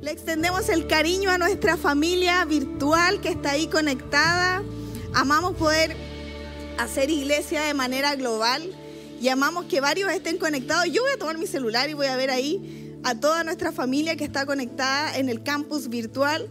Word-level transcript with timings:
Le 0.00 0.12
extendemos 0.12 0.68
el 0.68 0.86
cariño 0.86 1.28
a 1.28 1.38
nuestra 1.38 1.76
familia 1.76 2.44
virtual 2.44 3.20
que 3.20 3.30
está 3.30 3.52
ahí 3.52 3.66
conectada. 3.66 4.62
Amamos 5.12 5.56
poder 5.56 5.96
hacer 6.78 7.10
iglesia 7.10 7.62
de 7.62 7.74
manera 7.74 8.14
global 8.14 8.62
y 9.20 9.28
amamos 9.28 9.64
que 9.64 9.80
varios 9.80 10.12
estén 10.12 10.38
conectados. 10.38 10.84
Yo 10.92 11.02
voy 11.02 11.10
a 11.10 11.18
tomar 11.18 11.36
mi 11.36 11.48
celular 11.48 11.90
y 11.90 11.94
voy 11.94 12.06
a 12.06 12.16
ver 12.16 12.30
ahí 12.30 12.96
a 13.02 13.16
toda 13.16 13.42
nuestra 13.42 13.72
familia 13.72 14.14
que 14.14 14.22
está 14.22 14.46
conectada 14.46 15.18
en 15.18 15.28
el 15.28 15.42
campus 15.42 15.88
virtual. 15.88 16.48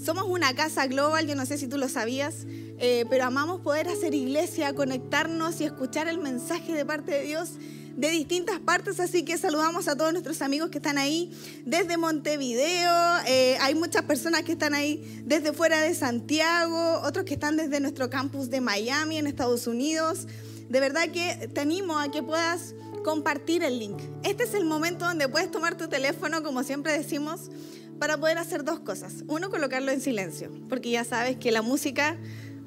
Somos 0.00 0.26
una 0.28 0.54
casa 0.54 0.86
global, 0.86 1.26
yo 1.26 1.34
no 1.34 1.44
sé 1.44 1.58
si 1.58 1.66
tú 1.66 1.78
lo 1.78 1.88
sabías, 1.88 2.46
eh, 2.78 3.04
pero 3.10 3.24
amamos 3.24 3.62
poder 3.62 3.88
hacer 3.88 4.14
iglesia, 4.14 4.74
conectarnos 4.74 5.60
y 5.60 5.64
escuchar 5.64 6.06
el 6.06 6.18
mensaje 6.18 6.72
de 6.72 6.84
parte 6.84 7.10
de 7.10 7.22
Dios 7.22 7.54
de 7.96 8.10
distintas 8.10 8.60
partes, 8.60 9.00
así 9.00 9.24
que 9.24 9.38
saludamos 9.38 9.88
a 9.88 9.96
todos 9.96 10.12
nuestros 10.12 10.42
amigos 10.42 10.68
que 10.70 10.78
están 10.78 10.98
ahí 10.98 11.32
desde 11.64 11.96
Montevideo, 11.96 12.92
eh, 13.26 13.56
hay 13.60 13.74
muchas 13.74 14.02
personas 14.02 14.42
que 14.42 14.52
están 14.52 14.74
ahí 14.74 15.22
desde 15.24 15.52
fuera 15.54 15.80
de 15.80 15.94
Santiago, 15.94 17.00
otros 17.02 17.24
que 17.24 17.34
están 17.34 17.56
desde 17.56 17.80
nuestro 17.80 18.10
campus 18.10 18.50
de 18.50 18.60
Miami 18.60 19.16
en 19.16 19.26
Estados 19.26 19.66
Unidos. 19.66 20.26
De 20.68 20.80
verdad 20.80 21.08
que 21.08 21.48
te 21.52 21.60
animo 21.60 21.98
a 21.98 22.10
que 22.10 22.22
puedas 22.22 22.74
compartir 23.02 23.62
el 23.62 23.78
link. 23.78 23.98
Este 24.24 24.44
es 24.44 24.52
el 24.52 24.64
momento 24.64 25.06
donde 25.06 25.28
puedes 25.28 25.50
tomar 25.50 25.76
tu 25.76 25.88
teléfono, 25.88 26.42
como 26.42 26.64
siempre 26.64 26.92
decimos, 26.92 27.50
para 27.98 28.18
poder 28.18 28.36
hacer 28.36 28.62
dos 28.64 28.80
cosas. 28.80 29.24
Uno, 29.28 29.48
colocarlo 29.48 29.90
en 29.90 30.00
silencio, 30.02 30.50
porque 30.68 30.90
ya 30.90 31.04
sabes 31.04 31.36
que 31.36 31.50
la 31.50 31.62
música 31.62 32.18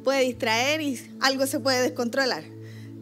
puede 0.03 0.22
distraer 0.22 0.81
y 0.81 1.00
algo 1.20 1.45
se 1.45 1.59
puede 1.59 1.81
descontrolar 1.81 2.59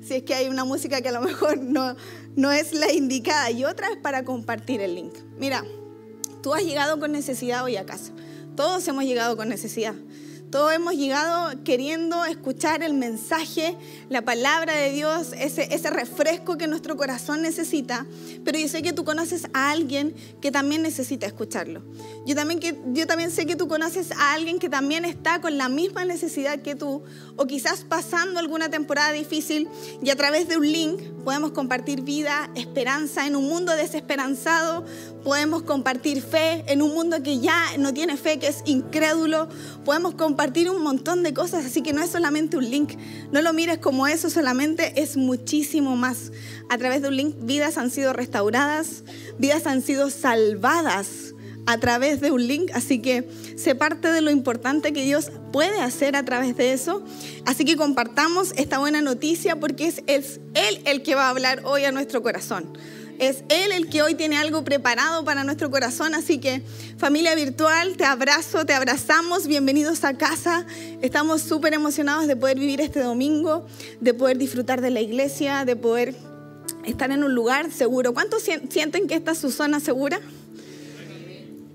si 0.08 0.16
es 0.16 0.24
que 0.24 0.34
hay 0.34 0.48
una 0.48 0.64
música 0.64 1.02
que 1.02 1.10
a 1.10 1.12
lo 1.12 1.22
mejor 1.22 1.58
no, 1.58 1.96
no 2.38 2.52
es 2.52 2.72
la 2.72 2.94
indicada. 2.94 3.52
Y 3.52 3.66
otra 3.66 3.90
es 3.90 3.98
para 3.98 4.24
compartir 4.24 4.80
el 4.80 4.96
link. 4.96 5.14
Mira, 5.38 5.66
tú 6.42 6.54
has 6.54 6.64
llegado 6.64 6.98
con 7.00 7.12
necesidad 7.12 7.66
hoy 7.66 7.76
a 7.76 7.86
casa. 7.86 8.14
Todos 8.56 8.88
hemos 8.88 9.04
llegado 9.04 9.36
con 9.36 9.50
necesidad. 9.50 9.96
Todos 10.52 10.72
hemos 10.72 10.96
llegado 10.96 11.62
queriendo 11.66 12.24
escuchar 12.24 12.82
el 12.82 12.94
mensaje, 12.94 13.78
la 14.10 14.22
palabra 14.22 14.76
de 14.76 14.94
Dios, 14.94 15.34
ese, 15.38 15.90
refresco 15.90 16.58
que 16.58 16.68
nuestro 16.68 16.96
corazón 16.96 17.42
necesita. 17.42 18.06
Pero 18.46 18.58
yo 18.58 18.70
sé 18.70 18.82
que 18.82 18.94
tú 18.94 19.04
conoces 19.04 19.48
a 19.52 19.72
alguien 19.72 20.16
que 20.40 20.50
también 20.50 20.84
necesita 20.84 21.26
escucharlo. 21.26 21.84
Yo 22.26 22.34
también, 22.34 22.62
que, 22.62 22.80
yo 22.94 23.06
también 23.08 23.30
sé 23.30 23.46
que 23.46 23.58
tú 23.58 23.68
conoces 23.68 24.12
a 24.14 24.34
alguien 24.34 24.58
que 24.58 24.70
también 24.70 25.04
está 25.04 25.42
con 25.42 25.58
la 25.58 25.68
misma 25.68 26.06
necesidad 26.06 26.62
que 26.62 26.76
tú, 26.76 27.04
o 27.36 27.46
quizás 27.46 27.84
pasando 27.84 28.40
alguna 28.40 28.70
temporada 28.70 29.12
difícil, 29.12 29.68
y 30.02 30.12
a 30.12 30.16
través 30.16 30.48
de 30.48 30.56
un 30.56 30.72
link 30.72 31.02
podemos 31.26 31.52
compartir 31.52 32.04
vida, 32.04 32.50
esperanza 32.56 33.28
en 33.28 33.36
un 33.36 33.50
mundo 33.50 33.76
desesperanzado, 33.76 34.86
podemos 35.28 35.64
compartir 35.64 36.22
fe 36.22 36.64
en 36.68 36.82
un 36.82 36.94
mundo 36.94 37.22
que 37.22 37.40
ya 37.40 37.62
no 37.78 37.94
tiene 37.94 38.16
fe, 38.16 38.40
que 38.40 38.48
es 38.48 38.62
incrédulo, 38.64 39.50
podemos 39.84 40.16
compartir 40.16 40.70
un 40.70 40.82
montón 40.82 41.22
de 41.22 41.34
cosas, 41.34 41.66
así 41.66 41.82
que 41.82 41.92
no 41.92 42.02
es 42.02 42.12
solamente 42.12 42.56
un 42.56 42.72
link, 42.72 42.94
no 43.30 43.42
lo 43.42 43.52
mires 43.52 43.80
como 43.80 44.08
eso 44.08 44.30
solamente, 44.30 44.94
es 44.96 45.18
muchísimo 45.18 45.98
más. 45.98 46.32
A 46.70 46.78
través 46.78 47.02
de 47.02 47.10
un 47.10 47.18
link 47.18 47.36
vidas 47.42 47.78
han 47.78 47.92
sido 47.92 48.14
restauradas, 48.14 49.04
vidas 49.38 49.68
han 49.68 49.82
sido 49.82 50.10
salvadas 50.10 51.34
a 51.66 51.78
través 51.78 52.22
de 52.22 52.32
un 52.32 52.48
link, 52.48 52.72
así 52.74 53.00
que 53.00 53.30
se 53.58 53.76
parte 53.76 54.14
de 54.14 54.22
lo 54.22 54.32
importante 54.32 54.94
que 54.94 55.04
Dios 55.04 55.30
puede 55.52 55.82
hacer 55.82 56.16
a 56.16 56.24
través 56.24 56.56
de 56.56 56.72
eso. 56.72 57.04
Así 57.46 57.66
que 57.66 57.76
compartamos 57.76 58.54
esta 58.56 58.80
buena 58.80 59.02
noticia 59.02 59.60
porque 59.60 59.88
es, 59.88 60.04
es 60.08 60.40
Él 60.54 60.80
el 60.86 61.04
que 61.04 61.16
va 61.16 61.26
a 61.26 61.32
hablar 61.32 61.64
hoy 61.66 61.84
a 61.84 61.92
nuestro 61.92 62.24
corazón. 62.24 62.72
Es 63.20 63.44
Él 63.50 63.72
el 63.72 63.90
que 63.90 64.04
hoy 64.04 64.14
tiene 64.14 64.38
algo 64.38 64.64
preparado 64.64 65.26
para 65.26 65.44
nuestro 65.44 65.72
corazón. 65.72 66.14
Así 66.14 66.38
que 66.38 66.62
familia 66.98 67.34
virtual, 67.34 67.98
te 67.98 68.06
abrazo, 68.06 68.64
te 68.66 68.74
abrazamos. 68.74 69.48
Bienvenidos 69.48 70.04
a 70.04 70.16
casa. 70.16 70.68
Estamos 71.02 71.42
súper 71.42 71.74
emocionados 71.74 72.28
de 72.28 72.36
poder 72.36 72.60
vivir 72.60 72.80
este 72.80 73.00
domingo, 73.00 73.66
de 74.02 74.14
poder 74.14 74.38
disfrutar 74.38 74.82
de 74.82 74.92
la 74.92 75.02
iglesia, 75.02 75.66
de 75.66 75.76
poder 75.76 76.14
estar 76.86 77.10
en 77.10 77.24
un 77.24 77.34
lugar 77.34 77.72
seguro. 77.72 78.14
¿Cuántos 78.14 78.44
sienten 78.70 79.08
que 79.08 79.16
esta 79.16 79.32
es 79.32 79.40
su 79.40 79.50
zona 79.50 79.80
segura? 79.80 80.20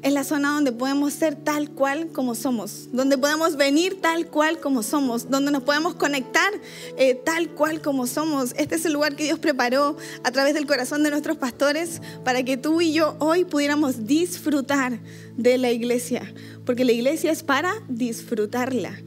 Es 0.03 0.13
la 0.13 0.25
zona 0.25 0.53
donde 0.53 0.73
podemos 0.73 1.13
ser 1.13 1.37
tal 1.37 1.71
cual 1.71 2.09
como 2.09 2.35
somos, 2.35 2.89
donde 2.93 3.17
podemos 3.17 3.57
venir 3.57 4.01
tal 4.01 4.27
cual 4.27 4.59
como 4.59 4.83
somos, 4.83 5.31
donde 5.31 5.53
nos 5.53 5.63
podemos 5.63 5.95
conectar 5.95 6.51
eh, 6.97 7.15
tal 7.15 7.51
cual 7.51 7.81
como 7.81 8.09
somos. 8.09 8.53
Este 8.57 8.75
es 8.75 8.85
el 8.85 8.95
lugar 8.95 9.15
que 9.15 9.25
Dios 9.25 9.39
preparó 9.39 9.97
a 10.25 10.31
través 10.33 10.55
del 10.55 10.67
corazón 10.67 11.05
de 11.05 11.11
nuestros 11.11 11.37
pastores 11.37 12.03
para 12.25 12.43
que 12.43 12.57
tú 12.57 12.81
y 12.81 12.93
yo 12.93 13.17
hoy 13.21 13.45
pudiéramos 13.45 14.05
disfrutar 14.07 14.99
de 15.37 15.57
la 15.57 15.71
iglesia, 15.71 16.35
porque 16.67 16.85
la 16.85 16.93
iglesia 16.93 17.31
es 17.31 17.45
para 17.45 17.73
disfrutarla, 17.89 18.99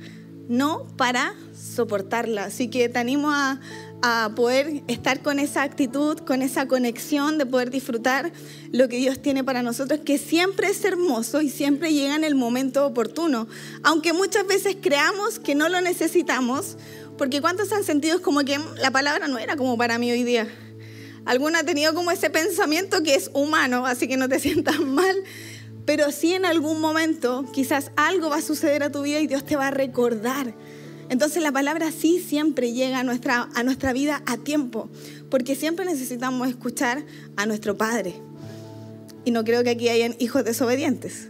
no 0.48 0.88
para 0.96 1.36
soportarla. 1.54 2.46
Así 2.46 2.70
que 2.70 2.88
te 2.88 3.00
animo 3.00 3.32
a, 3.32 3.60
a 4.08 4.30
poder 4.36 4.84
estar 4.88 5.24
con 5.24 5.40
esa 5.40 5.64
actitud, 5.64 6.20
con 6.20 6.44
esa 6.44 6.68
conexión 6.68 7.40
de 7.40 7.48
poder 7.48 7.72
disfrutar 7.72 8.32
lo 8.72 8.88
que 8.88 8.98
Dios 8.98 9.20
tiene 9.20 9.44
para 9.44 9.64
nosotros, 9.64 10.02
que 10.06 10.20
siempre 10.20 10.68
es 10.68 10.86
hermoso 10.86 11.42
y 11.42 11.50
siempre 11.50 11.92
llega 11.92 12.16
en 12.16 12.24
el 12.24 12.36
momento 12.36 12.86
oportuno. 12.86 13.48
Aunque 13.82 14.14
muchas 14.14 14.46
veces 14.46 14.78
creamos 14.80 15.40
que 15.40 15.56
no 15.56 15.70
lo 15.70 15.82
necesitamos, 15.82 16.78
porque 17.18 17.42
¿cuántos 17.42 17.72
han 17.72 17.84
sentido 17.84 18.22
como 18.22 18.42
que 18.42 18.60
la 18.78 18.92
palabra 18.92 19.28
no 19.28 19.40
era 19.40 19.56
como 19.56 19.76
para 19.76 19.98
mí 19.98 20.12
hoy 20.12 20.24
día? 20.24 20.48
Alguno 21.26 21.58
ha 21.58 21.64
tenido 21.64 21.96
como 21.96 22.12
ese 22.12 22.30
pensamiento 22.30 23.02
que 23.02 23.16
es 23.16 23.32
humano, 23.34 23.88
así 23.88 24.08
que 24.08 24.18
no 24.18 24.30
te 24.30 24.40
sientas 24.40 24.82
mal, 24.82 25.16
pero 25.84 26.12
sí 26.12 26.36
en 26.36 26.46
algún 26.46 26.80
momento 26.80 27.44
quizás 27.52 27.90
algo 27.96 28.30
va 28.30 28.38
a 28.38 28.42
suceder 28.44 28.84
a 28.84 28.92
tu 28.92 29.02
vida 29.02 29.20
y 29.20 29.26
Dios 29.26 29.44
te 29.44 29.56
va 29.56 29.70
a 29.70 29.72
recordar 29.72 30.54
entonces 31.10 31.44
la 31.44 31.52
palabra 31.52 31.92
sí 31.92 32.24
siempre 32.26 32.74
llega 32.74 33.00
a 33.00 33.04
nuestra, 33.04 33.50
a 33.54 33.64
nuestra 33.64 33.94
vida 33.94 34.24
a 34.26 34.38
tiempo, 34.38 34.90
porque 35.30 35.56
siempre 35.56 35.86
necesitamos 35.86 36.48
escuchar 36.48 37.06
a 37.36 37.46
nuestro 37.46 37.78
Padre. 37.78 38.16
Y 39.24 39.32
no 39.32 39.44
creo 39.44 39.64
que 39.64 39.72
aquí 39.72 39.90
hayan 39.90 40.16
hijos 40.20 40.44
desobedientes. 40.44 41.30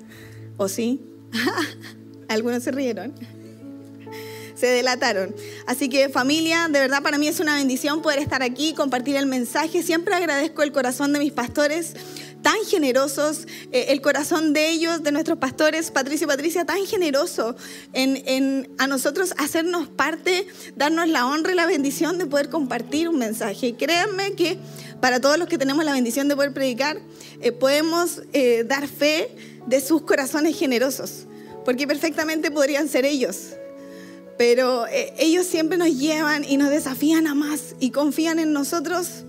¿O 0.58 0.68
sí? 0.68 1.02
Algunos 2.28 2.64
se 2.64 2.72
rieron. 2.72 3.14
Se 4.56 4.68
delataron. 4.68 5.36
Así 5.68 5.90
que 5.90 6.08
familia, 6.08 6.70
de 6.70 6.80
verdad 6.80 7.04
para 7.04 7.18
mí 7.18 7.28
es 7.28 7.42
una 7.42 7.56
bendición 7.58 8.02
poder 8.02 8.20
estar 8.20 8.42
aquí, 8.42 8.74
compartir 8.74 9.18
el 9.18 9.26
mensaje. 9.26 9.84
Siempre 9.84 10.16
agradezco 10.16 10.64
el 10.64 10.72
corazón 10.72 11.12
de 11.12 11.20
mis 11.20 11.34
pastores 11.34 11.94
tan 12.46 12.64
generosos, 12.64 13.48
eh, 13.72 13.88
el 13.88 14.02
corazón 14.02 14.54
de 14.54 14.70
ellos, 14.70 15.02
de 15.02 15.12
nuestros 15.12 15.40
pastores, 15.40 15.90
Patricia 15.90 16.26
y 16.26 16.28
Patricia, 16.28 16.64
tan 16.64 16.86
generoso 16.86 17.56
en, 17.92 18.70
a 18.78 18.86
nosotros 18.86 19.34
hacernos 19.40 19.88
parte, 19.88 20.46
darnos 20.76 21.08
la 21.08 21.26
honra 21.26 21.54
y 21.54 21.56
la 21.56 21.66
bendición 21.66 22.20
de 22.20 22.28
poder 22.28 22.50
compartir 22.50 23.10
un 23.10 23.18
mensaje. 23.18 23.70
Y 23.70 23.74
créanme 23.74 24.34
que 24.34 24.60
para 25.02 25.20
todos 25.20 25.40
los 25.40 25.48
que 25.48 25.58
tenemos 25.58 25.84
la 25.86 25.94
bendición 25.94 26.28
de 26.28 26.36
poder 26.36 26.54
predicar, 26.54 27.00
eh, 27.42 27.52
podemos 27.52 28.22
eh, 28.32 28.64
dar 28.64 28.88
fe 28.88 29.28
de 29.66 29.82
sus 29.82 30.04
corazones 30.04 30.56
generosos, 30.56 31.26
porque 31.66 31.88
perfectamente 31.88 32.52
podrían 32.52 32.88
ser 32.88 33.06
ellos. 33.06 33.54
Pero 34.38 34.86
ellos 35.18 35.48
siempre 35.48 35.80
nos 35.80 35.98
llevan 35.98 36.44
y 36.44 36.58
nos 36.58 36.70
desafían 36.70 37.26
a 37.26 37.34
más 37.34 37.74
y 37.80 37.90
confían 37.90 38.38
en 38.38 38.54
nosotros, 38.54 39.24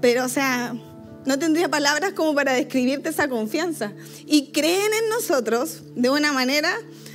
pero 0.00 0.26
o 0.26 0.28
sea, 0.28 0.76
no 1.24 1.38
tendría 1.38 1.68
palabras 1.68 2.12
como 2.12 2.34
para 2.34 2.52
describirte 2.52 3.08
esa 3.08 3.28
confianza. 3.28 3.92
Y 4.26 4.52
creen 4.52 4.90
en 5.02 5.08
nosotros 5.10 5.82
de 5.94 6.10
una 6.10 6.32
manera 6.32 6.72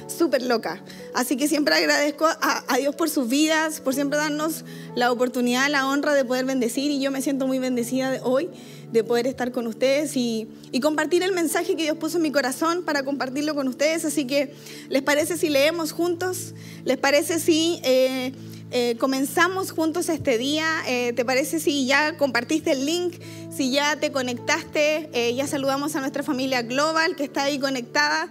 súper 0.07 0.41
loca. 0.43 0.83
Así 1.13 1.35
que 1.37 1.47
siempre 1.47 1.75
agradezco 1.75 2.25
a, 2.25 2.77
Dios 2.77 2.95
por 2.95 3.09
sus 3.09 3.27
vidas, 3.27 3.81
por 3.81 3.93
siempre 3.93 4.17
darnos 4.17 4.63
la 4.95 5.11
oportunidad, 5.11 5.69
la 5.69 5.87
honra 5.87 6.13
de 6.13 6.25
poder 6.25 6.45
bendecir. 6.45 6.91
Y 6.91 7.01
yo 7.01 7.11
me 7.11 7.21
siento 7.21 7.47
muy 7.47 7.59
bendecida 7.59 8.09
de 8.11 8.19
hoy 8.23 8.49
de 8.91 9.03
poder 9.03 9.27
estar 9.27 9.51
con 9.51 9.67
ustedes 9.67 10.15
y, 10.15 10.47
compartir 10.81 11.23
el 11.23 11.33
mensaje 11.33 11.75
que 11.75 11.83
Dios 11.83 11.97
puso 11.97 12.17
en 12.17 12.23
mi 12.23 12.31
corazón 12.31 12.83
para 12.83 13.03
compartirlo 13.03 13.55
con 13.55 13.67
ustedes. 13.67 14.05
Así 14.05 14.25
que, 14.25 14.53
¿les 14.89 15.01
parece 15.01 15.37
si 15.37 15.49
leemos 15.49 15.91
juntos? 15.91 16.53
¿Les 16.85 16.97
parece 16.97 17.39
si... 17.39 17.79
Eh, 17.83 18.31
eh, 18.71 18.97
comenzamos 18.99 19.71
juntos 19.71 20.09
este 20.09 20.37
día. 20.37 20.67
Eh, 20.87 21.13
¿Te 21.13 21.23
parece 21.23 21.59
si 21.59 21.85
ya 21.85 22.17
compartiste 22.17 22.71
el 22.71 22.85
link? 22.85 23.15
Si 23.55 23.71
ya 23.71 23.95
te 23.97 24.11
conectaste, 24.11 25.09
eh, 25.13 25.33
ya 25.35 25.47
saludamos 25.47 25.95
a 25.95 26.01
nuestra 26.01 26.21
familia 26.21 26.61
global 26.63 27.15
que 27.15 27.23
está 27.23 27.43
ahí 27.43 27.59
conectada. 27.59 28.29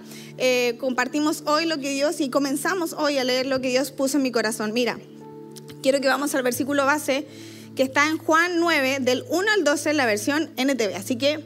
compartimos 0.78 1.42
hoy 1.46 1.64
lo 1.64 1.78
que 1.78 1.90
Dios 1.90 2.20
y 2.20 2.28
comenzamos 2.28 2.92
hoy 2.92 3.16
a 3.16 3.24
leer 3.24 3.46
lo 3.46 3.60
que 3.60 3.68
Dios 3.70 3.90
puso 3.90 4.18
en 4.18 4.22
mi 4.22 4.30
corazón. 4.30 4.72
Mira, 4.74 4.98
quiero 5.82 6.00
que 6.00 6.08
vamos 6.08 6.34
al 6.34 6.42
versículo 6.42 6.84
base 6.84 7.26
que 7.74 7.82
está 7.82 8.08
en 8.08 8.18
Juan 8.18 8.58
9, 8.58 8.98
del 9.00 9.24
1 9.28 9.50
al 9.52 9.64
12, 9.64 9.90
en 9.90 9.96
la 9.96 10.06
versión 10.06 10.50
NTV. 10.56 10.94
Así 10.96 11.16
que 11.16 11.42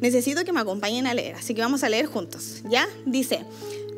necesito 0.00 0.44
que 0.44 0.52
me 0.52 0.60
acompañen 0.60 1.06
a 1.06 1.14
leer. 1.14 1.34
Así 1.36 1.54
que 1.54 1.60
vamos 1.60 1.82
a 1.84 1.88
leer 1.88 2.06
juntos. 2.06 2.62
¿Ya? 2.68 2.88
Dice. 3.04 3.44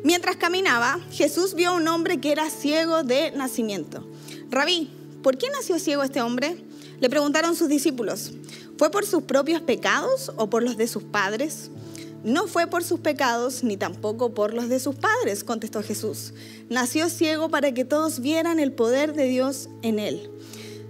Mientras 0.03 0.37
caminaba, 0.37 0.99
Jesús 1.11 1.53
vio 1.53 1.71
a 1.71 1.73
un 1.73 1.87
hombre 1.87 2.19
que 2.19 2.31
era 2.31 2.49
ciego 2.49 3.03
de 3.03 3.31
nacimiento. 3.31 4.07
Rabí, 4.49 4.89
¿por 5.23 5.37
qué 5.37 5.49
nació 5.49 5.77
ciego 5.79 6.03
este 6.03 6.21
hombre? 6.21 6.57
Le 6.99 7.09
preguntaron 7.09 7.55
sus 7.55 7.67
discípulos. 7.67 8.31
¿Fue 8.77 8.89
por 8.91 9.05
sus 9.05 9.23
propios 9.23 9.61
pecados 9.61 10.31
o 10.37 10.49
por 10.49 10.63
los 10.63 10.77
de 10.77 10.87
sus 10.87 11.03
padres? 11.03 11.69
No 12.23 12.47
fue 12.47 12.67
por 12.67 12.83
sus 12.83 12.99
pecados 12.99 13.63
ni 13.63 13.77
tampoco 13.77 14.33
por 14.33 14.53
los 14.53 14.69
de 14.69 14.79
sus 14.79 14.95
padres, 14.95 15.43
contestó 15.43 15.83
Jesús. 15.83 16.33
Nació 16.69 17.09
ciego 17.09 17.49
para 17.49 17.73
que 17.73 17.85
todos 17.85 18.19
vieran 18.21 18.59
el 18.59 18.71
poder 18.71 19.13
de 19.13 19.25
Dios 19.25 19.69
en 19.81 19.99
él. 19.99 20.29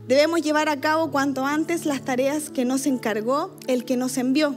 Debemos 0.07 0.41
llevar 0.41 0.69
a 0.69 0.79
cabo 0.79 1.11
cuanto 1.11 1.45
antes 1.45 1.85
las 1.85 2.03
tareas 2.03 2.49
que 2.49 2.63
nos 2.63 2.85
encargó 2.85 3.55
el 3.67 3.83
que 3.85 3.97
nos 3.97 4.17
envió. 4.17 4.55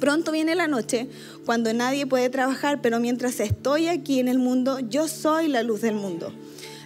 Pronto 0.00 0.32
viene 0.32 0.54
la 0.54 0.66
noche 0.66 1.08
cuando 1.44 1.72
nadie 1.72 2.06
puede 2.06 2.28
trabajar, 2.30 2.82
pero 2.82 2.98
mientras 2.98 3.40
estoy 3.40 3.88
aquí 3.88 4.20
en 4.20 4.28
el 4.28 4.38
mundo, 4.38 4.80
yo 4.80 5.08
soy 5.08 5.48
la 5.48 5.62
luz 5.62 5.82
del 5.82 5.94
mundo. 5.94 6.32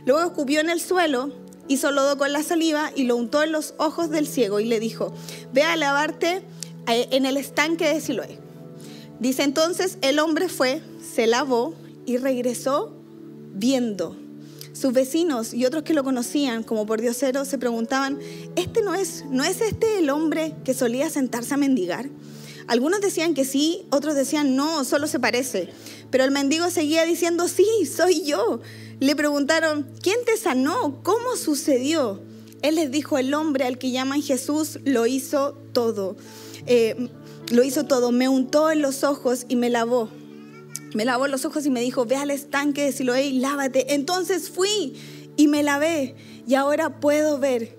Luego 0.05 0.23
escupió 0.23 0.61
en 0.61 0.71
el 0.71 0.81
suelo, 0.81 1.33
hizo 1.69 1.91
lodo 1.91 2.19
con 2.19 2.33
la 2.33 2.43
saliva 2.43 2.91
y 2.95 3.05
lo 3.05 3.17
untó 3.17 3.43
en 3.43 3.53
los 3.53 3.75
ojos 3.79 4.11
del 4.11 4.27
ciego 4.27 4.61
y 4.61 4.65
le 4.65 4.81
dijo, 4.81 5.13
ve 5.53 5.63
a 5.63 5.77
lavarte 5.77 6.43
eh, 6.89 7.09
en 7.13 7.27
el 7.27 7.37
estanque 7.37 7.89
de 7.89 8.01
Siloé. 8.01 8.39
Dice 9.19 9.43
entonces, 9.43 9.99
el 10.01 10.19
hombre 10.19 10.49
fue, 10.49 10.83
se 11.15 11.27
lavó 11.27 11.75
y 12.07 12.17
regresó 12.17 12.93
viendo. 13.55 14.17
Sus 14.73 14.93
vecinos 14.93 15.53
y 15.53 15.67
otros 15.67 15.83
que 15.83 15.93
lo 15.93 16.05
conocían 16.05 16.63
como 16.63 16.87
por 16.87 17.01
diosero 17.01 17.45
se 17.45 17.59
preguntaban, 17.59 18.19
¿este 18.57 18.83
no 18.83 18.95
es, 18.95 19.25
no 19.29 19.45
es 19.45 19.61
este 19.61 19.99
el 19.99 20.09
hombre 20.09 20.55
que 20.65 20.73
solía 20.73 21.11
sentarse 21.11 21.55
a 21.55 21.59
mendigar? 21.59 22.09
Algunos 22.67 23.01
decían 23.01 23.35
que 23.35 23.45
sí, 23.45 23.83
otros 23.91 24.15
decían 24.15 24.55
no, 24.57 24.85
solo 24.85 25.07
se 25.07 25.19
parece. 25.19 25.69
Pero 26.11 26.25
el 26.25 26.31
mendigo 26.31 26.71
seguía 26.71 27.05
diciendo, 27.05 27.49
sí, 27.49 27.67
soy 27.85 28.25
yo. 28.25 28.61
Le 29.01 29.17
preguntaron, 29.17 29.91
¿quién 30.03 30.19
te 30.27 30.37
sanó? 30.37 31.03
¿Cómo 31.03 31.37
sucedió? 31.37 32.21
Él 32.61 32.75
les 32.75 32.91
dijo, 32.91 33.17
el 33.17 33.33
hombre 33.33 33.65
al 33.65 33.79
que 33.79 33.91
llaman 33.91 34.23
Jesús 34.23 34.79
lo 34.85 35.07
hizo 35.07 35.55
todo. 35.73 36.17
Eh, 36.67 37.09
lo 37.51 37.65
hizo 37.65 37.85
todo, 37.85 38.13
me 38.13 38.29
untó 38.29 38.71
en 38.71 38.83
los 38.83 39.03
ojos 39.03 39.47
y 39.49 39.57
me 39.57 39.71
lavó. 39.71 40.11
Me 40.95 41.05
lavó 41.05 41.29
los 41.29 41.45
ojos 41.47 41.65
y 41.65 41.71
me 41.71 41.81
dijo, 41.81 42.05
ve 42.05 42.17
al 42.17 42.31
estanque 42.31 42.85
de 42.85 42.93
Siloé 42.93 43.27
y 43.27 43.39
lávate. 43.39 43.95
Entonces 43.95 44.51
fui 44.51 44.95
y 45.37 45.49
me 45.49 45.63
lavé 45.63 46.15
y 46.47 46.55
ahora 46.55 47.01
puedo 47.01 47.39
ver. 47.39 47.79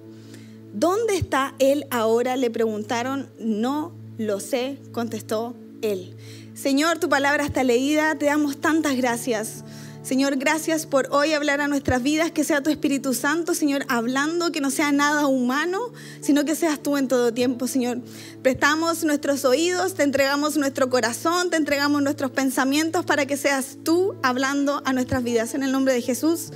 ¿Dónde 0.73 1.17
está 1.17 1.53
él 1.59 1.85
ahora? 1.91 2.35
Le 2.35 2.49
preguntaron. 2.49 3.29
No 3.37 3.93
lo 4.17 4.39
sé, 4.39 4.79
contestó 4.91 5.55
él. 5.81 6.15
Señor, 6.53 6.99
tu 6.99 7.09
palabra 7.09 7.45
está 7.45 7.63
leída, 7.63 8.15
te 8.15 8.25
damos 8.25 8.57
tantas 8.57 8.95
gracias. 8.95 9.63
Señor, 10.03 10.37
gracias 10.37 10.87
por 10.87 11.09
hoy 11.11 11.33
hablar 11.33 11.61
a 11.61 11.67
nuestras 11.67 12.01
vidas, 12.01 12.31
que 12.31 12.43
sea 12.43 12.63
tu 12.63 12.71
Espíritu 12.71 13.13
Santo, 13.13 13.53
Señor, 13.53 13.85
hablando, 13.87 14.51
que 14.51 14.59
no 14.59 14.71
sea 14.71 14.91
nada 14.91 15.27
humano, 15.27 15.79
sino 16.21 16.43
que 16.43 16.55
seas 16.55 16.81
tú 16.81 16.97
en 16.97 17.07
todo 17.07 17.31
tiempo, 17.31 17.67
Señor. 17.67 17.99
Prestamos 18.41 19.03
nuestros 19.03 19.45
oídos, 19.45 19.93
te 19.93 20.01
entregamos 20.01 20.57
nuestro 20.57 20.89
corazón, 20.89 21.51
te 21.51 21.57
entregamos 21.57 22.01
nuestros 22.01 22.31
pensamientos 22.31 23.05
para 23.05 23.27
que 23.27 23.37
seas 23.37 23.77
tú 23.83 24.15
hablando 24.23 24.81
a 24.85 24.93
nuestras 24.93 25.23
vidas. 25.23 25.53
En 25.53 25.61
el 25.61 25.71
nombre 25.71 25.93
de 25.93 26.01
Jesús, 26.01 26.51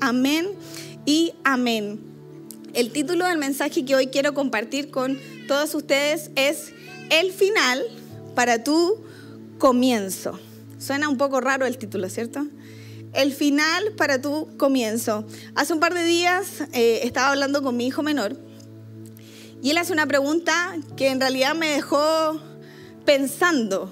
amén 0.00 0.46
y 1.04 1.34
amén. 1.42 1.98
El 2.74 2.92
título 2.92 3.26
del 3.26 3.38
mensaje 3.38 3.84
que 3.84 3.96
hoy 3.96 4.06
quiero 4.06 4.34
compartir 4.34 4.92
con 4.92 5.18
todos 5.48 5.74
ustedes 5.74 6.30
es 6.36 6.72
El 7.10 7.32
final 7.32 7.82
para 8.36 8.62
tu 8.62 9.02
comienzo. 9.58 10.38
Suena 10.78 11.08
un 11.08 11.16
poco 11.16 11.40
raro 11.40 11.66
el 11.66 11.76
título, 11.76 12.08
¿cierto? 12.08 12.46
El 13.14 13.32
final 13.32 13.92
para 13.96 14.20
tu 14.20 14.48
comienzo. 14.56 15.24
Hace 15.54 15.72
un 15.72 15.80
par 15.80 15.94
de 15.94 16.04
días 16.04 16.64
eh, 16.72 17.00
estaba 17.04 17.30
hablando 17.30 17.62
con 17.62 17.76
mi 17.76 17.86
hijo 17.86 18.02
menor 18.02 18.36
y 19.62 19.70
él 19.70 19.78
hace 19.78 19.92
una 19.92 20.06
pregunta 20.06 20.76
que 20.96 21.08
en 21.08 21.20
realidad 21.20 21.54
me 21.54 21.68
dejó 21.68 22.38
pensando. 23.04 23.90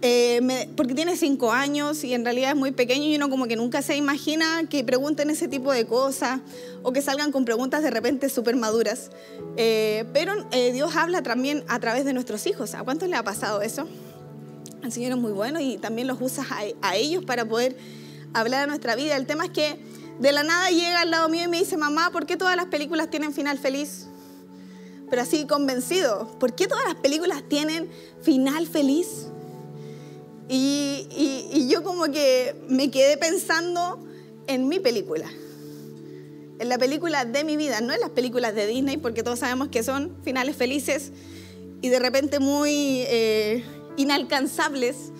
Eh, 0.00 0.68
porque 0.76 0.94
tiene 0.94 1.16
cinco 1.16 1.50
años 1.50 2.04
y 2.04 2.14
en 2.14 2.22
realidad 2.22 2.50
es 2.50 2.56
muy 2.56 2.70
pequeño 2.70 3.06
y 3.06 3.16
uno 3.16 3.28
como 3.28 3.48
que 3.48 3.56
nunca 3.56 3.82
se 3.82 3.96
imagina 3.96 4.62
que 4.70 4.84
pregunten 4.84 5.28
ese 5.28 5.48
tipo 5.48 5.72
de 5.72 5.86
cosas 5.86 6.38
o 6.84 6.92
que 6.92 7.02
salgan 7.02 7.32
con 7.32 7.44
preguntas 7.44 7.82
de 7.82 7.90
repente 7.90 8.28
súper 8.28 8.54
maduras. 8.54 9.10
Eh, 9.56 10.04
pero 10.12 10.34
Dios 10.72 10.94
habla 10.94 11.22
también 11.22 11.64
a 11.66 11.80
través 11.80 12.04
de 12.04 12.12
nuestros 12.12 12.46
hijos. 12.46 12.74
¿A 12.74 12.84
cuántos 12.84 13.08
le 13.08 13.16
ha 13.16 13.24
pasado 13.24 13.60
eso? 13.60 13.88
El 14.84 14.92
Señor 14.92 15.12
es 15.12 15.18
muy 15.18 15.32
bueno 15.32 15.58
y 15.58 15.78
también 15.78 16.06
los 16.06 16.20
usa 16.20 16.46
a 16.80 16.96
ellos 16.96 17.24
para 17.24 17.44
poder 17.44 17.76
hablar 18.34 18.62
de 18.62 18.66
nuestra 18.68 18.96
vida. 18.96 19.16
El 19.16 19.26
tema 19.26 19.46
es 19.46 19.50
que 19.50 19.78
de 20.18 20.32
la 20.32 20.42
nada 20.42 20.70
llega 20.70 21.00
al 21.00 21.10
lado 21.10 21.28
mío 21.28 21.44
y 21.44 21.48
me 21.48 21.58
dice, 21.58 21.76
mamá, 21.76 22.10
¿por 22.10 22.26
qué 22.26 22.36
todas 22.36 22.56
las 22.56 22.66
películas 22.66 23.10
tienen 23.10 23.32
final 23.32 23.58
feliz? 23.58 24.06
Pero 25.08 25.22
así 25.22 25.46
convencido, 25.46 26.36
¿por 26.38 26.54
qué 26.54 26.66
todas 26.66 26.84
las 26.84 26.96
películas 26.96 27.42
tienen 27.48 27.88
final 28.22 28.66
feliz? 28.66 29.28
Y, 30.48 31.66
yo 31.68 31.82
como 31.82 32.04
que 32.04 32.54
me 32.68 32.90
quedé 32.90 33.18
pensando 33.18 34.06
en 34.46 34.68
mi 34.68 34.80
película, 34.80 35.26
en 36.58 36.68
la 36.68 36.78
película 36.78 37.26
de 37.26 37.44
mi 37.44 37.56
vida, 37.56 37.80
no 37.82 37.92
en 37.92 38.00
las 38.00 38.10
películas 38.10 38.54
de 38.54 38.66
Disney, 38.66 38.96
porque 38.96 39.22
todos 39.22 39.40
sabemos 39.40 39.68
que 39.68 39.82
son 39.82 40.16
finales 40.22 40.56
felices 40.56 41.12
y 41.82 41.90
de 41.90 41.98
repente 41.98 42.40
muy 42.40 43.02
eh, 43.06 43.62
inalcanzables 43.98 45.12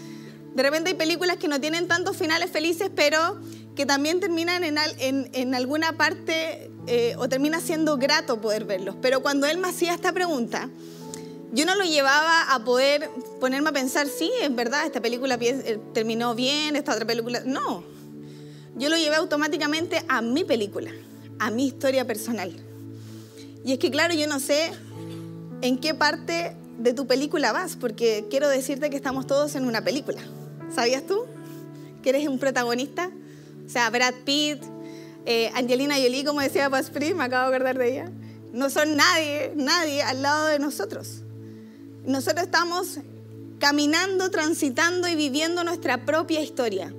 de 0.58 0.64
repente 0.64 0.90
hay 0.90 0.96
películas 0.96 1.36
que 1.36 1.46
no 1.46 1.60
tienen 1.60 1.86
tantos 1.86 2.16
finales 2.16 2.50
felices, 2.50 2.90
pero 2.92 3.38
que 3.76 3.86
también 3.86 4.18
terminan 4.18 4.64
en, 4.64 5.54
alguna 5.54 5.96
parte 5.96 6.68
eh, 6.88 7.14
o 7.16 7.28
termina 7.28 7.60
siendo 7.60 7.96
grato 7.96 8.40
poder 8.40 8.64
verlos. 8.64 8.96
Pero 9.00 9.22
cuando 9.22 9.46
él 9.46 9.58
me 9.58 9.68
hacía 9.68 9.94
esta 9.94 10.12
pregunta, 10.12 10.68
yo 11.52 11.64
no 11.64 11.76
lo 11.76 11.84
llevaba 11.84 12.52
a 12.52 12.64
poder 12.64 13.08
ponerme 13.38 13.68
a 13.68 13.72
pensar, 13.72 14.08
sí, 14.08 14.32
es 14.42 14.52
verdad, 14.52 14.84
esta 14.84 15.00
película 15.00 15.38
eh, 15.40 15.78
terminó 15.94 16.34
bien, 16.34 16.74
esta 16.74 16.92
otra 16.92 17.06
película. 17.06 17.40
No, 17.46 17.84
yo 18.74 18.88
lo 18.88 18.96
llevé 18.96 19.14
automáticamente 19.14 20.04
a 20.08 20.22
mi 20.22 20.42
película, 20.42 20.90
a 21.38 21.52
mi 21.52 21.68
historia 21.68 22.04
personal. 22.04 22.52
Y 23.64 23.74
es 23.74 23.78
que, 23.78 23.92
claro, 23.92 24.12
yo 24.12 24.26
no 24.26 24.40
sé 24.40 24.72
en 25.62 25.78
qué 25.78 25.94
parte 25.94 26.56
de 26.78 26.94
tu 26.94 27.06
película 27.06 27.52
vas, 27.52 27.76
porque 27.76 28.26
quiero 28.28 28.48
decirte 28.48 28.90
que 28.90 28.96
estamos 28.96 29.28
todos 29.28 29.54
en 29.54 29.64
una 29.64 29.84
película. 29.84 30.20
¿Sabías 30.74 31.06
tú 31.06 31.24
que 32.02 32.10
eres 32.10 32.28
un 32.28 32.38
protagonista? 32.38 33.10
O 33.66 33.68
sea, 33.68 33.90
Brad 33.90 34.14
Pitt, 34.24 34.62
eh, 35.26 35.50
Angelina 35.54 35.96
Jolie, 35.96 36.24
como 36.24 36.40
decía 36.40 36.70
Paz 36.70 36.90
me 36.92 37.24
acabo 37.24 37.50
de 37.50 37.56
acordar 37.56 37.78
de 37.78 37.92
ella, 37.92 38.10
no 38.52 38.70
son 38.70 38.96
nadie, 38.96 39.52
nadie 39.56 40.02
al 40.02 40.22
lado 40.22 40.46
de 40.46 40.58
nosotros. 40.58 41.22
Nosotros 42.04 42.46
estamos 42.46 42.98
caminando, 43.58 44.30
transitando 44.30 45.08
y 45.08 45.16
viviendo 45.16 45.64
nuestra 45.64 46.06
propia 46.06 46.40
historia. 46.40 46.94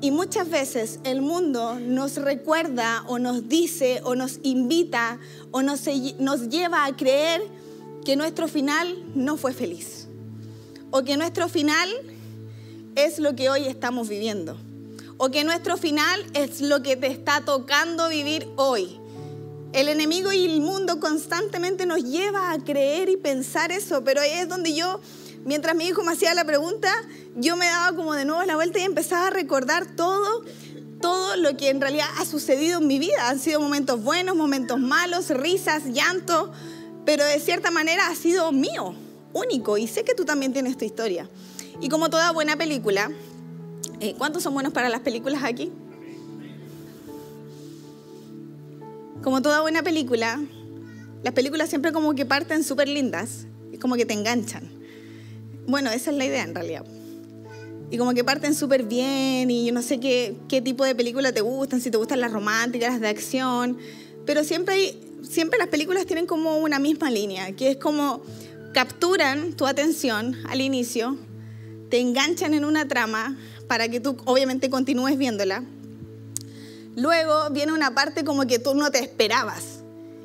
Y 0.00 0.10
muchas 0.10 0.50
veces 0.50 0.98
el 1.04 1.22
mundo 1.22 1.78
nos 1.78 2.16
recuerda 2.16 3.04
o 3.06 3.18
nos 3.18 3.48
dice 3.48 4.00
o 4.04 4.14
nos 4.14 4.40
invita 4.42 5.18
o 5.50 5.62
nos, 5.62 5.82
nos 6.18 6.48
lleva 6.48 6.84
a 6.84 6.96
creer 6.96 7.42
que 8.04 8.16
nuestro 8.16 8.48
final 8.48 9.02
no 9.14 9.36
fue 9.36 9.52
feliz. 9.52 10.08
O 10.90 11.04
que 11.04 11.16
nuestro 11.16 11.48
final 11.48 11.88
es 12.96 13.18
lo 13.18 13.34
que 13.34 13.50
hoy 13.50 13.66
estamos 13.66 14.08
viviendo. 14.08 14.56
O 15.16 15.30
que 15.30 15.44
nuestro 15.44 15.76
final 15.76 16.24
es 16.34 16.60
lo 16.60 16.82
que 16.82 16.96
te 16.96 17.06
está 17.06 17.42
tocando 17.44 18.08
vivir 18.08 18.48
hoy. 18.56 18.98
El 19.72 19.88
enemigo 19.88 20.32
y 20.32 20.44
el 20.44 20.60
mundo 20.60 21.00
constantemente 21.00 21.86
nos 21.86 22.04
lleva 22.04 22.52
a 22.52 22.58
creer 22.58 23.08
y 23.08 23.16
pensar 23.16 23.72
eso, 23.72 24.04
pero 24.04 24.20
ahí 24.20 24.30
es 24.30 24.48
donde 24.48 24.74
yo, 24.74 25.00
mientras 25.44 25.74
mi 25.74 25.86
hijo 25.86 26.02
me 26.04 26.12
hacía 26.12 26.34
la 26.34 26.44
pregunta, 26.44 26.92
yo 27.36 27.56
me 27.56 27.66
daba 27.66 27.96
como 27.96 28.14
de 28.14 28.24
nuevo 28.24 28.44
la 28.44 28.54
vuelta 28.54 28.78
y 28.78 28.82
empezaba 28.82 29.28
a 29.28 29.30
recordar 29.30 29.96
todo, 29.96 30.44
todo 31.00 31.36
lo 31.36 31.56
que 31.56 31.70
en 31.70 31.80
realidad 31.80 32.06
ha 32.18 32.24
sucedido 32.24 32.80
en 32.80 32.86
mi 32.86 33.00
vida. 33.00 33.28
Han 33.28 33.40
sido 33.40 33.60
momentos 33.60 34.02
buenos, 34.02 34.36
momentos 34.36 34.78
malos, 34.78 35.30
risas, 35.30 35.86
llanto, 35.86 36.52
pero 37.04 37.24
de 37.24 37.40
cierta 37.40 37.72
manera 37.72 38.06
ha 38.06 38.14
sido 38.14 38.52
mío, 38.52 38.94
único, 39.32 39.76
y 39.76 39.88
sé 39.88 40.04
que 40.04 40.14
tú 40.14 40.24
también 40.24 40.52
tienes 40.52 40.78
tu 40.78 40.84
historia. 40.84 41.28
Y 41.80 41.88
como 41.88 42.10
toda 42.10 42.32
buena 42.32 42.56
película, 42.56 43.10
eh, 44.00 44.14
¿cuántos 44.16 44.42
son 44.42 44.54
buenos 44.54 44.72
para 44.72 44.88
las 44.88 45.00
películas 45.00 45.42
aquí? 45.42 45.72
Como 49.22 49.42
toda 49.42 49.60
buena 49.62 49.82
película, 49.82 50.40
las 51.22 51.34
películas 51.34 51.70
siempre 51.70 51.92
como 51.92 52.14
que 52.14 52.26
parten 52.26 52.62
súper 52.62 52.88
lindas, 52.88 53.46
como 53.80 53.96
que 53.96 54.06
te 54.06 54.14
enganchan. 54.14 54.68
Bueno, 55.66 55.90
esa 55.90 56.10
es 56.10 56.16
la 56.16 56.24
idea 56.26 56.42
en 56.42 56.54
realidad. 56.54 56.84
Y 57.90 57.96
como 57.96 58.12
que 58.12 58.24
parten 58.24 58.54
súper 58.54 58.84
bien 58.84 59.50
y 59.50 59.66
yo 59.66 59.72
no 59.72 59.82
sé 59.82 60.00
qué, 60.00 60.36
qué 60.48 60.60
tipo 60.60 60.84
de 60.84 60.94
película 60.94 61.32
te 61.32 61.40
gustan, 61.40 61.80
si 61.80 61.90
te 61.90 61.96
gustan 61.96 62.20
las 62.20 62.32
románticas, 62.32 62.92
las 62.92 63.00
de 63.00 63.08
acción, 63.08 63.78
pero 64.26 64.44
siempre, 64.44 64.74
hay, 64.74 65.00
siempre 65.22 65.58
las 65.58 65.68
películas 65.68 66.06
tienen 66.06 66.26
como 66.26 66.58
una 66.58 66.78
misma 66.78 67.10
línea, 67.10 67.52
que 67.52 67.72
es 67.72 67.76
como 67.76 68.22
capturan 68.72 69.52
tu 69.52 69.66
atención 69.66 70.36
al 70.48 70.60
inicio, 70.60 71.16
te 71.94 72.00
enganchan 72.00 72.54
en 72.54 72.64
una 72.64 72.88
trama 72.88 73.36
para 73.68 73.88
que 73.88 74.00
tú 74.00 74.16
obviamente 74.24 74.68
continúes 74.68 75.16
viéndola. 75.16 75.62
Luego 76.96 77.50
viene 77.50 77.72
una 77.72 77.94
parte 77.94 78.24
como 78.24 78.48
que 78.48 78.58
tú 78.58 78.74
no 78.74 78.90
te 78.90 78.98
esperabas. 78.98 79.62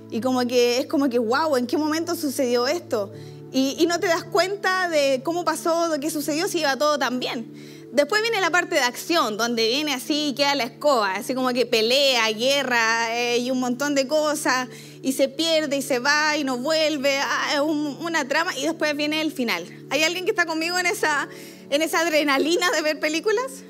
Y 0.10 0.20
como 0.20 0.48
que 0.48 0.80
es 0.80 0.88
como 0.88 1.10
que, 1.10 1.20
wow, 1.20 1.58
¿en 1.58 1.68
qué 1.68 1.78
momento 1.78 2.16
sucedió 2.16 2.66
esto? 2.66 3.14
Y, 3.52 3.86
no 3.88 4.00
te 4.00 4.08
das 4.08 4.24
cuenta 4.24 4.90
de 4.90 5.22
cómo 5.24 5.46
pasó, 5.46 5.90
de 5.90 6.00
qué 6.00 6.10
sucedió, 6.10 6.48
si 6.48 6.62
iba 6.62 6.76
todo 6.76 6.98
tan 6.98 7.20
bien. 7.20 7.54
Después 7.92 8.24
viene 8.24 8.42
la 8.42 8.50
parte 8.50 8.74
de 8.74 8.82
acción, 8.82 9.38
donde 9.38 9.68
viene 9.68 9.94
así 9.94 10.30
y 10.30 10.34
queda 10.34 10.56
la 10.56 10.64
escoba, 10.64 11.18
así 11.18 11.36
como 11.36 11.50
que 11.50 11.68
pelea, 11.68 12.32
guerra 12.32 13.16
eh, 13.16 13.38
y 13.38 13.52
un 13.52 13.60
montón 13.60 13.94
de 13.94 14.08
cosas, 14.08 14.70
y 15.04 15.12
se 15.12 15.28
pierde 15.30 15.78
y 15.78 15.82
se 15.84 16.00
va 16.00 16.36
y 16.36 16.44
no 16.44 16.58
vuelve, 16.58 17.20
ah, 17.20 17.52
es 17.54 17.60
una 17.60 18.28
trama, 18.28 18.58
y 18.58 18.64
después 18.64 18.96
viene 18.98 19.22
el 19.22 19.32
final. 19.32 19.66
¿Hay 19.92 20.04
alguien 20.04 20.26
que 20.26 20.32
está 20.32 20.46
conmigo 20.46 20.78
en 20.78 20.86
esa, 20.88 21.28
en 21.70 21.82
esa 21.82 22.00
adrenalina 22.00 22.72
de 22.72 22.82
ver 22.82 23.00
películas? 23.00 23.64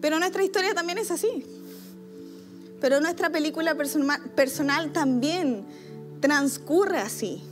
Pero 0.00 0.18
nuestra 0.18 0.44
historia 0.44 0.74
también 0.74 0.98
es 0.98 1.10
así. 1.10 1.44
Pero 2.80 3.00
nuestra 3.00 3.30
película 3.30 3.74
personal 3.74 4.92
también 4.92 5.64
transcurre 6.20 6.98
así. 6.98 7.42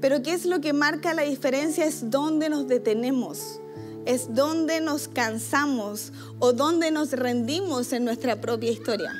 Pero 0.00 0.22
¿qué 0.22 0.32
es 0.32 0.46
lo 0.46 0.60
que 0.60 0.72
marca 0.72 1.14
la 1.14 1.22
diferencia? 1.22 1.84
Es 1.84 2.10
dónde 2.10 2.48
nos 2.48 2.66
detenemos, 2.66 3.60
es 4.04 4.34
dónde 4.34 4.80
nos 4.80 5.06
cansamos 5.06 6.12
o 6.38 6.52
dónde 6.52 6.90
nos 6.90 7.12
rendimos 7.12 7.92
en 7.92 8.04
nuestra 8.04 8.40
propia 8.40 8.72
historia. 8.72 9.12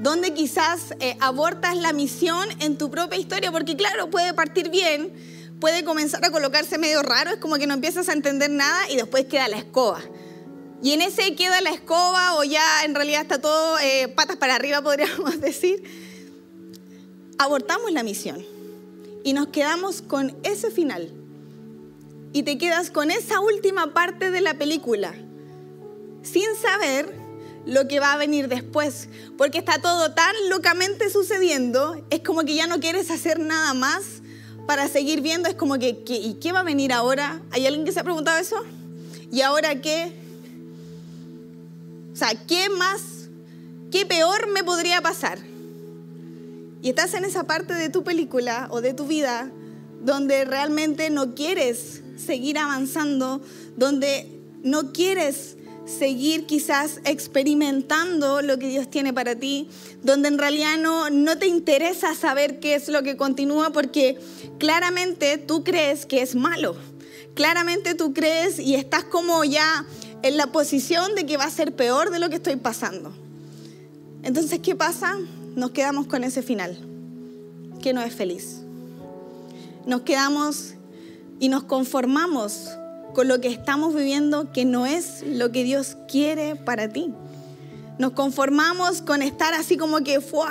Donde 0.00 0.32
quizás 0.32 0.94
eh, 1.00 1.16
abortas 1.20 1.76
la 1.76 1.92
misión 1.92 2.48
en 2.60 2.78
tu 2.78 2.90
propia 2.90 3.18
historia, 3.18 3.52
porque 3.52 3.76
claro, 3.76 4.10
puede 4.10 4.32
partir 4.32 4.70
bien, 4.70 5.12
puede 5.60 5.84
comenzar 5.84 6.24
a 6.24 6.30
colocarse 6.30 6.78
medio 6.78 7.02
raro, 7.02 7.30
es 7.30 7.36
como 7.38 7.56
que 7.56 7.66
no 7.66 7.74
empiezas 7.74 8.08
a 8.08 8.12
entender 8.12 8.50
nada 8.50 8.88
y 8.90 8.96
después 8.96 9.26
queda 9.26 9.48
la 9.48 9.58
escoba. 9.58 10.00
Y 10.82 10.92
en 10.92 11.02
ese 11.02 11.34
queda 11.34 11.60
la 11.60 11.70
escoba 11.70 12.36
o 12.36 12.44
ya 12.44 12.84
en 12.84 12.94
realidad 12.94 13.22
está 13.22 13.40
todo 13.40 13.78
eh, 13.80 14.08
patas 14.08 14.36
para 14.36 14.54
arriba, 14.54 14.82
podríamos 14.82 15.40
decir. 15.40 15.82
Abortamos 17.38 17.92
la 17.92 18.02
misión 18.02 18.44
y 19.24 19.32
nos 19.32 19.48
quedamos 19.48 20.02
con 20.02 20.36
ese 20.44 20.70
final. 20.70 21.12
Y 22.32 22.42
te 22.42 22.58
quedas 22.58 22.90
con 22.90 23.10
esa 23.10 23.40
última 23.40 23.94
parte 23.94 24.30
de 24.30 24.40
la 24.40 24.54
película, 24.54 25.14
sin 26.22 26.44
saber 26.60 27.16
lo 27.64 27.88
que 27.88 28.00
va 28.00 28.12
a 28.12 28.18
venir 28.18 28.48
después, 28.48 29.08
porque 29.36 29.58
está 29.58 29.80
todo 29.80 30.12
tan 30.12 30.34
locamente 30.50 31.10
sucediendo, 31.10 32.04
es 32.10 32.20
como 32.20 32.42
que 32.42 32.54
ya 32.54 32.66
no 32.66 32.80
quieres 32.80 33.10
hacer 33.10 33.40
nada 33.40 33.72
más 33.72 34.22
para 34.68 34.86
seguir 34.86 35.22
viendo, 35.22 35.48
es 35.48 35.54
como 35.54 35.78
que, 35.78 35.98
¿y 36.06 36.34
qué 36.34 36.52
va 36.52 36.60
a 36.60 36.62
venir 36.62 36.92
ahora? 36.92 37.40
¿Hay 37.52 37.66
alguien 37.66 37.86
que 37.86 37.92
se 37.92 38.00
ha 38.00 38.04
preguntado 38.04 38.38
eso? 38.38 38.56
¿Y 39.32 39.40
ahora 39.40 39.80
qué? 39.80 40.12
O 42.12 42.14
sea, 42.14 42.34
¿qué 42.46 42.68
más, 42.68 43.30
qué 43.90 44.04
peor 44.04 44.52
me 44.52 44.62
podría 44.62 45.00
pasar? 45.00 45.38
Y 46.82 46.90
estás 46.90 47.14
en 47.14 47.24
esa 47.24 47.44
parte 47.44 47.72
de 47.72 47.88
tu 47.88 48.04
película 48.04 48.68
o 48.70 48.82
de 48.82 48.92
tu 48.92 49.06
vida 49.06 49.50
donde 50.02 50.44
realmente 50.44 51.08
no 51.08 51.34
quieres 51.34 52.02
seguir 52.18 52.58
avanzando, 52.58 53.40
donde 53.78 54.30
no 54.62 54.92
quieres 54.92 55.56
seguir 55.88 56.46
quizás 56.46 57.00
experimentando 57.04 58.42
lo 58.42 58.58
que 58.58 58.68
Dios 58.68 58.90
tiene 58.90 59.12
para 59.12 59.34
ti, 59.34 59.68
donde 60.02 60.28
en 60.28 60.38
realidad 60.38 60.76
no, 60.78 61.38
te 61.38 61.46
interesa 61.46 62.14
saber 62.14 62.60
qué 62.60 62.74
es 62.74 62.88
lo 62.88 63.02
que 63.02 63.16
continúa 63.16 63.70
porque 63.70 64.18
claramente 64.58 65.38
tú 65.38 65.64
crees 65.64 66.06
que 66.06 66.22
es 66.22 66.34
malo. 66.34 66.76
Claramente 67.34 67.94
tú 67.94 68.12
crees 68.12 68.58
y 68.58 68.74
estás 68.74 69.04
como 69.04 69.44
ya 69.44 69.86
en 70.22 70.36
la 70.36 70.48
posición 70.48 71.14
de 71.14 71.24
que 71.24 71.36
va 71.36 71.44
a 71.44 71.50
ser 71.50 71.74
peor 71.74 72.10
de 72.10 72.18
lo 72.18 72.28
que 72.28 72.36
estoy 72.36 72.56
pasando. 72.56 73.12
Entonces, 74.22 74.58
¿qué 74.58 74.74
pasa? 74.74 75.16
Nos 75.54 75.70
quedamos 75.70 76.06
con 76.06 76.24
ese 76.24 76.42
final, 76.42 76.76
que 77.80 77.92
no 77.92 78.02
es 78.02 78.14
feliz. 78.14 78.62
Nos 79.86 80.02
quedamos 80.02 80.74
y 81.38 81.48
nos 81.48 81.62
conformamos 81.62 82.70
con 83.14 83.28
lo 83.28 83.40
que 83.40 83.48
estamos 83.48 83.94
viviendo, 83.94 84.52
que 84.52 84.64
no 84.64 84.86
es 84.86 85.22
lo 85.26 85.50
que 85.52 85.64
Dios 85.64 85.96
quiere 86.08 86.56
para 86.56 86.88
ti. 86.88 87.12
Nos 87.98 88.12
conformamos 88.12 89.02
con 89.02 89.22
estar 89.22 89.54
así 89.54 89.76
como 89.76 90.04
que 90.04 90.20
fue 90.20 90.46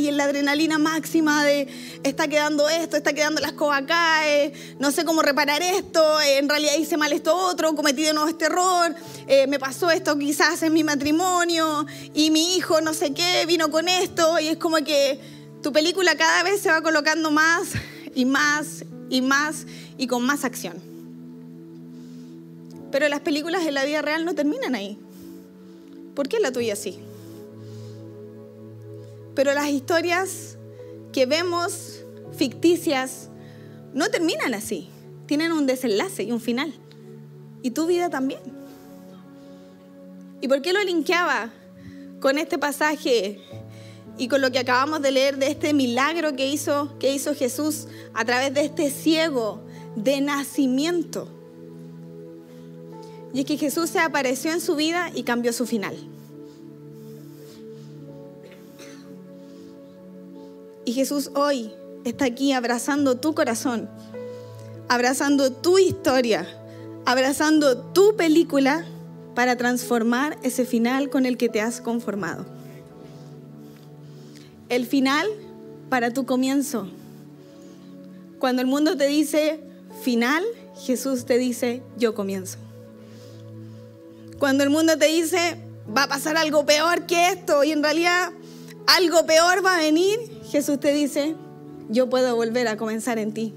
y 0.00 0.08
en 0.08 0.16
la 0.16 0.24
adrenalina 0.24 0.78
máxima 0.78 1.44
de 1.44 1.68
está 2.02 2.26
quedando 2.26 2.68
esto, 2.68 2.96
está 2.96 3.12
quedando 3.12 3.40
la 3.40 3.48
escoba 3.48 3.76
acá, 3.76 4.28
eh, 4.28 4.52
no 4.80 4.90
sé 4.90 5.04
cómo 5.04 5.22
reparar 5.22 5.62
esto, 5.62 6.20
en 6.20 6.48
realidad 6.48 6.72
hice 6.76 6.96
mal 6.96 7.12
esto 7.12 7.36
otro, 7.36 7.76
cometí 7.76 8.02
de 8.02 8.14
nuevo 8.14 8.28
este 8.28 8.46
error, 8.46 8.92
eh, 9.28 9.46
me 9.46 9.60
pasó 9.60 9.92
esto 9.92 10.18
quizás 10.18 10.60
en 10.64 10.72
mi 10.72 10.82
matrimonio 10.82 11.86
y 12.14 12.32
mi 12.32 12.56
hijo 12.56 12.80
no 12.80 12.92
sé 12.92 13.14
qué 13.14 13.46
vino 13.46 13.70
con 13.70 13.88
esto 13.88 14.40
y 14.40 14.48
es 14.48 14.56
como 14.56 14.78
que 14.78 15.20
tu 15.62 15.72
película 15.72 16.16
cada 16.16 16.42
vez 16.42 16.60
se 16.60 16.68
va 16.68 16.82
colocando 16.82 17.30
más 17.30 17.74
y 18.12 18.24
más 18.24 18.84
y 19.08 19.22
más 19.22 19.66
y 19.98 20.08
con 20.08 20.24
más 20.24 20.44
acción. 20.44 20.87
Pero 22.90 23.08
las 23.08 23.20
películas 23.20 23.66
en 23.66 23.74
la 23.74 23.84
vida 23.84 24.02
real 24.02 24.24
no 24.24 24.34
terminan 24.34 24.74
ahí. 24.74 24.98
¿Por 26.14 26.28
qué 26.28 26.40
la 26.40 26.52
tuya 26.52 26.74
sí? 26.74 26.98
Pero 29.34 29.54
las 29.54 29.68
historias 29.68 30.56
que 31.12 31.26
vemos 31.26 32.04
ficticias 32.36 33.28
no 33.94 34.08
terminan 34.10 34.54
así. 34.54 34.88
Tienen 35.26 35.52
un 35.52 35.66
desenlace 35.66 36.24
y 36.24 36.32
un 36.32 36.40
final. 36.40 36.74
Y 37.62 37.70
tu 37.70 37.86
vida 37.86 38.08
también. 38.10 38.40
¿Y 40.40 40.48
por 40.48 40.62
qué 40.62 40.72
lo 40.72 40.82
linkeaba 40.82 41.52
con 42.20 42.38
este 42.38 42.58
pasaje 42.58 43.40
y 44.16 44.28
con 44.28 44.40
lo 44.40 44.50
que 44.50 44.58
acabamos 44.58 45.02
de 45.02 45.10
leer 45.12 45.36
de 45.36 45.48
este 45.48 45.72
milagro 45.72 46.34
que 46.34 46.46
hizo, 46.46 46.96
que 46.98 47.12
hizo 47.12 47.34
Jesús 47.34 47.86
a 48.14 48.24
través 48.24 48.54
de 48.54 48.64
este 48.64 48.90
ciego 48.90 49.64
de 49.94 50.20
nacimiento? 50.20 51.37
Y 53.32 53.40
es 53.40 53.46
que 53.46 53.56
Jesús 53.56 53.90
se 53.90 53.98
apareció 53.98 54.52
en 54.52 54.60
su 54.60 54.76
vida 54.76 55.10
y 55.14 55.22
cambió 55.22 55.52
su 55.52 55.66
final. 55.66 55.96
Y 60.84 60.92
Jesús 60.92 61.30
hoy 61.34 61.70
está 62.04 62.24
aquí 62.24 62.52
abrazando 62.52 63.18
tu 63.18 63.34
corazón, 63.34 63.90
abrazando 64.88 65.52
tu 65.52 65.78
historia, 65.78 66.48
abrazando 67.04 67.76
tu 67.76 68.16
película 68.16 68.86
para 69.34 69.56
transformar 69.56 70.38
ese 70.42 70.64
final 70.64 71.10
con 71.10 71.26
el 71.26 71.36
que 71.36 71.50
te 71.50 71.60
has 71.60 71.82
conformado. 71.82 72.46
El 74.70 74.86
final 74.86 75.26
para 75.90 76.12
tu 76.12 76.24
comienzo. 76.24 76.88
Cuando 78.38 78.62
el 78.62 78.68
mundo 78.68 78.96
te 78.96 79.06
dice 79.06 79.60
final, 80.02 80.42
Jesús 80.80 81.26
te 81.26 81.38
dice 81.38 81.82
yo 81.98 82.14
comienzo. 82.14 82.58
Cuando 84.38 84.62
el 84.62 84.70
mundo 84.70 84.96
te 84.96 85.06
dice, 85.06 85.56
va 85.96 86.04
a 86.04 86.08
pasar 86.08 86.36
algo 86.36 86.64
peor 86.64 87.06
que 87.06 87.30
esto 87.30 87.64
y 87.64 87.72
en 87.72 87.82
realidad 87.82 88.30
algo 88.86 89.26
peor 89.26 89.64
va 89.64 89.76
a 89.76 89.78
venir, 89.78 90.18
Jesús 90.50 90.78
te 90.78 90.92
dice, 90.92 91.34
yo 91.88 92.08
puedo 92.08 92.36
volver 92.36 92.68
a 92.68 92.76
comenzar 92.76 93.18
en 93.18 93.34
ti. 93.34 93.52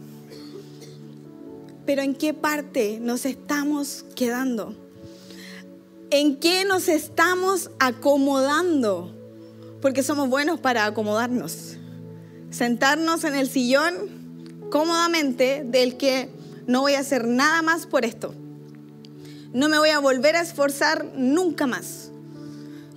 Pero 1.85 2.01
¿en 2.01 2.15
qué 2.15 2.33
parte 2.33 2.99
nos 3.01 3.25
estamos 3.25 4.05
quedando? 4.15 4.75
¿En 6.09 6.37
qué 6.37 6.65
nos 6.65 6.89
estamos 6.89 7.69
acomodando? 7.79 9.15
Porque 9.81 10.03
somos 10.03 10.29
buenos 10.29 10.59
para 10.59 10.85
acomodarnos. 10.85 11.77
Sentarnos 12.49 13.23
en 13.23 13.35
el 13.35 13.49
sillón 13.49 13.93
cómodamente 14.69 15.63
del 15.65 15.97
que 15.97 16.29
no 16.67 16.81
voy 16.81 16.95
a 16.95 16.99
hacer 16.99 17.27
nada 17.27 17.61
más 17.61 17.85
por 17.85 18.03
esto. 18.03 18.33
No 19.53 19.67
me 19.67 19.77
voy 19.77 19.89
a 19.89 19.99
volver 19.99 20.35
a 20.35 20.41
esforzar 20.41 21.05
nunca 21.15 21.67
más. 21.67 22.11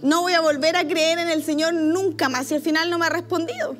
No 0.02 0.23
voy 0.23 0.34
a 0.34 0.40
volver 0.40 0.76
a 0.76 0.87
creer 0.87 1.18
en 1.18 1.28
el 1.28 1.42
Señor 1.42 1.75
nunca 1.75 2.28
más 2.28 2.50
y 2.50 2.54
al 2.54 2.61
final 2.61 2.90
no 2.90 2.99
me 2.99 3.06
ha 3.06 3.11
respondido. 3.11 3.76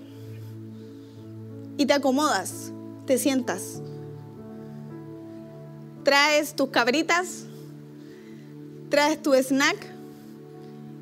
Y 1.77 1.87
te 1.87 1.93
acomodas, 1.93 2.73
te 3.07 3.19
sientas. 3.19 3.81
Traes 6.03 6.55
tus 6.57 6.71
cabritas, 6.71 7.45
traes 8.89 9.23
tu 9.23 9.35
snack 9.35 9.77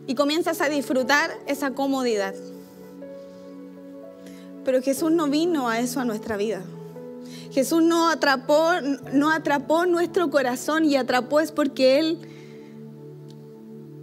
y 0.07 0.15
comienzas 0.15 0.61
a 0.61 0.69
disfrutar 0.69 1.31
esa 1.47 1.71
comodidad. 1.71 2.35
Pero 4.65 4.83
Jesús 4.83 5.11
no 5.11 5.29
vino 5.29 5.69
a 5.69 5.81
eso 5.81 6.01
a 6.01 6.05
nuestra 6.05 6.37
vida. 6.37 6.63
Jesús 7.53 7.83
no 7.83 8.09
atrapó, 8.09 8.71
no 9.13 9.31
atrapó 9.31 9.85
nuestro 9.85 10.31
corazón 10.31 10.87
y 10.87 10.97
atrapó 10.97 11.39
es 11.41 11.53
porque 11.53 11.99
Él 11.99 12.19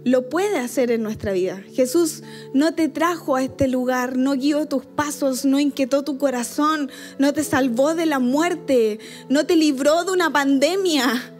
lo 0.04 0.28
puede 0.28 0.58
hacer 0.58 0.90
en 0.90 1.02
nuestra 1.02 1.32
vida. 1.32 1.62
Jesús 1.72 2.22
no 2.54 2.74
te 2.74 2.88
trajo 2.88 3.36
a 3.36 3.42
este 3.42 3.66
lugar, 3.66 4.16
no 4.16 4.32
guió 4.32 4.66
tus 4.66 4.86
pasos, 4.86 5.44
no 5.44 5.58
inquietó 5.58 6.04
tu 6.04 6.16
corazón, 6.16 6.90
no 7.18 7.32
te 7.32 7.42
salvó 7.42 7.94
de 7.94 8.06
la 8.06 8.20
muerte, 8.20 9.00
no 9.28 9.44
te 9.44 9.56
libró 9.56 10.04
de 10.04 10.12
una 10.12 10.32
pandemia 10.32 11.34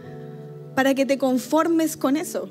para 0.74 0.94
que 0.94 1.06
te 1.06 1.16
conformes 1.16 1.96
con 1.96 2.16
eso. 2.16 2.50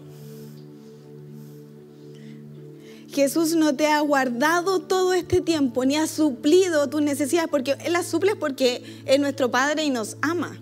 Jesús 3.11 3.55
no 3.55 3.75
te 3.75 3.87
ha 3.87 3.99
guardado 4.01 4.81
todo 4.81 5.13
este 5.13 5.41
tiempo, 5.41 5.83
ni 5.83 5.95
ha 5.95 6.05
suplido 6.05 6.89
tus 6.89 7.01
necesidades, 7.01 7.49
porque 7.49 7.75
Él 7.83 7.93
las 7.93 8.05
suple 8.05 8.35
porque 8.35 8.83
es 9.05 9.19
nuestro 9.19 9.49
Padre 9.49 9.83
y 9.83 9.89
nos 9.89 10.17
ama. 10.21 10.59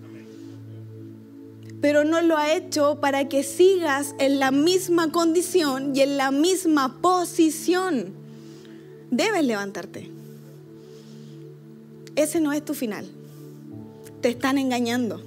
Pero 1.82 2.04
no 2.04 2.22
lo 2.22 2.36
ha 2.38 2.54
hecho 2.54 3.00
para 3.00 3.28
que 3.28 3.42
sigas 3.42 4.14
en 4.18 4.40
la 4.40 4.50
misma 4.50 5.12
condición 5.12 5.94
y 5.94 6.00
en 6.00 6.16
la 6.16 6.30
misma 6.30 7.00
posición. 7.00 8.14
Debes 9.10 9.44
levantarte. 9.44 10.10
Ese 12.16 12.40
no 12.40 12.52
es 12.52 12.64
tu 12.64 12.74
final. 12.74 13.06
Te 14.22 14.30
están 14.30 14.58
engañando. 14.58 15.22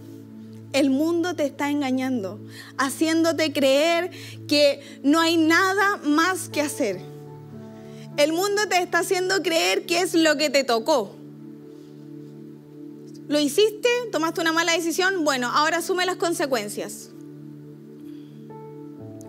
El 0.74 0.90
mundo 0.90 1.36
te 1.36 1.46
está 1.46 1.70
engañando, 1.70 2.40
haciéndote 2.78 3.52
creer 3.52 4.10
que 4.48 4.80
no 5.04 5.20
hay 5.20 5.36
nada 5.36 5.98
más 5.98 6.50
que 6.50 6.62
hacer. 6.62 7.11
El 8.18 8.34
mundo 8.34 8.62
te 8.70 8.82
está 8.82 9.00
haciendo 9.00 9.42
creer 9.42 9.86
que 9.86 10.02
es 10.02 10.14
lo 10.14 10.38
que 10.38 10.50
te 10.50 10.64
tocó. 10.64 11.16
¿Lo 13.28 13.40
hiciste? 13.40 13.88
¿Tomaste 14.12 14.42
una 14.42 14.52
mala 14.52 14.74
decisión? 14.74 15.24
Bueno, 15.24 15.50
ahora 15.50 15.78
asume 15.78 16.06
las 16.06 16.18
consecuencias. 16.18 17.10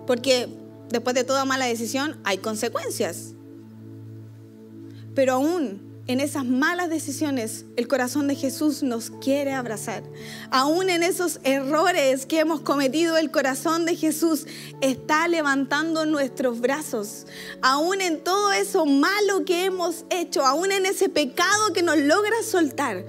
Porque 0.06 0.48
después 0.90 1.14
de 1.14 1.24
toda 1.24 1.44
mala 1.44 1.66
decisión 1.66 2.18
hay 2.24 2.38
consecuencias. 2.38 3.34
Pero 5.14 5.34
aún 5.34 5.91
en 6.08 6.18
esas 6.18 6.44
malas 6.44 6.90
decisiones, 6.90 7.64
el 7.76 7.86
corazón 7.86 8.26
de 8.26 8.34
Jesús 8.34 8.82
nos 8.82 9.10
quiere 9.10 9.52
abrazar. 9.52 10.02
Aún 10.50 10.90
en 10.90 11.04
esos 11.04 11.38
errores 11.44 12.26
que 12.26 12.40
hemos 12.40 12.60
cometido, 12.60 13.16
el 13.16 13.30
corazón 13.30 13.86
de 13.86 13.94
Jesús 13.94 14.46
está 14.80 15.28
levantando 15.28 16.04
nuestros 16.04 16.60
brazos. 16.60 17.26
Aún 17.62 18.00
en 18.00 18.22
todo 18.24 18.50
eso 18.50 18.84
malo 18.84 19.44
que 19.44 19.64
hemos 19.64 20.04
hecho, 20.10 20.44
aún 20.44 20.72
en 20.72 20.86
ese 20.86 21.08
pecado 21.08 21.72
que 21.72 21.82
nos 21.82 21.98
logra 21.98 22.42
soltar, 22.44 23.04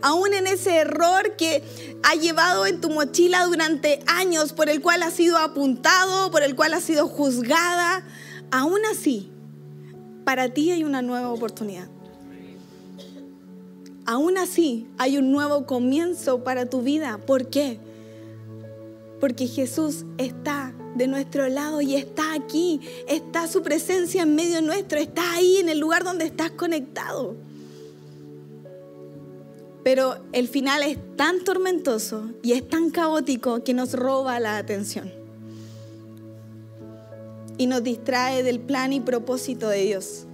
aún 0.00 0.32
en 0.32 0.46
ese 0.46 0.76
error 0.76 1.36
que 1.36 1.62
ha 2.02 2.14
llevado 2.14 2.64
en 2.64 2.80
tu 2.80 2.88
mochila 2.88 3.44
durante 3.44 4.02
años, 4.06 4.54
por 4.54 4.70
el 4.70 4.80
cual 4.80 5.02
has 5.02 5.12
sido 5.12 5.36
apuntado, 5.36 6.30
por 6.30 6.42
el 6.42 6.56
cual 6.56 6.72
has 6.72 6.84
sido 6.84 7.06
juzgada, 7.06 8.02
aún 8.50 8.80
así, 8.90 9.30
para 10.24 10.48
ti 10.48 10.70
hay 10.70 10.84
una 10.84 11.02
nueva 11.02 11.28
oportunidad 11.28 11.90
aún 14.10 14.38
así 14.38 14.88
hay 14.98 15.18
un 15.18 15.30
nuevo 15.30 15.66
comienzo 15.66 16.42
para 16.42 16.66
tu 16.66 16.82
vida. 16.82 17.18
¿Por 17.18 17.46
qué? 17.46 17.78
Porque 19.20 19.46
Jesús 19.46 20.04
está 20.18 20.74
de 20.96 21.06
nuestro 21.06 21.48
lado 21.48 21.80
y 21.80 21.94
está 21.94 22.34
aquí. 22.34 22.80
Está 23.06 23.46
su 23.46 23.62
presencia 23.62 24.22
en 24.22 24.34
medio 24.34 24.60
nuestro. 24.62 24.98
Está 24.98 25.34
ahí 25.34 25.58
en 25.58 25.68
el 25.68 25.78
lugar 25.78 26.02
donde 26.02 26.24
estás 26.24 26.50
conectado. 26.50 27.36
Pero 29.84 30.16
el 30.32 30.48
final 30.48 30.82
es 30.82 30.98
tan 31.16 31.44
tormentoso 31.44 32.30
y 32.42 32.54
es 32.54 32.68
tan 32.68 32.90
caótico 32.90 33.62
que 33.62 33.74
nos 33.74 33.92
roba 33.92 34.40
la 34.40 34.56
atención. 34.56 35.12
Y 37.58 37.66
nos 37.66 37.84
distrae 37.84 38.42
del 38.42 38.58
plan 38.58 38.92
y 38.92 38.98
propósito 38.98 39.68
de 39.68 39.84
Dios. 39.84 40.26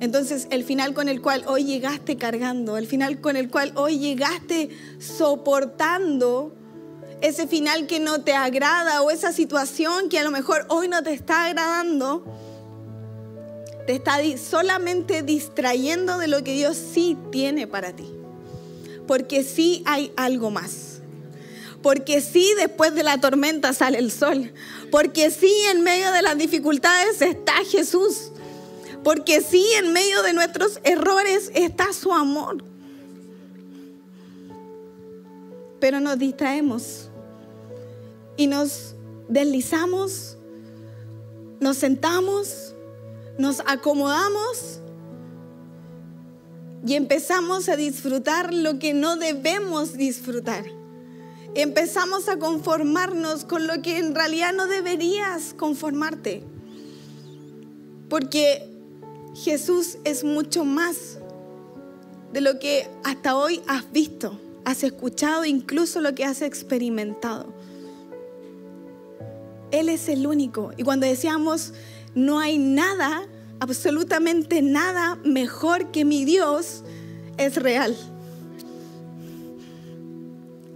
Entonces, 0.00 0.46
el 0.50 0.64
final 0.64 0.92
con 0.92 1.08
el 1.08 1.22
cual 1.22 1.44
hoy 1.46 1.64
llegaste 1.64 2.16
cargando, 2.16 2.76
el 2.76 2.86
final 2.86 3.20
con 3.20 3.36
el 3.36 3.48
cual 3.48 3.72
hoy 3.76 3.98
llegaste 3.98 4.68
soportando, 4.98 6.54
ese 7.22 7.46
final 7.46 7.86
que 7.86 7.98
no 7.98 8.22
te 8.22 8.34
agrada 8.34 9.02
o 9.02 9.10
esa 9.10 9.32
situación 9.32 10.08
que 10.10 10.18
a 10.18 10.24
lo 10.24 10.30
mejor 10.30 10.66
hoy 10.68 10.88
no 10.88 11.02
te 11.02 11.12
está 11.12 11.46
agradando, 11.46 12.24
te 13.86 13.94
está 13.94 14.18
solamente 14.36 15.22
distrayendo 15.22 16.18
de 16.18 16.26
lo 16.26 16.44
que 16.44 16.52
Dios 16.52 16.76
sí 16.76 17.16
tiene 17.30 17.66
para 17.66 17.94
ti. 17.94 18.10
Porque 19.06 19.44
sí 19.44 19.82
hay 19.86 20.12
algo 20.16 20.50
más. 20.50 20.98
Porque 21.80 22.20
sí 22.20 22.52
después 22.58 22.94
de 22.94 23.04
la 23.04 23.20
tormenta 23.20 23.72
sale 23.72 23.98
el 23.98 24.10
sol. 24.10 24.52
Porque 24.90 25.30
sí 25.30 25.52
en 25.70 25.82
medio 25.82 26.10
de 26.10 26.22
las 26.22 26.36
dificultades 26.36 27.22
está 27.22 27.54
Jesús. 27.64 28.32
Porque 29.06 29.40
sí, 29.40 29.64
en 29.78 29.92
medio 29.92 30.20
de 30.24 30.32
nuestros 30.32 30.80
errores 30.82 31.52
está 31.54 31.92
su 31.92 32.12
amor. 32.12 32.64
Pero 35.78 36.00
nos 36.00 36.18
distraemos 36.18 37.08
y 38.36 38.48
nos 38.48 38.96
deslizamos, 39.28 40.36
nos 41.60 41.76
sentamos, 41.76 42.74
nos 43.38 43.60
acomodamos 43.66 44.80
y 46.84 46.94
empezamos 46.94 47.68
a 47.68 47.76
disfrutar 47.76 48.52
lo 48.52 48.80
que 48.80 48.92
no 48.92 49.14
debemos 49.14 49.92
disfrutar. 49.92 50.64
Empezamos 51.54 52.28
a 52.28 52.40
conformarnos 52.40 53.44
con 53.44 53.68
lo 53.68 53.82
que 53.82 53.98
en 53.98 54.16
realidad 54.16 54.52
no 54.52 54.66
deberías 54.66 55.54
conformarte. 55.54 56.42
Porque 58.08 58.75
Jesús 59.36 59.98
es 60.04 60.24
mucho 60.24 60.64
más 60.64 61.18
de 62.32 62.40
lo 62.40 62.58
que 62.58 62.88
hasta 63.04 63.36
hoy 63.36 63.60
has 63.66 63.90
visto, 63.92 64.40
has 64.64 64.82
escuchado, 64.82 65.44
incluso 65.44 66.00
lo 66.00 66.14
que 66.14 66.24
has 66.24 66.40
experimentado. 66.40 67.52
Él 69.70 69.90
es 69.90 70.08
el 70.08 70.26
único. 70.26 70.72
Y 70.78 70.84
cuando 70.84 71.06
decíamos, 71.06 71.74
no 72.14 72.38
hay 72.38 72.56
nada, 72.56 73.26
absolutamente 73.60 74.62
nada 74.62 75.16
mejor 75.16 75.90
que 75.90 76.06
mi 76.06 76.24
Dios, 76.24 76.82
es 77.36 77.56
real. 77.56 77.94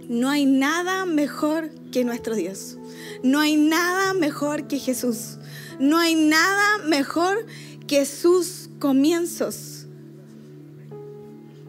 No 0.07 0.29
hay 0.29 0.45
nada 0.45 1.05
mejor 1.05 1.71
que 1.91 2.03
nuestro 2.03 2.35
Dios. 2.35 2.77
No 3.23 3.39
hay 3.39 3.55
nada 3.55 4.13
mejor 4.13 4.67
que 4.67 4.77
Jesús. 4.77 5.37
No 5.79 5.97
hay 5.97 6.13
nada 6.13 6.77
mejor 6.85 7.45
que 7.91 8.05
sus 8.05 8.69
comienzos. 8.79 9.85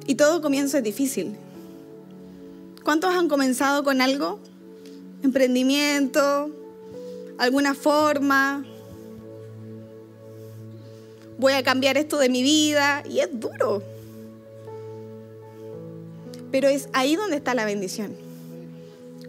Y 0.06 0.14
todo 0.14 0.40
comienzo 0.40 0.78
es 0.78 0.85
difícil. 0.85 1.35
¿Cuántos 2.85 3.12
han 3.12 3.28
comenzado 3.28 3.82
con 3.82 4.00
algo? 4.00 4.38
Emprendimiento, 5.24 6.48
alguna 7.38 7.74
forma. 7.74 8.64
Voy 11.38 11.54
a 11.54 11.64
cambiar 11.64 11.96
esto 11.98 12.18
de 12.18 12.28
mi 12.28 12.44
vida 12.44 13.02
y 13.11 13.18
es 13.18 13.28
duro. 13.32 13.82
Pero 16.52 16.68
es 16.68 16.88
ahí 16.92 17.16
donde 17.16 17.38
está 17.38 17.52
la 17.54 17.64
bendición. 17.64 18.14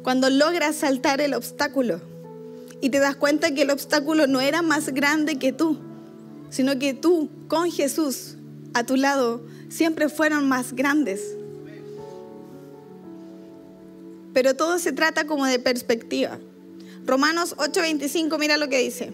Cuando 0.03 0.29
logras 0.29 0.75
saltar 0.75 1.21
el 1.21 1.34
obstáculo 1.34 2.01
y 2.82 2.91
te 2.91 2.99
das 2.99 3.15
cuenta 3.15 3.51
que 3.51 3.63
el 3.63 3.71
obstáculo 3.71 4.27
no 4.27 4.41
era 4.41 4.62
más 4.62 4.89
grande 4.89 5.39
que 5.39 5.53
tú 5.53 5.79
sino 6.54 6.78
que 6.78 6.94
tú 6.94 7.32
con 7.48 7.72
Jesús 7.72 8.36
a 8.76 8.84
tu 8.84 8.96
lado 8.96 9.42
siempre 9.70 10.08
fueron 10.08 10.48
más 10.48 10.74
grandes. 10.74 11.20
Pero 14.34 14.56
todo 14.56 14.78
se 14.78 14.92
trata 14.92 15.26
como 15.26 15.48
de 15.48 15.58
perspectiva. 15.58 16.38
Romanos 17.08 17.56
8:25, 17.58 18.38
mira 18.38 18.58
lo 18.58 18.70
que 18.70 18.78
dice. 18.78 19.13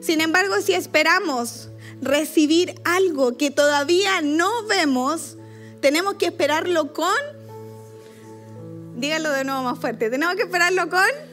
Sin 0.00 0.22
embargo, 0.22 0.54
si 0.62 0.72
esperamos 0.72 1.68
recibir 2.00 2.74
algo 2.84 3.36
que 3.36 3.50
todavía 3.50 4.22
no 4.22 4.48
vemos, 4.66 5.36
tenemos 5.82 6.14
que 6.14 6.26
esperarlo 6.26 6.94
con... 6.94 7.14
Dígalo 8.96 9.30
de 9.32 9.44
nuevo 9.44 9.62
más 9.64 9.78
fuerte. 9.78 10.08
Tenemos 10.08 10.34
que 10.34 10.42
esperarlo 10.42 10.88
con... 10.88 11.29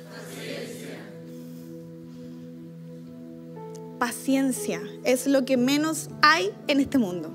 paciencia. 4.00 4.82
Es 5.04 5.28
lo 5.28 5.46
que 5.46 5.58
menos 5.58 6.10
hay 6.22 6.52
en 6.68 6.80
este 6.80 6.98
mundo. 6.98 7.30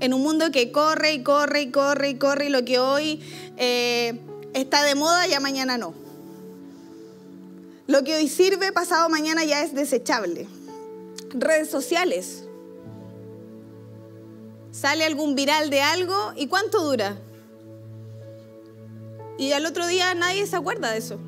En 0.00 0.14
un 0.14 0.22
mundo 0.22 0.50
que 0.50 0.72
corre 0.72 1.12
y 1.12 1.22
corre 1.22 1.62
y 1.62 1.70
corre 1.70 2.10
y 2.10 2.14
corre 2.16 2.46
y 2.46 2.48
lo 2.48 2.64
que 2.64 2.78
hoy 2.78 3.20
eh, 3.56 4.20
está 4.54 4.82
de 4.82 4.94
moda 4.94 5.26
ya 5.26 5.40
mañana 5.40 5.78
no. 5.78 5.94
Lo 7.86 8.04
que 8.04 8.16
hoy 8.16 8.28
sirve 8.28 8.72
pasado 8.72 9.08
mañana 9.08 9.44
ya 9.44 9.62
es 9.62 9.74
desechable. 9.74 10.46
Redes 11.34 11.70
sociales. 11.70 12.44
Sale 14.70 15.04
algún 15.04 15.34
viral 15.34 15.70
de 15.70 15.82
algo 15.82 16.32
y 16.36 16.46
¿cuánto 16.46 16.82
dura? 16.82 17.18
Y 19.38 19.52
al 19.52 19.66
otro 19.66 19.86
día 19.86 20.14
nadie 20.14 20.46
se 20.46 20.56
acuerda 20.56 20.90
de 20.90 20.98
eso. 20.98 21.18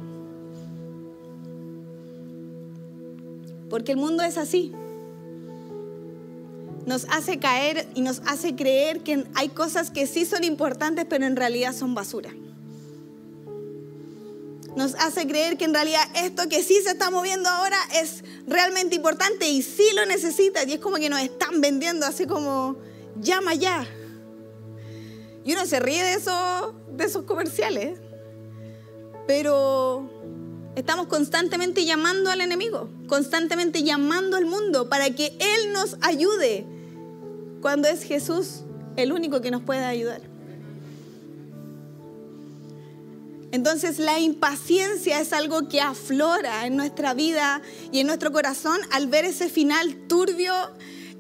Porque 3.71 3.93
el 3.93 3.99
mundo 3.99 4.23
es 4.23 4.39
así. 4.39 4.73
Nos 6.87 7.07
hace 7.11 7.39
caer 7.39 7.89
y 7.95 8.03
nos 8.03 8.21
hace 8.27 8.55
creer 8.55 9.01
que 9.01 9.25
hay 9.35 9.49
cosas 9.49 9.91
que 9.91 10.07
sí 10.07 10.27
son 10.27 10.45
importantes, 10.45 11.07
pero 11.09 11.25
en 11.25 11.37
realidad 11.37 11.73
son 11.75 11.95
basura. 11.95 12.31
Nos 14.77 14.95
hace 14.97 15.27
creer 15.27 15.57
que 15.57 15.65
en 15.65 15.73
realidad 15.73 16.03
esto 16.17 16.49
que 16.49 16.63
sí 16.63 16.81
se 16.83 16.91
está 16.91 17.11
moviendo 17.11 17.49
ahora 17.49 17.77
es 18.03 18.25
realmente 18.47 18.97
importante 18.97 19.49
y 19.49 19.63
sí 19.63 19.85
lo 19.95 20.05
necesitas. 20.05 20.67
Y 20.67 20.75
es 20.75 20.81
como 20.81 20.97
que 20.97 21.09
nos 21.09 21.21
están 21.21 21.61
vendiendo 21.61 22.07
así 22.07 22.27
como, 22.27 22.77
llama 23.21 23.55
ya. 23.55 23.87
Y 25.45 25.53
uno 25.53 25.65
se 25.67 25.79
ríe 25.79 26.03
de, 26.03 26.15
eso, 26.15 26.75
de 26.91 27.05
esos 27.05 27.25
comerciales. 27.25 28.01
Pero 29.27 30.11
estamos 30.77 31.07
constantemente 31.07 31.85
llamando 31.85 32.31
al 32.31 32.41
enemigo, 32.41 32.89
constantemente 33.07 33.83
llamando 33.83 34.37
al 34.37 34.47
mundo 34.47 34.89
para 34.89 35.11
que 35.11 35.37
Él 35.39 35.73
nos 35.73 35.97
ayude, 36.01 36.67
cuando 37.61 37.89
es 37.89 38.03
Jesús 38.03 38.61
el 38.97 39.13
único 39.13 39.41
que 39.41 39.51
nos 39.51 39.63
puede 39.63 39.85
ayudar. 39.85 40.21
Entonces 43.53 44.01
la 44.01 44.19
impaciencia 44.19 45.21
es 45.21 45.33
algo 45.33 45.69
que 45.69 45.81
aflora 45.81 46.67
en 46.67 46.77
nuestra 46.77 47.15
vida 47.15 47.63
y 47.93 48.01
en 48.01 48.09
nuestro 48.09 48.33
corazón 48.33 48.81
al 48.91 49.07
ver 49.07 49.25
ese 49.25 49.49
final 49.49 49.95
turbio, 50.09 50.53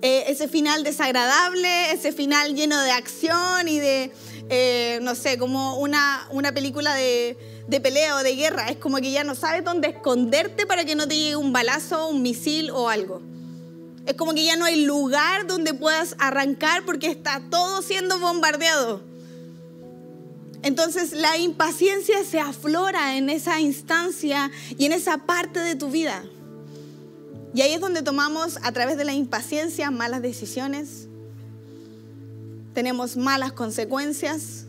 eh, 0.04 0.30
ese 0.30 0.48
final 0.48 0.84
desagradable, 0.84 1.90
ese 1.90 2.12
final 2.12 2.54
lleno 2.54 2.78
de 2.78 2.90
acción 2.90 3.66
y 3.68 3.80
de, 3.80 4.12
eh, 4.50 4.98
no 5.00 5.14
sé, 5.14 5.38
como 5.38 5.78
una, 5.78 6.28
una 6.30 6.52
película 6.52 6.94
de, 6.94 7.38
de 7.68 7.80
pelea 7.80 8.16
o 8.16 8.22
de 8.22 8.36
guerra. 8.36 8.68
Es 8.68 8.76
como 8.76 8.98
que 8.98 9.10
ya 9.12 9.24
no 9.24 9.34
sabes 9.34 9.64
dónde 9.64 9.88
esconderte 9.88 10.66
para 10.66 10.84
que 10.84 10.94
no 10.94 11.08
te 11.08 11.16
llegue 11.16 11.36
un 11.36 11.54
balazo, 11.54 12.08
un 12.08 12.20
misil 12.20 12.70
o 12.70 12.90
algo. 12.90 13.22
Es 14.04 14.12
como 14.12 14.34
que 14.34 14.44
ya 14.44 14.56
no 14.56 14.66
hay 14.66 14.84
lugar 14.84 15.46
donde 15.46 15.72
puedas 15.72 16.16
arrancar 16.18 16.84
porque 16.84 17.06
está 17.06 17.40
todo 17.48 17.80
siendo 17.80 18.18
bombardeado. 18.18 19.00
Entonces 20.62 21.12
la 21.12 21.38
impaciencia 21.38 22.22
se 22.24 22.40
aflora 22.40 23.16
en 23.16 23.30
esa 23.30 23.58
instancia 23.58 24.50
y 24.76 24.84
en 24.84 24.92
esa 24.92 25.16
parte 25.16 25.60
de 25.60 25.76
tu 25.76 25.88
vida. 25.88 26.26
Y 27.54 27.62
ahí 27.62 27.72
es 27.72 27.80
donde 27.80 28.02
tomamos 28.02 28.58
a 28.62 28.72
través 28.72 28.96
de 28.96 29.04
la 29.04 29.14
impaciencia 29.14 29.92
malas 29.92 30.22
decisiones, 30.22 31.06
tenemos 32.74 33.16
malas 33.16 33.52
consecuencias 33.52 34.66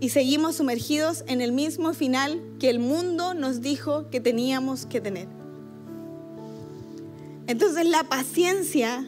y 0.00 0.08
seguimos 0.08 0.56
sumergidos 0.56 1.22
en 1.28 1.40
el 1.40 1.52
mismo 1.52 1.94
final 1.94 2.42
que 2.58 2.68
el 2.68 2.80
mundo 2.80 3.34
nos 3.34 3.60
dijo 3.60 4.10
que 4.10 4.20
teníamos 4.20 4.84
que 4.84 5.00
tener. 5.00 5.28
Entonces 7.46 7.86
la 7.86 8.02
paciencia 8.04 9.06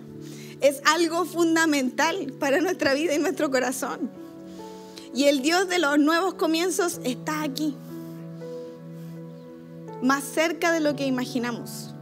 es 0.60 0.80
algo 0.84 1.24
fundamental 1.24 2.32
para 2.38 2.60
nuestra 2.60 2.94
vida 2.94 3.12
y 3.14 3.18
nuestro 3.18 3.50
corazón. 3.50 4.08
Y 5.12 5.24
el 5.24 5.42
Dios 5.42 5.68
de 5.68 5.80
los 5.80 5.98
nuevos 5.98 6.34
comienzos 6.34 7.00
está 7.02 7.42
aquí, 7.42 7.74
más 10.00 10.22
cerca 10.22 10.70
de 10.70 10.78
lo 10.78 10.94
que 10.94 11.06
imaginamos. 11.06 11.93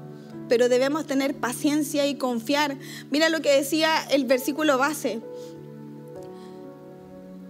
Pero 0.53 0.69
debemos 0.69 1.07
tener 1.07 1.35
paciencia 1.35 2.07
y 2.07 2.17
confiar. 2.17 2.77
Mira 3.11 3.31
lo 3.31 3.41
que 3.41 3.57
decía 3.57 3.89
el 4.11 4.27
versículo 4.27 4.77
base. 4.77 5.23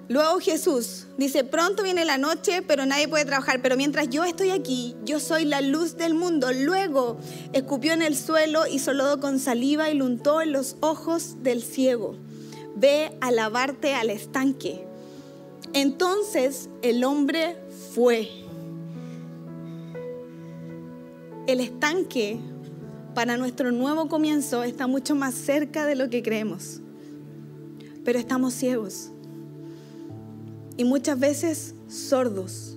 Luego 0.06 0.38
Jesús 0.38 1.08
dice, 1.18 1.42
pronto 1.42 1.82
viene 1.82 2.04
la 2.04 2.16
noche, 2.16 2.62
pero 2.62 2.86
nadie 2.86 3.08
puede 3.08 3.24
trabajar, 3.24 3.60
pero 3.60 3.76
mientras 3.76 4.08
yo 4.08 4.22
estoy 4.22 4.50
aquí, 4.50 4.94
yo 5.04 5.18
soy 5.18 5.44
la 5.44 5.60
luz 5.62 5.96
del 5.96 6.14
mundo. 6.14 6.52
Luego 6.52 7.16
escupió 7.52 7.92
en 7.92 8.02
el 8.02 8.16
suelo, 8.16 8.68
y 8.68 8.78
lodo 8.78 9.18
con 9.18 9.40
saliva 9.40 9.90
y 9.90 9.96
lo 9.96 10.04
untó 10.04 10.40
en 10.40 10.52
los 10.52 10.76
ojos 10.78 11.42
del 11.42 11.64
ciego. 11.64 12.14
Ve 12.76 13.10
a 13.20 13.32
lavarte 13.32 13.94
al 13.94 14.10
estanque. 14.10 14.86
Entonces 15.72 16.70
el 16.82 17.02
hombre 17.02 17.56
fue. 17.92 18.28
El 21.48 21.58
estanque 21.58 22.38
para 23.14 23.36
nuestro 23.36 23.72
nuevo 23.72 24.08
comienzo 24.08 24.62
está 24.62 24.86
mucho 24.86 25.14
más 25.14 25.34
cerca 25.34 25.86
de 25.86 25.94
lo 25.94 26.10
que 26.10 26.22
creemos, 26.22 26.80
pero 28.04 28.18
estamos 28.18 28.54
ciegos 28.54 29.10
y 30.76 30.84
muchas 30.84 31.18
veces 31.18 31.74
sordos 31.88 32.76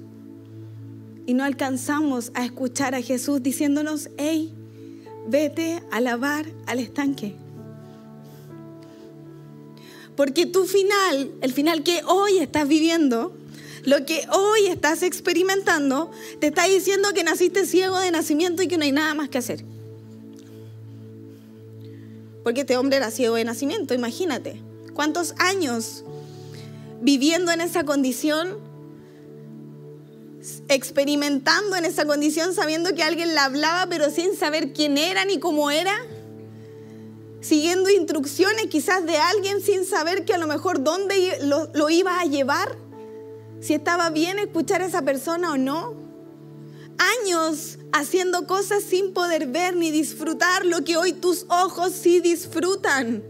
y 1.25 1.33
no 1.33 1.43
alcanzamos 1.43 2.31
a 2.35 2.45
escuchar 2.45 2.93
a 2.95 3.01
Jesús 3.01 3.41
diciéndonos, 3.41 4.09
hey, 4.17 4.53
vete 5.27 5.81
a 5.91 5.99
lavar 5.99 6.45
al 6.67 6.79
estanque. 6.79 7.35
Porque 10.15 10.45
tu 10.45 10.65
final, 10.65 11.31
el 11.41 11.51
final 11.51 11.83
que 11.83 12.01
hoy 12.05 12.37
estás 12.37 12.67
viviendo, 12.67 13.35
lo 13.83 14.05
que 14.05 14.25
hoy 14.31 14.67
estás 14.67 15.03
experimentando, 15.03 16.11
te 16.39 16.47
está 16.47 16.65
diciendo 16.65 17.09
que 17.13 17.23
naciste 17.23 17.65
ciego 17.65 17.99
de 17.99 18.11
nacimiento 18.11 18.61
y 18.61 18.67
que 18.67 18.77
no 18.77 18.83
hay 18.83 18.91
nada 18.91 19.13
más 19.13 19.29
que 19.29 19.39
hacer. 19.39 19.65
Porque 22.45 22.61
este 22.61 22.77
hombre 22.77 22.97
era 22.97 23.09
ciego 23.09 23.35
de 23.35 23.43
nacimiento, 23.43 23.95
imagínate. 23.95 24.61
¿Cuántos 24.93 25.33
años 25.39 26.05
viviendo 27.01 27.51
en 27.51 27.59
esa 27.59 27.85
condición, 27.85 28.59
experimentando 30.69 31.75
en 31.75 31.85
esa 31.85 32.05
condición, 32.05 32.53
sabiendo 32.53 32.93
que 32.93 33.01
alguien 33.01 33.33
la 33.33 33.45
hablaba, 33.45 33.87
pero 33.89 34.11
sin 34.11 34.35
saber 34.37 34.73
quién 34.73 34.99
era 34.99 35.25
ni 35.25 35.39
cómo 35.39 35.71
era? 35.71 35.91
siguiendo 37.41 37.91
instrucciones 37.91 38.65
quizás 38.67 39.05
de 39.05 39.17
alguien 39.17 39.61
sin 39.61 39.85
saber 39.85 40.25
que 40.25 40.33
a 40.33 40.39
lo 40.39 40.47
mejor 40.47 40.83
dónde 40.83 41.37
lo, 41.41 41.89
iba 41.91 42.19
a 42.19 42.25
llevar, 42.25 42.75
si 43.59 43.75
estaba 43.75 44.09
bien 44.09 44.39
escuchar 44.39 44.81
a 44.81 44.85
esa 44.85 45.03
persona 45.03 45.51
o 45.51 45.57
no. 45.57 45.93
Años 47.21 47.77
haciendo 47.95 48.45
cosas 48.45 48.83
sin 48.83 49.13
poder 49.13 49.47
ver 49.47 49.75
ni 49.77 49.89
disfrutar 49.89 50.65
lo 50.65 50.83
que 50.83 50.97
hoy 50.97 51.13
tus 51.13 51.45
ojos 51.47 51.93
sí 51.93 52.19
disfrutan. 52.19 53.23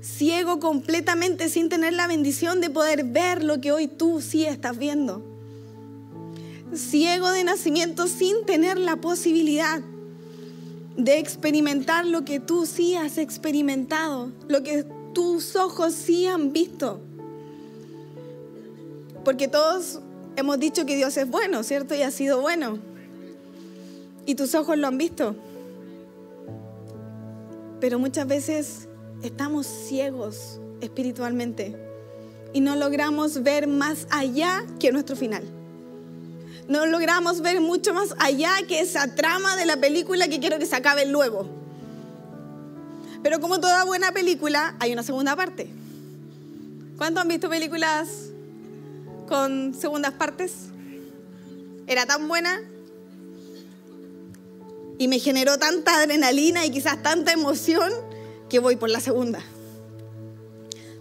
Ciego 0.00 0.60
completamente 0.60 1.48
sin 1.48 1.68
tener 1.68 1.94
la 1.94 2.06
bendición 2.06 2.60
de 2.60 2.70
poder 2.70 3.04
ver 3.04 3.42
lo 3.42 3.60
que 3.60 3.72
hoy 3.72 3.88
tú 3.88 4.20
sí 4.20 4.44
estás 4.44 4.78
viendo. 4.78 5.24
Ciego 6.74 7.30
de 7.32 7.42
nacimiento 7.42 8.06
sin 8.06 8.44
tener 8.46 8.78
la 8.78 8.96
posibilidad 8.96 9.80
de 10.96 11.18
experimentar 11.18 12.06
lo 12.06 12.24
que 12.24 12.38
tú 12.38 12.66
sí 12.66 12.94
has 12.94 13.18
experimentado, 13.18 14.30
lo 14.46 14.62
que 14.62 14.84
tus 15.12 15.56
ojos 15.56 15.92
sí 15.92 16.26
han 16.26 16.52
visto. 16.52 17.00
Porque 19.24 19.48
todos 19.48 20.00
hemos 20.38 20.58
dicho 20.58 20.86
que 20.86 20.96
Dios 20.96 21.16
es 21.16 21.28
bueno, 21.28 21.62
¿cierto? 21.62 21.94
Y 21.94 22.02
ha 22.02 22.10
sido 22.10 22.40
bueno. 22.40 22.78
Y 24.26 24.34
tus 24.34 24.54
ojos 24.54 24.76
lo 24.76 24.86
han 24.86 24.98
visto. 24.98 25.34
Pero 27.80 27.98
muchas 27.98 28.26
veces 28.26 28.88
estamos 29.22 29.66
ciegos 29.66 30.60
espiritualmente 30.80 31.76
y 32.52 32.60
no 32.60 32.76
logramos 32.76 33.42
ver 33.42 33.66
más 33.66 34.06
allá 34.10 34.64
que 34.78 34.92
nuestro 34.92 35.16
final 35.16 35.44
no 36.68 36.84
logramos 36.84 37.40
ver 37.40 37.60
mucho 37.60 37.94
más 37.94 38.14
allá 38.18 38.50
que 38.68 38.80
esa 38.80 39.14
trama 39.14 39.56
de 39.56 39.64
la 39.64 39.78
película 39.78 40.28
que 40.28 40.38
quiero 40.38 40.58
que 40.58 40.66
se 40.66 40.76
acabe 40.76 41.06
luego. 41.06 41.48
Pero 43.22 43.40
como 43.40 43.58
toda 43.58 43.84
buena 43.84 44.12
película, 44.12 44.76
hay 44.78 44.92
una 44.92 45.02
segunda 45.02 45.34
parte. 45.34 45.70
¿Cuántos 46.98 47.22
han 47.22 47.28
visto 47.28 47.48
películas 47.48 48.27
con 49.28 49.74
segundas 49.74 50.14
partes? 50.14 50.70
Era 51.86 52.06
tan 52.06 52.28
buena 52.28 52.60
y 54.98 55.08
me 55.08 55.18
generó 55.18 55.58
tanta 55.58 56.02
adrenalina 56.02 56.66
y 56.66 56.70
quizás 56.70 57.02
tanta 57.02 57.32
emoción 57.32 57.92
que 58.48 58.58
voy 58.58 58.76
por 58.76 58.90
la 58.90 59.00
segunda. 59.00 59.40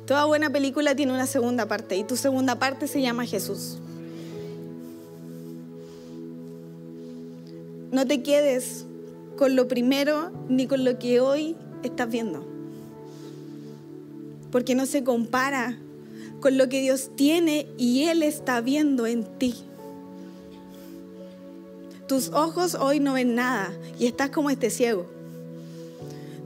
Toda 0.06 0.26
buena 0.26 0.50
película 0.50 0.96
tiene 0.96 1.14
una 1.14 1.26
segunda 1.26 1.68
parte 1.68 1.98
y 1.98 2.04
tu 2.04 2.16
segunda 2.16 2.60
parte 2.60 2.88
se 2.88 3.02
llama 3.02 3.26
Jesús. 3.26 3.80
No 7.92 8.06
te 8.06 8.22
quedes 8.22 8.86
con 9.38 9.56
lo 9.56 9.68
primero 9.68 10.32
ni 10.48 10.68
con 10.68 10.86
lo 10.86 11.00
que 11.00 11.20
hoy 11.20 11.56
estás 11.84 12.10
viendo. 12.10 12.46
Porque 14.52 14.76
no 14.76 14.86
se 14.86 15.04
compara 15.04 15.78
lo 16.54 16.70
que 16.70 16.82
Dios 16.82 17.12
tiene 17.16 17.68
y 17.78 18.06
Él 18.06 18.24
está 18.24 18.62
viendo 18.62 19.06
en 19.06 19.26
ti. 19.38 19.56
Tus 22.08 22.30
ojos 22.30 22.76
hoy 22.76 23.00
no 23.00 23.14
ven 23.14 23.36
nada 23.36 23.74
y 24.00 24.08
estás 24.08 24.30
como 24.30 24.50
este 24.50 24.70
ciego. 24.70 25.06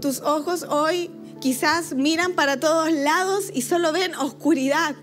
Tus 0.01 0.21
ojos 0.21 0.63
hoy 0.63 1.11
quizás 1.39 1.93
miran 1.93 2.33
para 2.33 2.59
todos 2.59 2.91
lados 2.91 3.51
y 3.53 3.61
solo 3.61 3.91
ven 3.91 4.15
oscuridad. 4.15 4.95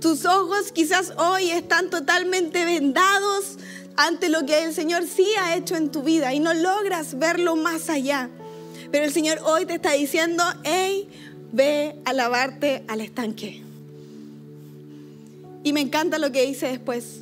Tus 0.00 0.24
ojos 0.24 0.72
quizás 0.72 1.12
hoy 1.18 1.50
están 1.50 1.90
totalmente 1.90 2.64
vendados 2.64 3.58
ante 3.96 4.28
lo 4.30 4.46
que 4.46 4.64
el 4.64 4.74
Señor 4.74 5.04
sí 5.06 5.26
ha 5.40 5.56
hecho 5.56 5.76
en 5.76 5.90
tu 5.90 6.02
vida 6.02 6.32
y 6.32 6.40
no 6.40 6.54
logras 6.54 7.18
verlo 7.18 7.56
más 7.56 7.90
allá. 7.90 8.30
Pero 8.90 9.04
el 9.04 9.12
Señor 9.12 9.40
hoy 9.44 9.66
te 9.66 9.74
está 9.74 9.92
diciendo, 9.92 10.42
hey, 10.64 11.08
ve 11.52 11.96
a 12.06 12.12
lavarte 12.14 12.84
al 12.88 13.02
estanque. 13.02 13.67
Y 15.68 15.72
me 15.74 15.82
encanta 15.82 16.18
lo 16.18 16.32
que 16.32 16.46
dice 16.46 16.66
después. 16.66 17.20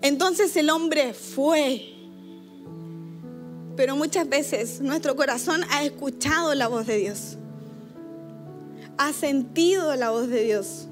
Entonces 0.00 0.56
el 0.56 0.70
hombre 0.70 1.12
fue 1.12 1.94
Pero 3.76 3.96
muchas 3.96 4.26
veces 4.26 4.80
nuestro 4.80 5.14
corazón 5.14 5.60
ha 5.70 5.84
escuchado 5.84 6.54
la 6.54 6.68
voz 6.68 6.86
de 6.86 6.96
Dios. 6.96 7.36
Ha 8.96 9.12
sentido 9.12 9.94
la 9.94 10.08
voz 10.08 10.28
de 10.28 10.42
Dios. 10.42 10.86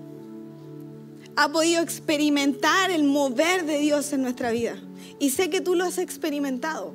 Ha 1.37 1.51
podido 1.51 1.81
experimentar 1.81 2.91
el 2.91 3.05
mover 3.05 3.65
de 3.65 3.79
Dios 3.79 4.13
en 4.13 4.21
nuestra 4.21 4.51
vida. 4.51 4.77
Y 5.19 5.31
sé 5.31 5.49
que 5.49 5.63
tú 5.63 5.75
lo 5.75 5.85
has 5.85 5.97
experimentado. 5.97 6.95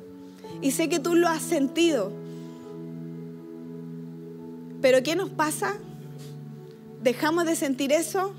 Y 0.62 0.70
sé 0.70 0.88
que 0.88 1.00
tú 1.00 1.16
lo 1.16 1.26
has 1.26 1.42
sentido. 1.42 2.12
Pero 4.80 5.02
¿qué 5.02 5.16
nos 5.16 5.30
pasa? 5.30 5.74
Dejamos 7.02 7.44
de 7.44 7.56
sentir 7.56 7.90
eso 7.90 8.34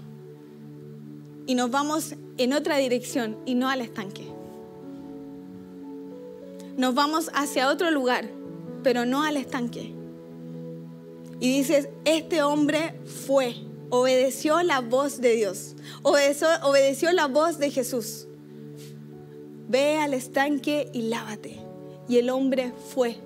y 1.46 1.56
nos 1.56 1.72
vamos 1.72 2.16
en 2.38 2.54
otra 2.54 2.78
dirección 2.78 3.38
y 3.46 3.56
no 3.56 3.70
al 3.70 3.82
estanque. 3.82 4.28
Nos 6.78 6.94
vamos 6.94 7.30
hacia 7.34 7.70
otro 7.70 7.92
lugar, 7.92 8.30
pero 8.84 9.06
no 9.06 9.24
al 9.24 9.38
estanque. 9.38 9.94
Y 11.40 11.58
dices, 11.58 11.90
este 12.04 12.44
hombre 12.44 13.00
fue, 13.26 13.56
obedeció 13.90 14.62
la 14.64 14.82
voz 14.82 15.22
de 15.22 15.36
Dios, 15.36 15.76
obedeció, 16.02 16.48
obedeció 16.64 17.12
la 17.14 17.28
voz 17.28 17.60
de 17.60 17.72
Jesús. 17.72 18.28
Ve 19.68 19.98
al 19.98 20.14
estanque 20.14 20.90
y 20.94 21.04
lávate. 21.04 21.60
Y 22.08 22.18
el 22.18 22.30
hombre 22.30 22.72
fue. 22.94 23.18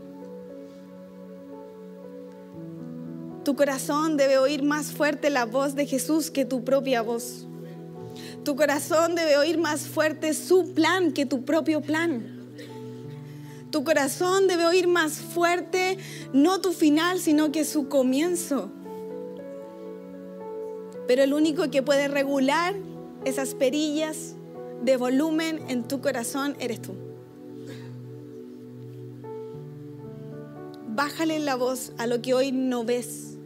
Tu 3.43 3.55
corazón 3.55 4.15
debe 4.15 4.37
oír 4.37 4.63
más 4.63 4.91
fuerte 4.91 5.29
la 5.29 5.45
voz 5.45 5.75
de 5.75 5.85
Jesús 5.85 6.31
que 6.31 6.45
tu 6.45 6.63
propia 6.63 7.01
voz. 7.01 7.48
Tu 8.43 8.55
corazón 8.55 9.15
debe 9.15 9.37
oír 9.37 9.57
más 9.57 9.81
fuerte 9.81 10.33
su 10.33 10.73
plan 10.73 11.11
que 11.11 11.25
tu 11.25 11.43
propio 11.43 11.81
plan. 11.81 12.39
Tu 13.71 13.83
corazón 13.83 14.47
debe 14.47 14.65
oír 14.65 14.87
más 14.87 15.13
fuerte 15.13 15.97
no 16.33 16.59
tu 16.59 16.71
final, 16.71 17.19
sino 17.19 17.51
que 17.51 17.65
su 17.65 17.87
comienzo. 17.87 18.71
Pero 21.07 21.23
el 21.23 21.33
único 21.33 21.69
que 21.69 21.83
puede 21.83 22.07
regular 22.07 22.75
esas 23.25 23.53
perillas 23.53 24.35
de 24.83 24.97
volumen 24.97 25.59
en 25.67 25.87
tu 25.87 26.01
corazón 26.01 26.55
eres 26.59 26.81
tú. 26.81 26.93
Bájale 30.87 31.39
la 31.39 31.55
voz 31.55 31.93
a 31.97 32.07
lo 32.07 32.21
que 32.21 32.33
hoy 32.33 32.51
no 32.51 32.85
ves. 32.85 33.37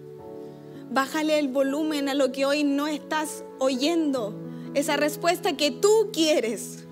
Bájale 0.92 1.40
el 1.40 1.50
volumen 1.50 2.08
a 2.08 2.14
lo 2.14 2.32
que 2.32 2.46
hoy 2.46 2.64
no 2.64 2.88
estás 2.88 3.44
oyendo 3.60 4.34
esa 4.74 4.98
respuesta 4.98 5.56
que 5.56 5.72
tú 5.72 6.10
quieres, 6.12 6.86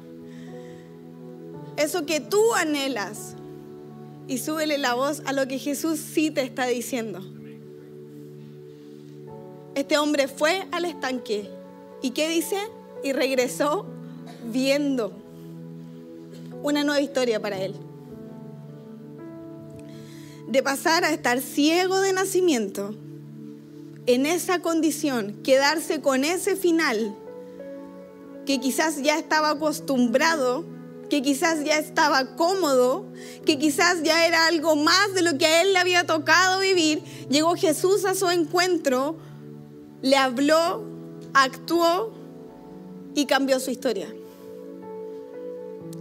eso 1.78 2.06
que 2.06 2.20
tú 2.20 2.54
anhelas, 2.56 3.36
y 4.28 4.38
súbele 4.38 4.78
la 4.78 4.94
voz 4.94 5.22
a 5.26 5.34
lo 5.34 5.48
que 5.48 5.58
Jesús 5.60 6.00
sí 6.00 6.32
te 6.32 6.42
está 6.42 6.66
diciendo. 6.68 7.22
Este 9.76 9.98
hombre 9.98 10.28
fue 10.28 10.68
al 10.72 10.86
estanque 10.86 11.50
y 12.02 12.12
¿qué 12.12 12.30
dice? 12.30 12.58
Y 13.04 13.14
regresó 13.14 13.86
viendo 14.52 15.12
una 16.64 16.84
nueva 16.84 17.02
historia 17.02 17.42
para 17.42 17.60
él. 17.60 17.76
De 20.48 20.62
pasar 20.62 21.04
a 21.04 21.12
estar 21.12 21.40
ciego 21.40 22.02
de 22.02 22.14
nacimiento, 22.14 22.94
en 24.06 24.26
esa 24.26 24.60
condición, 24.62 25.42
quedarse 25.44 26.02
con 26.02 26.24
ese 26.24 26.56
final 26.56 27.16
que 28.52 28.60
quizás 28.60 29.02
ya 29.02 29.18
estaba 29.18 29.52
acostumbrado, 29.52 30.66
que 31.10 31.22
quizás 31.22 31.64
ya 31.64 31.78
estaba 31.78 32.36
cómodo, 32.36 33.06
que 33.46 33.58
quizás 33.58 34.04
ya 34.04 34.28
era 34.28 34.46
algo 34.48 34.76
más 34.76 35.14
de 35.16 35.22
lo 35.22 35.38
que 35.38 35.46
a 35.46 35.62
él 35.62 35.72
le 35.72 35.80
había 35.80 36.06
tocado 36.06 36.60
vivir, 36.60 37.02
llegó 37.30 37.56
Jesús 37.56 38.04
a 38.04 38.14
su 38.14 38.30
encuentro, 38.30 39.16
le 40.02 40.18
habló, 40.18 40.84
actuó 41.34 42.12
y 43.16 43.26
cambió 43.26 43.62
su 43.62 43.72
historia. 43.72 44.14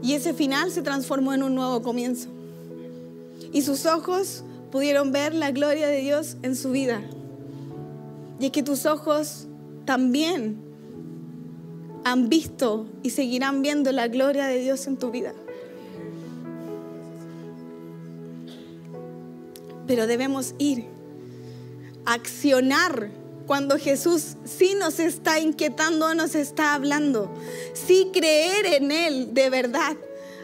Y 0.03 0.15
ese 0.15 0.35
final 0.35 0.73
se 0.73 0.83
transformó 0.83 1.33
en 1.33 1.45
un 1.45 1.55
nuevo 1.55 1.83
comienzo. 1.83 2.31
Y 3.53 3.63
sus 3.63 3.87
ojos 3.87 4.43
pudieron 4.73 5.13
ver 5.13 5.35
la 5.35 5.53
gloria 5.53 5.87
de 5.87 6.01
Dios 6.01 6.37
en 6.43 6.57
su 6.57 6.73
vida. 6.73 7.01
Y 8.41 8.47
es 8.47 8.51
que 8.51 8.65
tus 8.65 8.87
ojos 8.87 9.47
también 9.85 10.70
han 12.05 12.29
visto 12.29 12.87
y 13.03 13.11
seguirán 13.11 13.63
viendo 13.63 13.93
la 13.93 14.09
gloria 14.09 14.47
de 14.47 14.61
Dios 14.61 14.87
en 14.87 14.97
tu 14.97 15.11
vida. 15.11 15.35
Pero 19.87 20.07
debemos 20.07 20.55
ir, 20.59 20.85
accionar 22.05 23.11
cuando 23.47 23.79
Jesús 23.79 24.37
sí 24.45 24.77
nos 24.79 25.01
está 25.01 25.41
inquietando, 25.41 26.15
nos 26.15 26.37
está 26.37 26.75
hablando, 26.75 27.29
sí 27.75 28.11
creer 28.13 28.67
en 28.67 28.93
Él 28.93 29.35
de 29.35 29.51
verdad, 29.51 29.97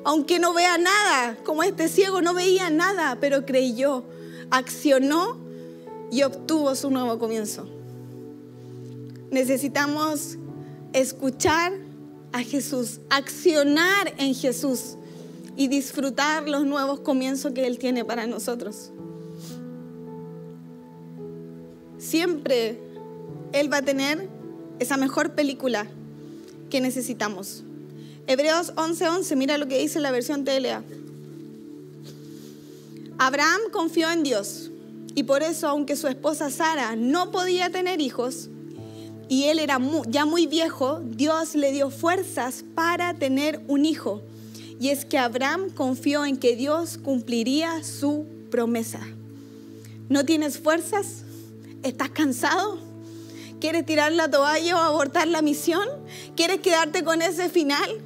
aunque 0.05 0.41
no 0.41 0.53
vea 0.53 0.77
nada, 0.79 1.37
como 1.45 1.63
este 1.63 1.89
ciego 1.89 2.21
no 2.21 2.35
veía 2.35 2.71
nada, 2.71 3.19
pero 3.21 3.47
creyó, 3.47 4.05
accionó 4.51 5.39
y 6.11 6.23
obtuvo 6.23 6.75
su 6.75 6.91
nuevo 6.91 7.19
comienzo. 7.19 7.69
Necesitamos 9.31 10.39
escuchar 10.97 11.73
a 12.33 12.43
Jesús, 12.43 13.01
accionar 13.11 14.15
en 14.17 14.35
Jesús 14.35 14.97
y 15.55 15.69
disfrutar 15.69 16.49
los 16.49 16.65
nuevos 16.65 17.01
comienzos 17.01 17.53
que 17.53 17.67
Él 17.67 17.79
tiene 17.79 18.05
para 18.05 18.27
nosotros. 18.27 18.91
Siempre 21.99 22.79
Él 23.53 23.71
va 23.71 23.79
a 23.79 23.83
tener 23.83 24.27
esa 24.79 24.97
mejor 24.97 25.35
película 25.35 25.87
que 26.71 26.81
necesitamos. 26.81 27.63
Hebreos 28.27 28.73
11:11, 28.77 29.37
mira 29.37 29.59
lo 29.59 29.69
que 29.69 29.79
dice 29.79 30.01
la 30.01 30.11
versión 30.11 30.45
TLA. 30.45 30.83
Abraham 33.19 33.61
confió 33.71 34.11
en 34.11 34.23
Dios 34.23 34.71
y 35.15 35.25
por 35.25 35.43
eso, 35.43 35.69
aunque 35.69 35.95
su 35.95 36.09
esposa 36.09 36.51
Sara 36.51 36.97
no 36.97 37.31
podía 37.31 37.71
tener 37.71 38.01
hijos, 38.01 38.49
y 39.29 39.45
él 39.45 39.59
era 39.59 39.81
ya 40.09 40.25
muy 40.25 40.47
viejo, 40.47 41.01
Dios 41.05 41.55
le 41.55 41.73
dio 41.73 41.91
fuerzas 41.91 42.65
para 42.75 43.15
tener 43.15 43.61
un 43.67 43.85
hijo. 43.85 44.23
Y 44.79 44.91
es 44.91 45.05
que 45.05 45.19
Abraham 45.19 45.71
confió 45.71 46.25
en 46.25 46.37
que 46.37 46.55
Dios 46.55 46.99
cumpliría 46.99 47.83
su 47.83 48.27
promesa. 48.51 49.01
¿No 50.09 50.25
tienes 50.25 50.59
fuerzas? 50.59 51.25
¿Estás 51.83 52.11
cansado? 52.11 52.79
¿Quieres 53.61 53.87
tirar 53.87 54.13
la 54.13 54.31
toalla 54.31 54.77
o 54.77 54.81
abortar 54.81 55.27
la 55.29 55.43
misión? 55.43 55.89
¿Quieres 56.37 56.61
quedarte 56.61 57.03
con 57.03 57.23
ese 57.23 57.49
final? 57.49 58.01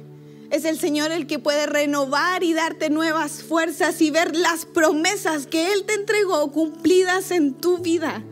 Es 0.49 0.65
el 0.65 0.79
Señor 0.79 1.11
el 1.11 1.27
que 1.27 1.39
puede 1.39 1.65
renovar 1.65 2.43
y 2.43 2.53
darte 2.53 2.89
nuevas 2.89 3.43
fuerzas 3.43 4.01
y 4.01 4.11
ver 4.11 4.35
las 4.35 4.65
promesas 4.65 5.47
que 5.47 5.71
Él 5.73 5.83
te 5.85 5.93
entregó 5.93 6.51
cumplidas 6.51 7.31
en 7.31 7.53
tu 7.53 7.77
vida. 7.77 8.23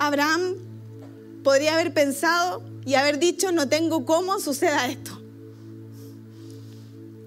Abraham 0.00 0.54
podría 1.44 1.74
haber 1.74 1.92
pensado 1.92 2.62
y 2.86 2.94
haber 2.94 3.18
dicho, 3.18 3.52
no 3.52 3.68
tengo 3.68 4.06
cómo 4.06 4.40
suceda 4.40 4.88
esto. 4.88 5.20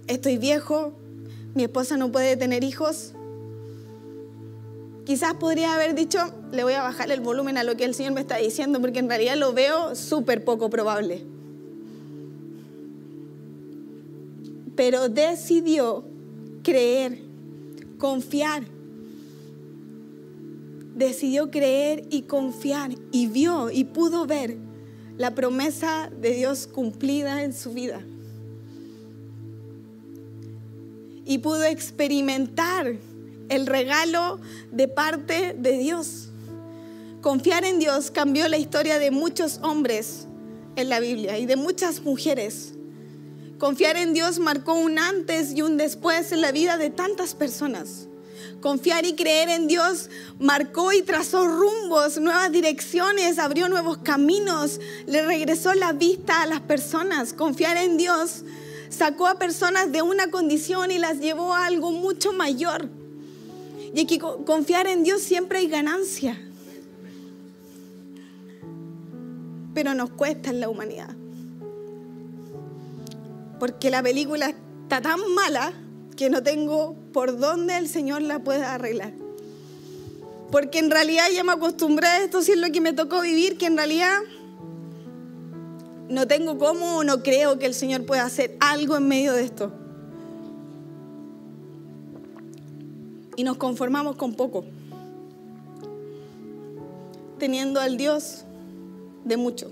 Estoy 0.07 0.39
viejo, 0.39 0.91
mi 1.53 1.63
esposa 1.63 1.97
no 1.97 2.11
puede 2.11 2.35
tener 2.35 2.63
hijos. 2.63 3.13
Quizás 5.05 5.35
podría 5.35 5.75
haber 5.75 5.93
dicho, 5.93 6.17
le 6.51 6.63
voy 6.63 6.73
a 6.73 6.81
bajar 6.81 7.11
el 7.11 7.21
volumen 7.21 7.57
a 7.57 7.63
lo 7.63 7.77
que 7.77 7.85
el 7.85 7.93
Señor 7.93 8.13
me 8.13 8.21
está 8.21 8.37
diciendo, 8.37 8.81
porque 8.81 8.99
en 8.99 9.07
realidad 9.07 9.37
lo 9.37 9.53
veo 9.53 9.95
súper 9.95 10.43
poco 10.43 10.71
probable. 10.71 11.23
Pero 14.75 15.09
decidió 15.09 16.05
creer, 16.63 17.19
confiar 17.99 18.72
decidió 20.95 21.49
creer 21.49 22.05
y 22.09 22.23
confiar 22.23 22.91
y 23.11 23.27
vio 23.27 23.71
y 23.71 23.85
pudo 23.85 24.25
ver 24.25 24.57
la 25.17 25.35
promesa 25.35 26.09
de 26.21 26.31
Dios 26.33 26.67
cumplida 26.67 27.43
en 27.43 27.53
su 27.53 27.73
vida. 27.73 28.01
Y 31.25 31.37
pudo 31.39 31.63
experimentar 31.63 32.97
el 33.49 33.65
regalo 33.65 34.39
de 34.71 34.87
parte 34.87 35.55
de 35.57 35.77
Dios. 35.77 36.29
Confiar 37.21 37.63
en 37.63 37.79
Dios 37.79 38.11
cambió 38.11 38.47
la 38.47 38.57
historia 38.57 38.99
de 38.99 39.11
muchos 39.11 39.59
hombres 39.63 40.27
en 40.75 40.89
la 40.89 40.99
Biblia 40.99 41.37
y 41.37 41.45
de 41.45 41.55
muchas 41.55 42.01
mujeres. 42.01 42.73
Confiar 43.57 43.95
en 43.95 44.13
Dios 44.13 44.39
marcó 44.39 44.73
un 44.73 44.99
antes 44.99 45.53
y 45.53 45.61
un 45.61 45.77
después 45.77 46.31
en 46.33 46.41
la 46.41 46.51
vida 46.51 46.77
de 46.77 46.89
tantas 46.89 47.33
personas. 47.35 48.07
Confiar 48.63 49.05
y 49.05 49.13
creer 49.13 49.49
en 49.49 49.67
Dios 49.67 50.09
marcó 50.39 50.93
y 50.93 51.01
trazó 51.01 51.45
rumbos, 51.45 52.17
nuevas 52.17 52.49
direcciones, 52.49 53.37
abrió 53.37 53.67
nuevos 53.67 53.97
caminos, 53.97 54.79
le 55.05 55.21
regresó 55.21 55.73
la 55.73 55.91
vista 55.91 56.41
a 56.41 56.45
las 56.45 56.61
personas. 56.61 57.33
Confiar 57.33 57.75
en 57.75 57.97
Dios 57.97 58.45
sacó 58.87 59.27
a 59.27 59.37
personas 59.37 59.91
de 59.91 60.01
una 60.01 60.31
condición 60.31 60.91
y 60.91 60.97
las 60.97 61.19
llevó 61.19 61.53
a 61.53 61.65
algo 61.65 61.91
mucho 61.91 62.31
mayor. 62.31 62.87
Y 63.93 63.99
hay 63.99 64.05
que 64.05 64.17
confiar 64.19 64.87
en 64.87 65.03
Dios 65.03 65.21
siempre 65.21 65.59
hay 65.59 65.67
ganancia. 65.67 66.39
Pero 69.73 69.93
nos 69.93 70.09
cuesta 70.11 70.51
en 70.51 70.61
la 70.61 70.69
humanidad. 70.69 71.13
Porque 73.59 73.91
la 73.91 74.01
película 74.01 74.55
está 74.83 75.01
tan 75.01 75.19
mala 75.35 75.73
que 76.15 76.29
no 76.29 76.43
tengo 76.43 76.95
por 77.11 77.37
dónde 77.37 77.77
el 77.77 77.87
Señor 77.87 78.21
la 78.21 78.39
pueda 78.39 78.73
arreglar. 78.73 79.13
Porque 80.51 80.79
en 80.79 80.91
realidad 80.91 81.25
ya 81.33 81.43
me 81.43 81.53
acostumbré 81.53 82.07
a 82.07 82.23
esto, 82.23 82.41
si 82.41 82.51
es 82.51 82.57
lo 82.57 82.71
que 82.71 82.81
me 82.81 82.93
tocó 82.93 83.21
vivir, 83.21 83.57
que 83.57 83.65
en 83.65 83.77
realidad 83.77 84.19
no 86.09 86.27
tengo 86.27 86.57
cómo 86.57 86.97
o 86.97 87.03
no 87.03 87.23
creo 87.23 87.57
que 87.57 87.65
el 87.65 87.73
Señor 87.73 88.05
pueda 88.05 88.23
hacer 88.23 88.55
algo 88.59 88.97
en 88.97 89.07
medio 89.07 89.33
de 89.33 89.43
esto. 89.43 89.71
Y 93.35 93.43
nos 93.43 93.57
conformamos 93.57 94.15
con 94.15 94.35
poco, 94.35 94.63
teniendo 97.39 97.79
al 97.79 97.97
Dios 97.97 98.43
de 99.25 99.37
mucho. 99.37 99.71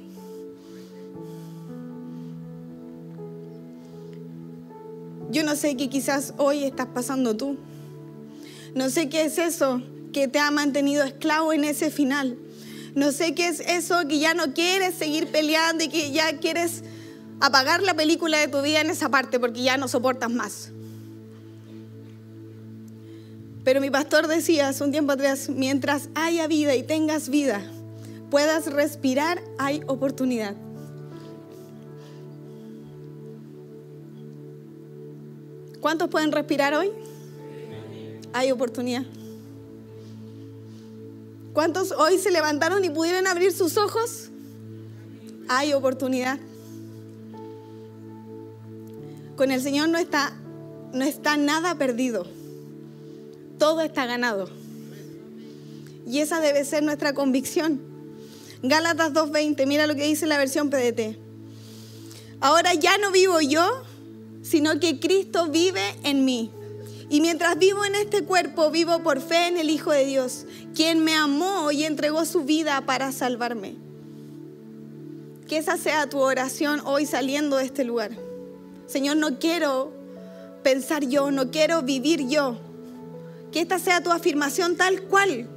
Yo 5.31 5.43
no 5.43 5.55
sé 5.55 5.77
qué 5.77 5.89
quizás 5.89 6.33
hoy 6.37 6.65
estás 6.65 6.87
pasando 6.87 7.37
tú. 7.37 7.57
No 8.75 8.89
sé 8.89 9.07
qué 9.07 9.23
es 9.23 9.37
eso 9.37 9.81
que 10.11 10.27
te 10.27 10.39
ha 10.39 10.51
mantenido 10.51 11.05
esclavo 11.05 11.53
en 11.53 11.63
ese 11.63 11.89
final. 11.89 12.37
No 12.95 13.13
sé 13.13 13.33
qué 13.33 13.47
es 13.47 13.61
eso 13.61 14.05
que 14.09 14.19
ya 14.19 14.33
no 14.33 14.53
quieres 14.53 14.95
seguir 14.95 15.27
peleando 15.27 15.85
y 15.85 15.87
que 15.87 16.11
ya 16.11 16.37
quieres 16.39 16.83
apagar 17.39 17.81
la 17.81 17.93
película 17.93 18.39
de 18.39 18.49
tu 18.49 18.61
vida 18.61 18.81
en 18.81 18.89
esa 18.89 19.07
parte 19.09 19.39
porque 19.39 19.63
ya 19.63 19.77
no 19.77 19.87
soportas 19.87 20.29
más. 20.29 20.71
Pero 23.63 23.79
mi 23.79 23.89
pastor 23.89 24.27
decía 24.27 24.67
hace 24.67 24.83
un 24.83 24.91
tiempo 24.91 25.13
atrás, 25.13 25.47
mientras 25.47 26.09
haya 26.13 26.47
vida 26.47 26.75
y 26.75 26.83
tengas 26.83 27.29
vida, 27.29 27.61
puedas 28.29 28.65
respirar, 28.65 29.41
hay 29.57 29.81
oportunidad. 29.87 30.55
¿Cuántos 35.81 36.09
pueden 36.09 36.31
respirar 36.31 36.75
hoy? 36.75 36.91
Hay 38.33 38.51
oportunidad. 38.51 39.03
¿Cuántos 41.53 41.91
hoy 41.91 42.19
se 42.19 42.31
levantaron 42.31 42.85
y 42.85 42.89
pudieron 42.91 43.25
abrir 43.27 43.51
sus 43.51 43.77
ojos? 43.77 44.29
Hay 45.49 45.73
oportunidad. 45.73 46.39
Con 49.35 49.51
el 49.51 49.59
Señor 49.59 49.89
no 49.89 49.97
está, 49.97 50.33
no 50.93 51.03
está 51.03 51.35
nada 51.35 51.75
perdido. 51.75 52.27
Todo 53.57 53.81
está 53.81 54.05
ganado. 54.05 54.49
Y 56.05 56.19
esa 56.19 56.39
debe 56.39 56.63
ser 56.63 56.83
nuestra 56.83 57.13
convicción. 57.13 57.81
Gálatas 58.61 59.13
2.20, 59.13 59.65
mira 59.65 59.87
lo 59.87 59.95
que 59.95 60.03
dice 60.03 60.27
la 60.27 60.37
versión 60.37 60.69
PDT. 60.69 61.17
Ahora 62.39 62.75
ya 62.75 62.97
no 62.99 63.11
vivo 63.11 63.41
yo, 63.41 63.83
sino 64.51 64.81
que 64.81 64.99
Cristo 64.99 65.47
vive 65.47 65.81
en 66.03 66.25
mí. 66.25 66.51
Y 67.09 67.21
mientras 67.21 67.57
vivo 67.57 67.85
en 67.85 67.95
este 67.95 68.25
cuerpo, 68.25 68.69
vivo 68.69 69.01
por 69.01 69.21
fe 69.21 69.47
en 69.47 69.55
el 69.55 69.69
Hijo 69.69 69.91
de 69.91 70.03
Dios, 70.03 70.45
quien 70.75 71.05
me 71.05 71.15
amó 71.15 71.71
y 71.71 71.85
entregó 71.85 72.25
su 72.25 72.43
vida 72.43 72.85
para 72.85 73.13
salvarme. 73.13 73.75
Que 75.47 75.57
esa 75.57 75.77
sea 75.77 76.09
tu 76.09 76.19
oración 76.19 76.81
hoy 76.83 77.05
saliendo 77.05 77.55
de 77.55 77.63
este 77.63 77.85
lugar. 77.85 78.11
Señor, 78.87 79.15
no 79.15 79.39
quiero 79.39 79.93
pensar 80.63 81.05
yo, 81.05 81.31
no 81.31 81.49
quiero 81.49 81.81
vivir 81.81 82.27
yo. 82.27 82.57
Que 83.53 83.61
esta 83.61 83.79
sea 83.79 84.03
tu 84.03 84.11
afirmación 84.11 84.75
tal 84.75 85.03
cual, 85.03 85.47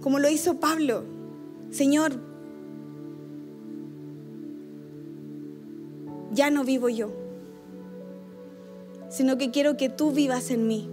como 0.00 0.18
lo 0.18 0.30
hizo 0.30 0.54
Pablo. 0.54 1.04
Señor, 1.70 2.14
ya 6.32 6.50
no 6.50 6.64
vivo 6.64 6.88
yo 6.88 7.21
sino 9.12 9.36
que 9.36 9.50
quiero 9.50 9.76
que 9.76 9.90
tú 9.90 10.10
vivas 10.10 10.50
en 10.50 10.66
mí. 10.66 10.88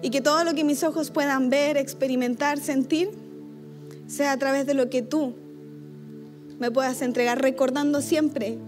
Y 0.00 0.10
que 0.10 0.20
todo 0.20 0.42
lo 0.44 0.54
que 0.54 0.64
mis 0.64 0.82
ojos 0.82 1.10
puedan 1.10 1.50
ver, 1.50 1.76
experimentar, 1.76 2.58
sentir, 2.58 3.10
sea 4.06 4.32
a 4.32 4.38
través 4.38 4.66
de 4.66 4.74
lo 4.74 4.88
que 4.88 5.02
tú 5.02 5.34
me 6.58 6.70
puedas 6.70 7.02
entregar, 7.02 7.40
recordando 7.40 8.00
siempre 8.00 8.58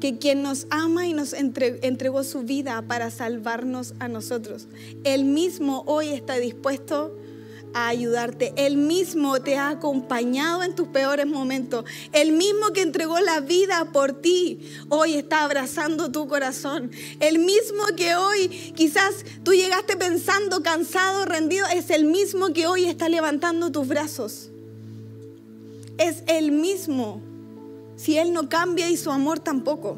que 0.00 0.18
quien 0.18 0.42
nos 0.42 0.66
ama 0.70 1.06
y 1.06 1.12
nos 1.12 1.32
entregó 1.34 2.24
su 2.24 2.42
vida 2.42 2.82
para 2.82 3.10
salvarnos 3.10 3.94
a 4.00 4.08
nosotros, 4.08 4.66
Él 5.04 5.24
mismo 5.24 5.84
hoy 5.86 6.08
está 6.08 6.36
dispuesto 6.38 7.16
a 7.74 7.88
ayudarte. 7.88 8.52
Él 8.56 8.76
mismo 8.76 9.40
te 9.40 9.56
ha 9.56 9.70
acompañado 9.70 10.62
en 10.62 10.74
tus 10.74 10.88
peores 10.88 11.26
momentos. 11.26 11.84
El 12.12 12.32
mismo 12.32 12.72
que 12.72 12.82
entregó 12.82 13.18
la 13.20 13.40
vida 13.40 13.90
por 13.92 14.12
ti, 14.20 14.60
hoy 14.88 15.14
está 15.14 15.44
abrazando 15.44 16.10
tu 16.10 16.28
corazón. 16.28 16.90
El 17.20 17.38
mismo 17.38 17.84
que 17.96 18.14
hoy 18.14 18.48
quizás 18.74 19.24
tú 19.42 19.52
llegaste 19.52 19.96
pensando 19.96 20.62
cansado, 20.62 21.24
rendido, 21.24 21.66
es 21.68 21.90
el 21.90 22.04
mismo 22.04 22.52
que 22.52 22.66
hoy 22.66 22.84
está 22.84 23.08
levantando 23.08 23.70
tus 23.70 23.88
brazos. 23.88 24.50
Es 25.98 26.22
el 26.26 26.52
mismo. 26.52 27.20
Si 27.96 28.18
Él 28.18 28.32
no 28.32 28.48
cambia 28.48 28.90
y 28.90 28.96
su 28.96 29.10
amor 29.10 29.38
tampoco. 29.38 29.96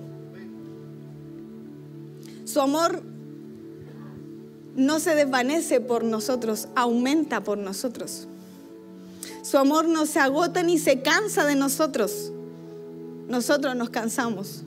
Su 2.45 2.61
amor 2.61 3.03
no 4.77 5.01
se 5.01 5.15
desvanece 5.15 5.81
por 5.81 6.05
nosotros, 6.05 6.69
aumenta 6.75 7.43
por 7.43 7.59
nosotros. 7.59 8.27
Su 9.43 9.59
amor 9.59 9.87
no 9.87 10.07
se 10.07 10.19
agota 10.19 10.63
ni 10.63 10.79
se 10.79 11.03
cansa 11.03 11.45
de 11.45 11.55
nosotros. 11.55 12.33
Nosotros 13.29 13.77
nos 13.77 13.91
cansamos 13.91 14.63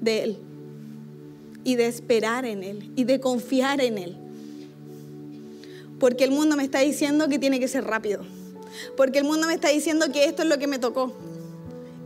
de 0.00 0.24
Él 0.24 0.38
y 1.64 1.76
de 1.76 1.86
esperar 1.86 2.44
en 2.44 2.62
Él 2.62 2.92
y 2.96 3.04
de 3.04 3.20
confiar 3.20 3.80
en 3.80 3.98
Él. 3.98 4.16
Porque 5.98 6.24
el 6.24 6.30
mundo 6.30 6.56
me 6.56 6.64
está 6.64 6.80
diciendo 6.80 7.28
que 7.28 7.38
tiene 7.38 7.60
que 7.60 7.68
ser 7.68 7.84
rápido. 7.84 8.24
Porque 8.96 9.18
el 9.18 9.24
mundo 9.24 9.46
me 9.46 9.54
está 9.54 9.68
diciendo 9.68 10.06
que 10.12 10.26
esto 10.26 10.42
es 10.42 10.48
lo 10.48 10.58
que 10.58 10.66
me 10.66 10.78
tocó. 10.78 11.12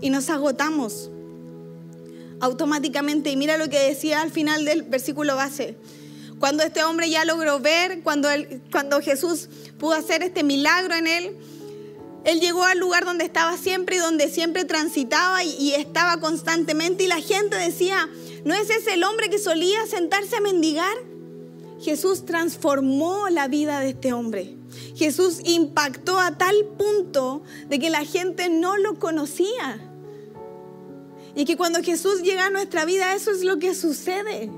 Y 0.00 0.10
nos 0.10 0.30
agotamos 0.30 1.10
automáticamente. 2.40 3.30
Y 3.30 3.36
mira 3.36 3.56
lo 3.56 3.68
que 3.68 3.78
decía 3.78 4.22
al 4.22 4.30
final 4.30 4.64
del 4.64 4.82
versículo 4.82 5.36
base. 5.36 5.76
Cuando 6.40 6.62
este 6.62 6.82
hombre 6.84 7.10
ya 7.10 7.26
logró 7.26 7.60
ver, 7.60 8.00
cuando, 8.02 8.30
cuando 8.72 9.02
Jesús 9.02 9.50
pudo 9.78 9.92
hacer 9.92 10.22
este 10.22 10.42
milagro 10.42 10.94
en 10.94 11.06
él, 11.06 11.36
él 12.24 12.40
llegó 12.40 12.64
al 12.64 12.78
lugar 12.78 13.04
donde 13.04 13.26
estaba 13.26 13.58
siempre 13.58 13.96
y 13.96 13.98
donde 13.98 14.30
siempre 14.30 14.64
transitaba 14.64 15.44
y, 15.44 15.50
y 15.58 15.74
estaba 15.74 16.18
constantemente 16.18 17.04
y 17.04 17.08
la 17.08 17.20
gente 17.20 17.56
decía, 17.56 18.08
¿no 18.44 18.54
es 18.54 18.70
ese 18.70 18.94
el 18.94 19.04
hombre 19.04 19.28
que 19.28 19.38
solía 19.38 19.86
sentarse 19.86 20.36
a 20.36 20.40
mendigar? 20.40 20.96
Jesús 21.78 22.24
transformó 22.24 23.28
la 23.28 23.46
vida 23.46 23.80
de 23.80 23.90
este 23.90 24.14
hombre. 24.14 24.56
Jesús 24.96 25.40
impactó 25.44 26.18
a 26.18 26.38
tal 26.38 26.56
punto 26.78 27.42
de 27.68 27.78
que 27.78 27.90
la 27.90 28.06
gente 28.06 28.48
no 28.48 28.78
lo 28.78 28.98
conocía. 28.98 29.78
Y 31.34 31.44
que 31.44 31.58
cuando 31.58 31.82
Jesús 31.82 32.22
llega 32.22 32.46
a 32.46 32.50
nuestra 32.50 32.86
vida, 32.86 33.14
eso 33.14 33.30
es 33.30 33.44
lo 33.44 33.58
que 33.58 33.74
sucede 33.74 34.50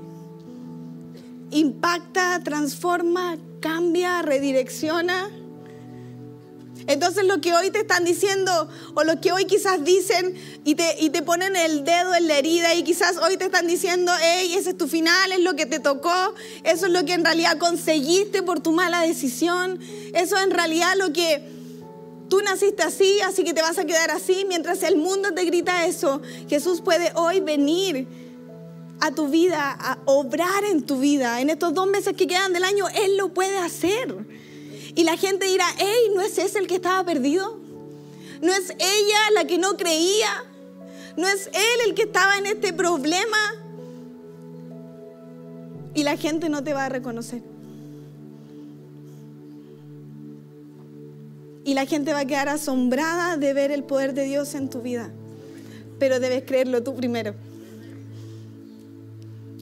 impacta, 1.53 2.41
transforma, 2.43 3.39
cambia, 3.61 4.23
redirecciona. 4.23 5.31
Entonces 6.89 7.25
lo 7.25 7.41
que 7.41 7.55
hoy 7.55 7.71
te 7.71 7.81
están 7.81 8.05
diciendo 8.05 8.69
o 8.95 9.05
lo 9.05 9.21
que 9.21 9.31
hoy 9.31 9.45
quizás 9.45 9.85
dicen 9.85 10.35
y 10.65 10.75
te, 10.75 10.97
y 10.99 11.11
te 11.11 11.23
ponen 11.23 11.55
el 11.55 11.85
dedo 11.85 12.15
en 12.15 12.27
la 12.27 12.39
herida 12.39 12.75
y 12.75 12.83
quizás 12.83 13.19
hoy 13.19 13.37
te 13.37 13.45
están 13.45 13.69
diciendo, 13.69 14.11
hey, 14.21 14.55
ese 14.57 14.71
es 14.71 14.77
tu 14.77 14.89
final, 14.89 15.31
es 15.31 15.41
lo 15.41 15.55
que 15.55 15.67
te 15.67 15.79
tocó, 15.79 16.35
eso 16.65 16.87
es 16.87 16.93
lo 16.93 17.05
que 17.05 17.13
en 17.13 17.25
realidad 17.25 17.59
conseguiste 17.59 18.43
por 18.43 18.61
tu 18.61 18.73
mala 18.73 19.03
decisión, 19.03 19.79
eso 20.15 20.37
es 20.37 20.43
en 20.43 20.51
realidad 20.51 20.95
lo 20.97 21.13
que 21.13 21.49
tú 22.29 22.41
naciste 22.41 22.83
así, 22.83 23.21
así 23.21 23.45
que 23.45 23.55
te 23.55 23.63
vas 23.63 23.79
a 23.79 23.85
quedar 23.85 24.11
así, 24.11 24.45
mientras 24.49 24.83
el 24.83 24.97
mundo 24.97 25.33
te 25.35 25.45
grita 25.45 25.87
eso, 25.87 26.21
Jesús 26.49 26.81
puede 26.81 27.13
hoy 27.15 27.41
venir 27.41 28.09
a 29.03 29.11
tu 29.11 29.29
vida, 29.29 29.73
a 29.73 29.99
obrar 30.05 30.63
en 30.71 30.87
tu 30.87 31.01
vida. 31.01 31.41
En 31.41 31.51
estos 31.51 31.75
dos 31.75 31.89
meses 31.89 32.17
que 32.17 32.29
quedan 32.29 32.53
del 32.53 32.63
año, 32.63 32.87
Él 32.95 33.17
lo 33.17 33.35
puede 33.35 33.59
hacer. 33.59 34.15
Y 34.95 35.03
la 35.03 35.17
gente 35.17 35.45
dirá, 35.47 35.67
hey, 35.77 36.13
¿no 36.15 36.21
es 36.21 36.39
ese 36.39 36.61
el 36.61 36.69
que 36.69 36.77
estaba 36.77 37.05
perdido? 37.05 37.59
¿No 38.41 38.53
es 38.53 38.71
ella 38.71 39.31
la 39.35 39.45
que 39.45 39.59
no 39.59 39.77
creía? 39.77 40.45
¿No 41.17 41.27
es 41.27 41.49
Él 41.49 41.89
el 41.89 41.95
que 41.95 42.03
estaba 42.03 42.39
en 42.39 42.47
este 42.47 42.73
problema? 42.73 43.39
Y 45.95 46.05
la 46.05 46.17
gente 46.17 46.49
no 46.49 46.63
te 46.63 46.73
va 46.73 46.85
a 46.85 46.89
reconocer. 46.89 47.43
Y 51.65 51.75
la 51.75 51.87
gente 51.87 52.13
va 52.13 52.21
a 52.21 52.25
quedar 52.25 52.49
asombrada 52.49 53.37
de 53.37 53.53
ver 53.53 53.73
el 53.73 53.83
poder 53.83 54.15
de 54.15 54.27
Dios 54.27 54.55
en 54.55 54.71
tu 54.71 54.81
vida. 54.81 55.13
pero 55.99 56.19
debes 56.19 56.43
creerlo 56.45 56.83
tú 56.83 56.97
primero. 56.97 57.35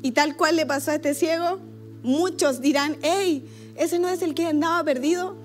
Y 0.03 0.13
tal 0.13 0.37
cual 0.37 0.57
le 0.57 0.67
pasó 0.67 0.91
a 0.91 0.95
este 0.95 1.15
ciego, 1.15 1.59
muchos 2.03 2.61
dirán, 2.61 2.97
hey, 3.03 3.45
ese 3.77 3.99
no 3.99 4.09
es 4.09 4.23
el 4.23 4.35
que 4.35 4.47
andaba 4.47 4.83
perdido, 4.85 5.37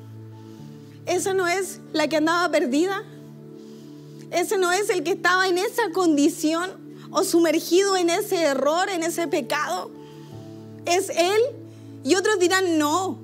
esa 1.06 1.34
no 1.34 1.48
es 1.48 1.82
la 1.94 2.08
que 2.08 2.18
andaba 2.18 2.50
perdida, 2.50 3.04
ese 4.32 4.58
no 4.58 4.72
es 4.72 4.90
el 4.90 5.04
que 5.04 5.12
estaba 5.12 5.48
en 5.48 5.58
esa 5.58 5.92
condición 5.94 6.72
o 7.12 7.24
sumergido 7.24 7.96
en 7.96 8.10
ese 8.10 8.44
error, 8.44 8.90
en 8.90 9.04
ese 9.04 9.28
pecado. 9.28 9.92
¿Es 10.86 11.10
él? 11.10 11.42
Y 12.04 12.16
otros 12.16 12.40
dirán, 12.40 12.78
no. 12.78 13.20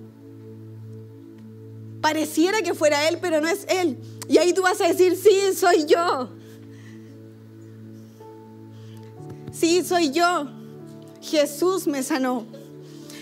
Pareciera 2.01 2.61
que 2.61 2.73
fuera 2.73 3.07
él, 3.09 3.19
pero 3.21 3.41
no 3.41 3.47
es 3.47 3.65
él. 3.69 3.97
Y 4.27 4.37
ahí 4.37 4.53
tú 4.53 4.61
vas 4.61 4.79
a 4.81 4.87
decir, 4.87 5.17
sí, 5.17 5.53
soy 5.55 5.85
yo. 5.85 6.29
Sí, 9.51 9.83
soy 9.83 10.11
yo. 10.11 10.60
Jesús 11.21 11.87
me 11.87 12.03
sanó. 12.03 12.45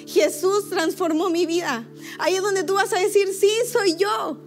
Jesús 0.07 0.69
transformó 0.69 1.29
mi 1.29 1.45
vida. 1.45 1.85
Ahí 2.17 2.35
es 2.35 2.41
donde 2.41 2.63
tú 2.63 2.73
vas 2.73 2.91
a 2.93 2.99
decir, 2.99 3.27
sí, 3.33 3.51
soy 3.71 3.95
yo. 3.95 4.37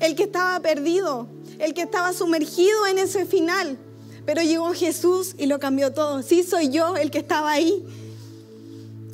El 0.00 0.16
que 0.16 0.24
estaba 0.24 0.58
perdido, 0.60 1.28
el 1.58 1.74
que 1.74 1.82
estaba 1.82 2.12
sumergido 2.12 2.86
en 2.86 2.98
ese 2.98 3.24
final. 3.26 3.78
Pero 4.26 4.42
llegó 4.42 4.72
Jesús 4.72 5.34
y 5.38 5.46
lo 5.46 5.60
cambió 5.60 5.92
todo. 5.92 6.22
Sí, 6.22 6.42
soy 6.42 6.70
yo 6.70 6.96
el 6.96 7.10
que 7.10 7.18
estaba 7.18 7.52
ahí, 7.52 7.84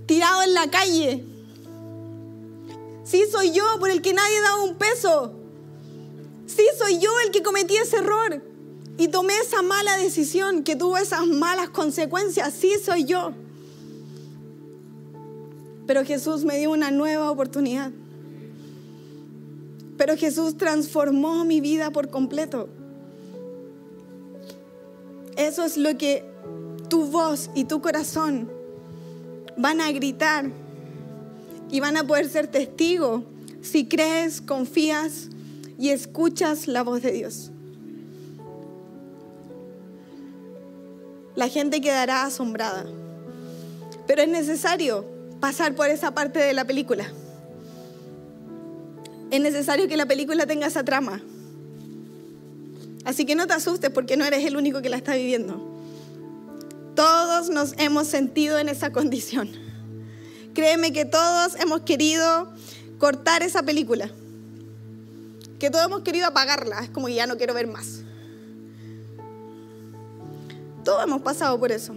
tirado 0.07 0.43
en 0.43 0.55
la 0.55 0.71
calle. 0.71 1.25
Sí, 3.05 3.25
soy 3.31 3.53
yo 3.53 3.65
por 3.81 3.91
el 3.91 4.01
que 4.01 4.13
nadie 4.13 4.41
daba 4.41 4.63
un 4.63 4.77
peso. 4.77 5.35
Sí, 6.47 6.65
soy 6.79 6.99
yo 6.99 7.11
el 7.25 7.31
que 7.31 7.43
cometí 7.43 7.77
ese 7.77 7.97
error 7.97 8.43
y 8.99 9.07
tomé 9.09 9.33
esa 9.39 9.63
mala 9.63 9.97
decisión 9.97 10.65
que 10.65 10.75
tuvo 10.75 10.99
esas 10.99 11.25
malas 11.25 11.71
consecuencias. 11.71 12.53
Sí, 12.53 12.73
soy 12.85 13.05
yo. 13.05 13.33
Pero 15.87 16.05
Jesús 16.05 16.45
me 16.45 16.59
dio 16.59 16.73
una 16.73 16.91
nueva 16.91 17.31
oportunidad. 17.31 17.93
Pero 19.97 20.17
Jesús 20.17 20.57
transformó 20.59 21.45
mi 21.45 21.61
vida 21.61 21.93
por 21.93 22.11
completo. 22.11 22.69
Eso 25.37 25.65
es 25.65 25.77
lo 25.77 25.97
que 25.97 26.25
tu 26.89 27.07
voz 27.07 27.51
y 27.55 27.65
tu 27.65 27.81
corazón 27.81 28.51
van 29.57 29.81
a 29.81 29.93
gritar 29.93 30.51
y 31.71 31.79
van 31.79 31.97
a 31.97 32.05
poder 32.05 32.29
ser 32.29 32.49
testigo 32.49 33.23
si 33.63 33.87
crees, 33.87 34.41
confías 34.41 35.29
y 35.79 35.91
escuchas 35.91 36.67
la 36.67 36.83
voz 36.83 37.03
de 37.03 37.13
Dios. 37.13 37.53
La 41.39 41.49
gente 41.49 41.81
quedará 41.81 42.25
asombrada. 42.25 42.85
Pero 44.09 44.23
es 44.23 44.29
necesario 44.29 45.05
pasar 45.39 45.77
por 45.77 45.89
esa 45.89 46.11
parte 46.11 46.41
de 46.41 46.53
la 46.53 46.65
película. 46.65 47.07
Es 49.31 49.41
necesario 49.41 49.87
que 49.87 49.97
la 49.97 50.07
película 50.07 50.47
tenga 50.47 50.67
esa 50.67 50.83
trama. 50.83 51.23
Así 53.05 53.25
que 53.25 53.37
no 53.37 53.47
te 53.47 53.53
asustes 53.53 53.89
porque 53.89 54.17
no 54.17 54.25
eres 54.25 54.45
el 54.45 54.57
único 54.57 54.83
que 54.83 54.89
la 54.89 54.97
está 54.97 55.15
viviendo. 55.15 55.63
Todos 56.97 57.51
nos 57.51 57.73
hemos 57.79 58.09
sentido 58.09 58.59
en 58.59 58.69
esa 58.69 58.91
condición. 58.91 59.49
Créeme 60.55 60.93
que 60.93 61.05
todos 61.05 61.55
hemos 61.61 61.83
querido 61.83 62.53
cortar 62.99 63.45
esa 63.45 63.63
película. 63.63 64.11
Que 65.61 65.71
todos 65.71 65.87
hemos 65.87 66.01
querido 66.01 66.27
apagarla. 66.27 66.81
Es 66.81 66.91
como 66.91 67.07
que 67.07 67.15
ya 67.15 67.29
no 67.29 67.37
quiero 67.37 67.55
ver 67.55 67.69
más. 67.69 68.03
Todos 70.89 71.05
hemos 71.05 71.21
pasado 71.21 71.61
por 71.61 71.71
eso. 71.71 71.95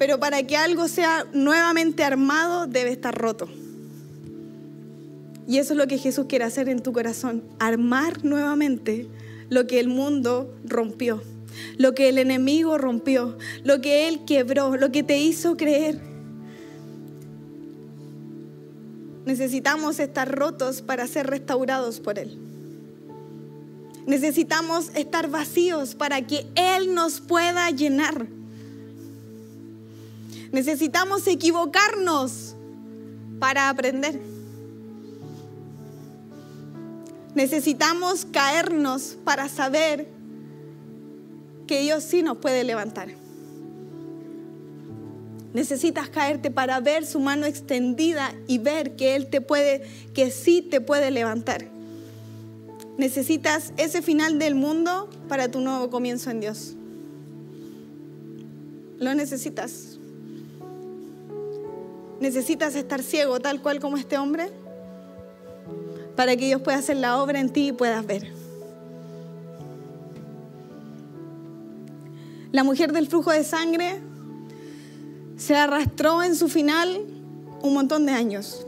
Pero 0.00 0.18
para 0.18 0.44
que 0.44 0.56
algo 0.56 0.88
sea 0.88 1.24
nuevamente 1.32 2.02
armado, 2.02 2.66
debe 2.66 2.90
estar 2.90 3.16
roto. 3.16 3.48
Y 5.46 5.58
eso 5.58 5.74
es 5.74 5.78
lo 5.78 5.86
que 5.86 5.96
Jesús 5.96 6.26
quiere 6.28 6.44
hacer 6.44 6.68
en 6.68 6.82
tu 6.82 6.92
corazón, 6.92 7.44
armar 7.60 8.24
nuevamente 8.24 9.06
lo 9.48 9.68
que 9.68 9.78
el 9.78 9.86
mundo 9.86 10.52
rompió, 10.64 11.22
lo 11.78 11.94
que 11.94 12.08
el 12.08 12.18
enemigo 12.18 12.78
rompió, 12.78 13.38
lo 13.62 13.80
que 13.80 14.08
él 14.08 14.24
quebró, 14.26 14.76
lo 14.76 14.90
que 14.90 15.04
te 15.04 15.20
hizo 15.20 15.56
creer. 15.56 16.00
Necesitamos 19.24 20.00
estar 20.00 20.28
rotos 20.36 20.82
para 20.82 21.06
ser 21.06 21.28
restaurados 21.28 22.00
por 22.00 22.18
Él. 22.18 22.49
Necesitamos 24.06 24.90
estar 24.94 25.28
vacíos 25.28 25.94
para 25.94 26.26
que 26.26 26.46
Él 26.54 26.94
nos 26.94 27.20
pueda 27.20 27.70
llenar. 27.70 28.26
Necesitamos 30.52 31.26
equivocarnos 31.26 32.54
para 33.38 33.68
aprender. 33.68 34.20
Necesitamos 37.34 38.26
caernos 38.26 39.16
para 39.24 39.48
saber 39.48 40.08
que 41.66 41.82
Dios 41.82 42.02
sí 42.02 42.22
nos 42.22 42.38
puede 42.38 42.64
levantar. 42.64 43.08
Necesitas 45.52 46.08
caerte 46.08 46.50
para 46.50 46.80
ver 46.80 47.06
su 47.06 47.20
mano 47.20 47.46
extendida 47.46 48.34
y 48.46 48.58
ver 48.58 48.96
que 48.96 49.14
Él 49.16 49.30
te 49.30 49.40
puede, 49.40 49.82
que 50.14 50.30
sí 50.30 50.62
te 50.62 50.80
puede 50.80 51.10
levantar. 51.10 51.69
Necesitas 53.00 53.72
ese 53.78 54.02
final 54.02 54.38
del 54.38 54.54
mundo 54.54 55.08
para 55.26 55.50
tu 55.50 55.60
nuevo 55.60 55.88
comienzo 55.88 56.28
en 56.28 56.40
Dios. 56.40 56.74
Lo 58.98 59.14
necesitas. 59.14 59.98
Necesitas 62.20 62.74
estar 62.74 63.02
ciego 63.02 63.40
tal 63.40 63.62
cual 63.62 63.80
como 63.80 63.96
este 63.96 64.18
hombre 64.18 64.50
para 66.14 66.36
que 66.36 66.44
Dios 66.44 66.60
pueda 66.60 66.76
hacer 66.76 66.98
la 66.98 67.22
obra 67.22 67.40
en 67.40 67.48
ti 67.48 67.68
y 67.68 67.72
puedas 67.72 68.04
ver. 68.04 68.30
La 72.52 72.64
mujer 72.64 72.92
del 72.92 73.06
flujo 73.06 73.30
de 73.30 73.44
sangre 73.44 73.98
se 75.38 75.56
arrastró 75.56 76.22
en 76.22 76.36
su 76.36 76.50
final 76.50 77.00
un 77.62 77.72
montón 77.72 78.04
de 78.04 78.12
años. 78.12 78.66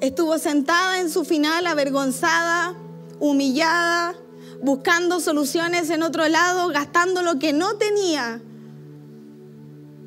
Estuvo 0.00 0.38
sentada 0.38 1.00
en 1.00 1.10
su 1.10 1.24
final 1.24 1.66
avergonzada, 1.66 2.76
humillada, 3.20 4.14
buscando 4.62 5.20
soluciones 5.20 5.90
en 5.90 6.02
otro 6.02 6.28
lado, 6.28 6.68
gastando 6.68 7.22
lo 7.22 7.38
que 7.38 7.52
no 7.52 7.76
tenía, 7.76 8.40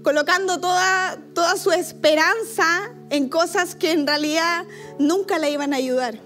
colocando 0.03 0.60
toda, 0.60 1.18
toda 1.34 1.57
su 1.57 1.72
esperanza 1.72 2.91
en 3.10 3.30
cosas 3.30 3.76
que 3.76 3.91
en 3.91 4.07
realidad 4.07 4.66
nunca 4.97 5.39
le 5.39 5.51
iban 5.51 5.74
a 5.74 5.78
ayudar. 5.78 6.20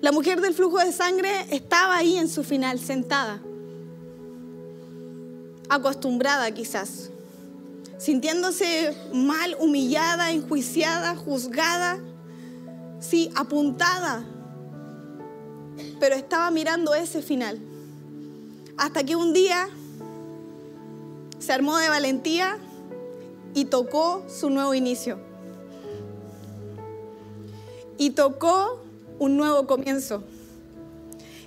La 0.00 0.12
mujer 0.12 0.40
del 0.40 0.54
flujo 0.54 0.78
de 0.78 0.92
sangre 0.92 1.30
estaba 1.50 1.96
ahí 1.96 2.18
en 2.18 2.28
su 2.28 2.44
final, 2.44 2.78
sentada, 2.78 3.40
acostumbrada 5.68 6.50
quizás, 6.50 7.10
sintiéndose 7.98 8.94
mal, 9.14 9.56
humillada, 9.58 10.30
enjuiciada, 10.30 11.16
juzgada, 11.16 11.98
sí, 13.00 13.30
apuntada, 13.34 14.26
pero 16.00 16.14
estaba 16.14 16.50
mirando 16.50 16.94
ese 16.94 17.22
final. 17.22 17.58
Hasta 18.76 19.04
que 19.04 19.16
un 19.16 19.32
día 19.32 19.68
se 21.38 21.52
armó 21.52 21.76
de 21.78 21.88
valentía 21.88 22.58
y 23.54 23.66
tocó 23.66 24.24
su 24.28 24.50
nuevo 24.50 24.74
inicio. 24.74 25.18
Y 27.98 28.10
tocó 28.10 28.82
un 29.18 29.36
nuevo 29.36 29.66
comienzo. 29.66 30.24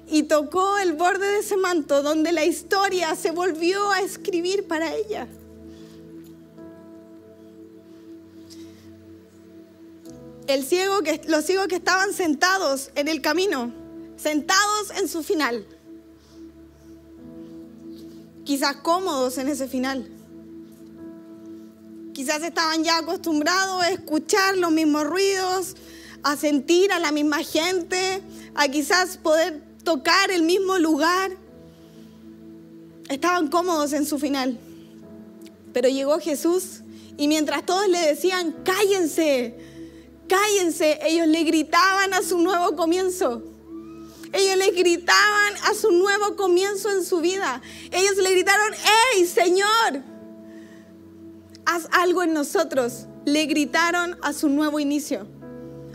Y 0.09 0.23
tocó 0.23 0.77
el 0.77 0.93
borde 0.93 1.27
de 1.27 1.39
ese 1.39 1.57
manto 1.57 2.01
donde 2.01 2.31
la 2.31 2.45
historia 2.45 3.15
se 3.15 3.31
volvió 3.31 3.91
a 3.91 4.01
escribir 4.01 4.67
para 4.67 4.93
ella. 4.95 5.27
El 10.47 10.63
ciego 10.63 11.01
que, 11.01 11.21
los 11.27 11.43
ciegos 11.43 11.67
que 11.67 11.75
estaban 11.75 12.13
sentados 12.13 12.91
en 12.95 13.09
el 13.09 13.21
camino, 13.21 13.73
sentados 14.17 14.91
en 14.99 15.07
su 15.07 15.23
final, 15.23 15.65
quizás 18.43 18.77
cómodos 18.77 19.37
en 19.37 19.47
ese 19.47 19.67
final. 19.67 20.09
Quizás 22.13 22.41
estaban 22.41 22.83
ya 22.83 22.97
acostumbrados 22.97 23.83
a 23.83 23.91
escuchar 23.91 24.57
los 24.57 24.71
mismos 24.71 25.03
ruidos, 25.03 25.75
a 26.23 26.35
sentir 26.35 26.91
a 26.91 26.99
la 26.99 27.11
misma 27.11 27.43
gente, 27.43 28.23
a 28.55 28.67
quizás 28.67 29.17
poder 29.17 29.61
tocar 29.83 30.31
el 30.31 30.41
mismo 30.41 30.79
lugar. 30.79 31.31
Estaban 33.07 33.49
cómodos 33.49 33.93
en 33.93 34.05
su 34.05 34.17
final. 34.17 34.57
Pero 35.73 35.89
llegó 35.89 36.19
Jesús 36.19 36.81
y 37.17 37.27
mientras 37.27 37.63
todos 37.65 37.87
le 37.87 37.99
decían, 37.99 38.55
cállense, 38.63 39.55
cállense, 40.27 40.99
ellos 41.03 41.27
le 41.27 41.43
gritaban 41.43 42.15
a 42.15 42.23
su 42.23 42.39
nuevo 42.39 42.75
comienzo. 42.75 43.56
Ellos 44.33 44.57
le 44.57 44.71
gritaban 44.71 45.53
a 45.63 45.73
su 45.73 45.91
nuevo 45.91 46.35
comienzo 46.35 46.89
en 46.89 47.03
su 47.03 47.19
vida. 47.19 47.61
Ellos 47.91 48.17
le 48.17 48.31
gritaron, 48.31 48.73
¡Hey, 48.73 49.25
Señor! 49.25 50.03
Haz 51.65 51.87
algo 51.91 52.23
en 52.23 52.33
nosotros. 52.33 53.07
Le 53.25 53.45
gritaron 53.45 54.17
a 54.21 54.33
su 54.33 54.49
nuevo 54.49 54.79
inicio. 54.79 55.27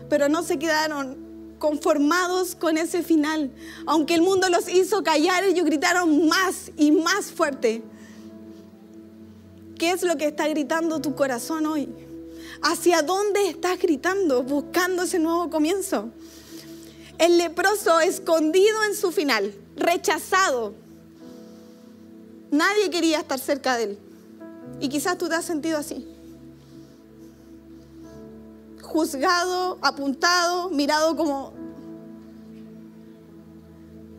Pero 0.09 0.29
no 0.29 0.43
se 0.43 0.59
quedaron 0.59 1.57
conformados 1.59 2.55
con 2.55 2.77
ese 2.77 3.03
final. 3.03 3.53
Aunque 3.87 4.15
el 4.15 4.23
mundo 4.23 4.49
los 4.49 4.69
hizo 4.69 5.03
callar, 5.03 5.45
ellos 5.45 5.65
gritaron 5.65 6.27
más 6.27 6.73
y 6.77 6.91
más 6.91 7.27
fuerte. 7.27 7.83
¿Qué 9.79 9.91
es 9.93 10.03
lo 10.03 10.17
que 10.17 10.27
está 10.27 10.49
gritando 10.49 11.01
tu 11.01 11.15
corazón 11.15 11.67
hoy? 11.67 11.89
¿Hacia 12.63 13.03
dónde 13.03 13.49
estás 13.49 13.79
gritando 13.79 14.43
buscando 14.43 15.05
ese 15.05 15.19
nuevo 15.19 15.51
comienzo? 15.51 16.11
El 17.23 17.39
leproso 17.39 18.01
escondido 18.01 18.83
en 18.83 18.97
su 18.97 19.13
final, 19.13 19.55
rechazado. 19.77 20.75
Nadie 22.51 22.91
quería 22.91 23.21
estar 23.21 23.39
cerca 23.39 23.77
de 23.77 23.85
él. 23.85 23.99
Y 24.81 24.89
quizás 24.89 25.17
tú 25.19 25.29
te 25.29 25.37
has 25.37 25.45
sentido 25.45 25.79
así. 25.79 26.05
Juzgado, 28.83 29.79
apuntado, 29.83 30.71
mirado 30.71 31.15
como... 31.15 31.53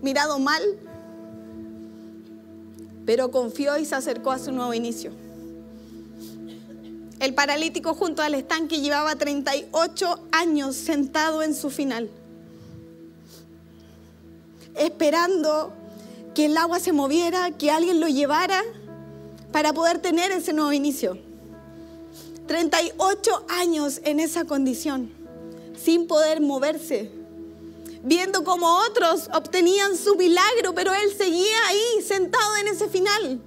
Mirado 0.01 0.39
mal. 0.39 0.63
Pero 3.05 3.31
confió 3.31 3.77
y 3.77 3.83
se 3.83 3.95
acercó 3.95 4.31
a 4.31 4.39
su 4.39 4.53
nuevo 4.53 4.73
inicio. 4.73 5.11
El 7.19 7.33
paralítico 7.33 7.95
junto 7.95 8.21
al 8.21 8.33
estanque 8.33 8.79
llevaba 8.79 9.17
38 9.17 10.19
años 10.31 10.77
sentado 10.77 11.43
en 11.43 11.53
su 11.53 11.69
final, 11.69 12.09
esperando 14.76 15.74
que 16.34 16.45
el 16.45 16.57
agua 16.57 16.80
se 16.80 16.93
moviera, 16.93 17.51
que 17.51 17.71
alguien 17.71 17.99
lo 17.99 18.07
llevara 18.07 18.61
para 19.51 19.74
poder 19.74 19.99
tener 19.99 20.32
ese 20.32 20.53
nuevo 20.53 20.74
inicio. 20.74 21.17
38 22.47 23.45
años 23.49 24.01
en 24.03 24.19
esa 24.19 24.45
condición, 24.45 25.11
sin 25.82 26.07
poder 26.07 26.41
moverse, 26.41 27.11
viendo 28.03 28.43
cómo 28.43 28.80
otros 28.89 29.30
obtenían 29.34 29.95
su 29.95 30.15
milagro, 30.15 30.74
pero 30.76 30.93
él 30.93 31.13
seguía 31.15 31.67
ahí, 31.67 32.01
sentado 32.01 32.57
en 32.57 32.67
ese 32.67 32.88
final 32.89 33.41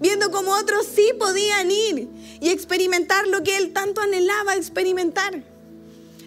viendo 0.00 0.30
cómo 0.30 0.52
otros 0.52 0.86
sí 0.86 1.12
podían 1.18 1.70
ir 1.70 2.08
y 2.40 2.50
experimentar 2.50 3.26
lo 3.26 3.42
que 3.42 3.56
él 3.56 3.72
tanto 3.72 4.00
anhelaba 4.00 4.56
experimentar. 4.56 5.42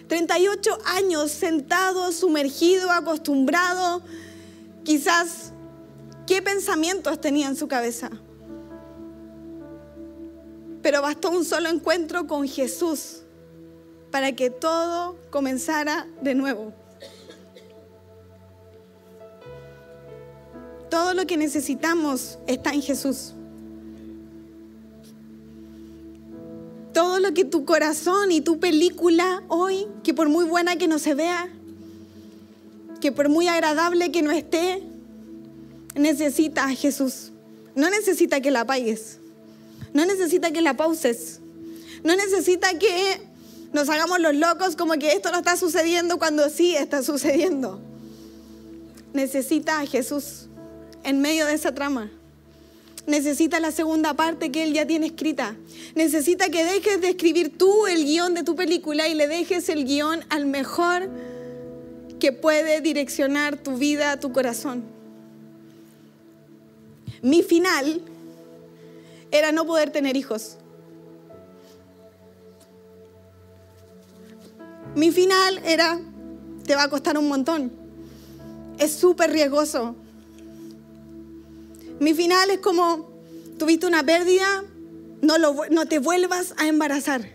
38 0.08 0.78
años 0.86 1.30
sentado, 1.30 2.12
sumergido, 2.12 2.90
acostumbrado, 2.90 4.02
quizás 4.88 5.52
qué 6.26 6.40
pensamientos 6.40 7.20
tenía 7.20 7.46
en 7.46 7.56
su 7.56 7.68
cabeza. 7.68 8.08
Pero 10.80 11.02
bastó 11.02 11.28
un 11.28 11.44
solo 11.44 11.68
encuentro 11.68 12.26
con 12.26 12.48
Jesús 12.48 13.20
para 14.10 14.32
que 14.32 14.48
todo 14.48 15.18
comenzara 15.28 16.06
de 16.22 16.34
nuevo. 16.34 16.72
Todo 20.88 21.12
lo 21.12 21.26
que 21.26 21.36
necesitamos 21.36 22.38
está 22.46 22.70
en 22.70 22.80
Jesús. 22.80 23.34
todo 26.94 27.20
lo 27.20 27.32
que 27.32 27.44
tu 27.44 27.64
corazón 27.64 28.32
y 28.32 28.40
tu 28.40 28.58
película 28.58 29.44
hoy, 29.46 29.86
que 30.02 30.14
por 30.14 30.28
muy 30.28 30.44
buena 30.44 30.74
que 30.74 30.88
no 30.88 30.98
se 30.98 31.14
vea, 31.14 31.48
que 33.00 33.12
por 33.12 33.28
muy 33.28 33.48
agradable 33.48 34.10
que 34.10 34.22
no 34.22 34.30
esté, 34.30 34.82
necesita 35.94 36.64
a 36.64 36.74
Jesús. 36.74 37.32
No 37.74 37.90
necesita 37.90 38.40
que 38.40 38.50
la 38.50 38.60
apagues. 38.60 39.18
No 39.92 40.04
necesita 40.04 40.50
que 40.50 40.60
la 40.60 40.76
pauses. 40.76 41.40
No 42.04 42.16
necesita 42.16 42.78
que 42.78 43.20
nos 43.72 43.88
hagamos 43.88 44.20
los 44.20 44.34
locos 44.34 44.76
como 44.76 44.94
que 44.94 45.12
esto 45.12 45.30
no 45.30 45.38
está 45.38 45.56
sucediendo 45.56 46.18
cuando 46.18 46.48
sí 46.50 46.74
está 46.74 47.02
sucediendo. 47.02 47.80
Necesita 49.12 49.80
a 49.80 49.86
Jesús 49.86 50.46
en 51.04 51.20
medio 51.20 51.46
de 51.46 51.54
esa 51.54 51.74
trama 51.74 52.10
necesita 53.08 53.58
la 53.58 53.72
segunda 53.72 54.14
parte 54.14 54.52
que 54.52 54.62
él 54.62 54.74
ya 54.74 54.86
tiene 54.86 55.06
escrita. 55.06 55.56
Necesita 55.94 56.50
que 56.50 56.64
dejes 56.64 57.00
de 57.00 57.08
escribir 57.08 57.56
tú 57.56 57.86
el 57.86 58.04
guion 58.04 58.34
de 58.34 58.44
tu 58.44 58.54
película 58.54 59.08
y 59.08 59.14
le 59.14 59.26
dejes 59.26 59.68
el 59.70 59.84
guion 59.84 60.20
al 60.28 60.46
mejor 60.46 61.08
que 62.18 62.32
puede 62.32 62.80
direccionar 62.80 63.56
tu 63.56 63.76
vida, 63.76 64.18
tu 64.20 64.32
corazón. 64.32 64.84
Mi 67.22 67.42
final 67.42 68.00
era 69.30 69.52
no 69.52 69.66
poder 69.66 69.90
tener 69.90 70.16
hijos. 70.16 70.56
Mi 74.94 75.10
final 75.10 75.58
era, 75.64 76.00
te 76.64 76.74
va 76.74 76.84
a 76.84 76.88
costar 76.88 77.18
un 77.18 77.28
montón. 77.28 77.72
Es 78.78 78.92
súper 78.92 79.30
riesgoso 79.30 79.96
mi 82.00 82.14
final 82.14 82.50
es 82.50 82.58
como, 82.58 83.08
tuviste 83.58 83.86
una 83.86 84.04
pérdida, 84.04 84.64
no, 85.20 85.34
no 85.38 85.86
te 85.86 85.98
vuelvas 85.98 86.54
a 86.56 86.68
embarazar. 86.68 87.28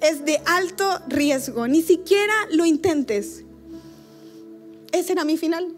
Es 0.00 0.24
de 0.24 0.40
alto 0.46 1.00
riesgo, 1.08 1.68
ni 1.68 1.82
siquiera 1.82 2.32
lo 2.50 2.64
intentes. 2.64 3.44
Ese 4.92 5.12
era 5.12 5.24
mi 5.24 5.36
final. 5.36 5.74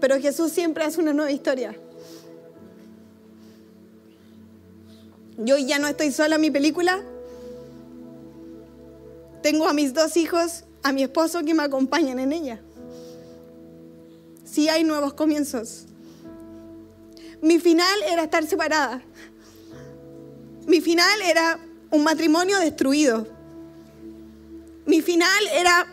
Pero 0.00 0.20
Jesús 0.20 0.52
siempre 0.52 0.84
hace 0.84 1.00
una 1.00 1.12
nueva 1.12 1.30
historia. 1.30 1.76
Yo 5.38 5.58
ya 5.58 5.78
no 5.78 5.88
estoy 5.88 6.12
sola 6.12 6.36
en 6.36 6.40
mi 6.40 6.50
película. 6.50 7.02
Tengo 9.42 9.66
a 9.66 9.72
mis 9.72 9.94
dos 9.94 10.16
hijos, 10.16 10.64
a 10.82 10.92
mi 10.92 11.02
esposo 11.02 11.42
que 11.42 11.54
me 11.54 11.62
acompañan 11.62 12.18
en 12.18 12.32
ella 12.32 12.60
si 14.52 14.68
hay 14.68 14.84
nuevos 14.84 15.14
comienzos. 15.14 15.86
Mi 17.40 17.58
final 17.58 17.98
era 18.06 18.24
estar 18.24 18.46
separada. 18.46 19.02
Mi 20.66 20.82
final 20.82 21.22
era 21.22 21.58
un 21.90 22.04
matrimonio 22.04 22.58
destruido. 22.58 23.26
Mi 24.84 25.00
final 25.00 25.48
era, 25.54 25.86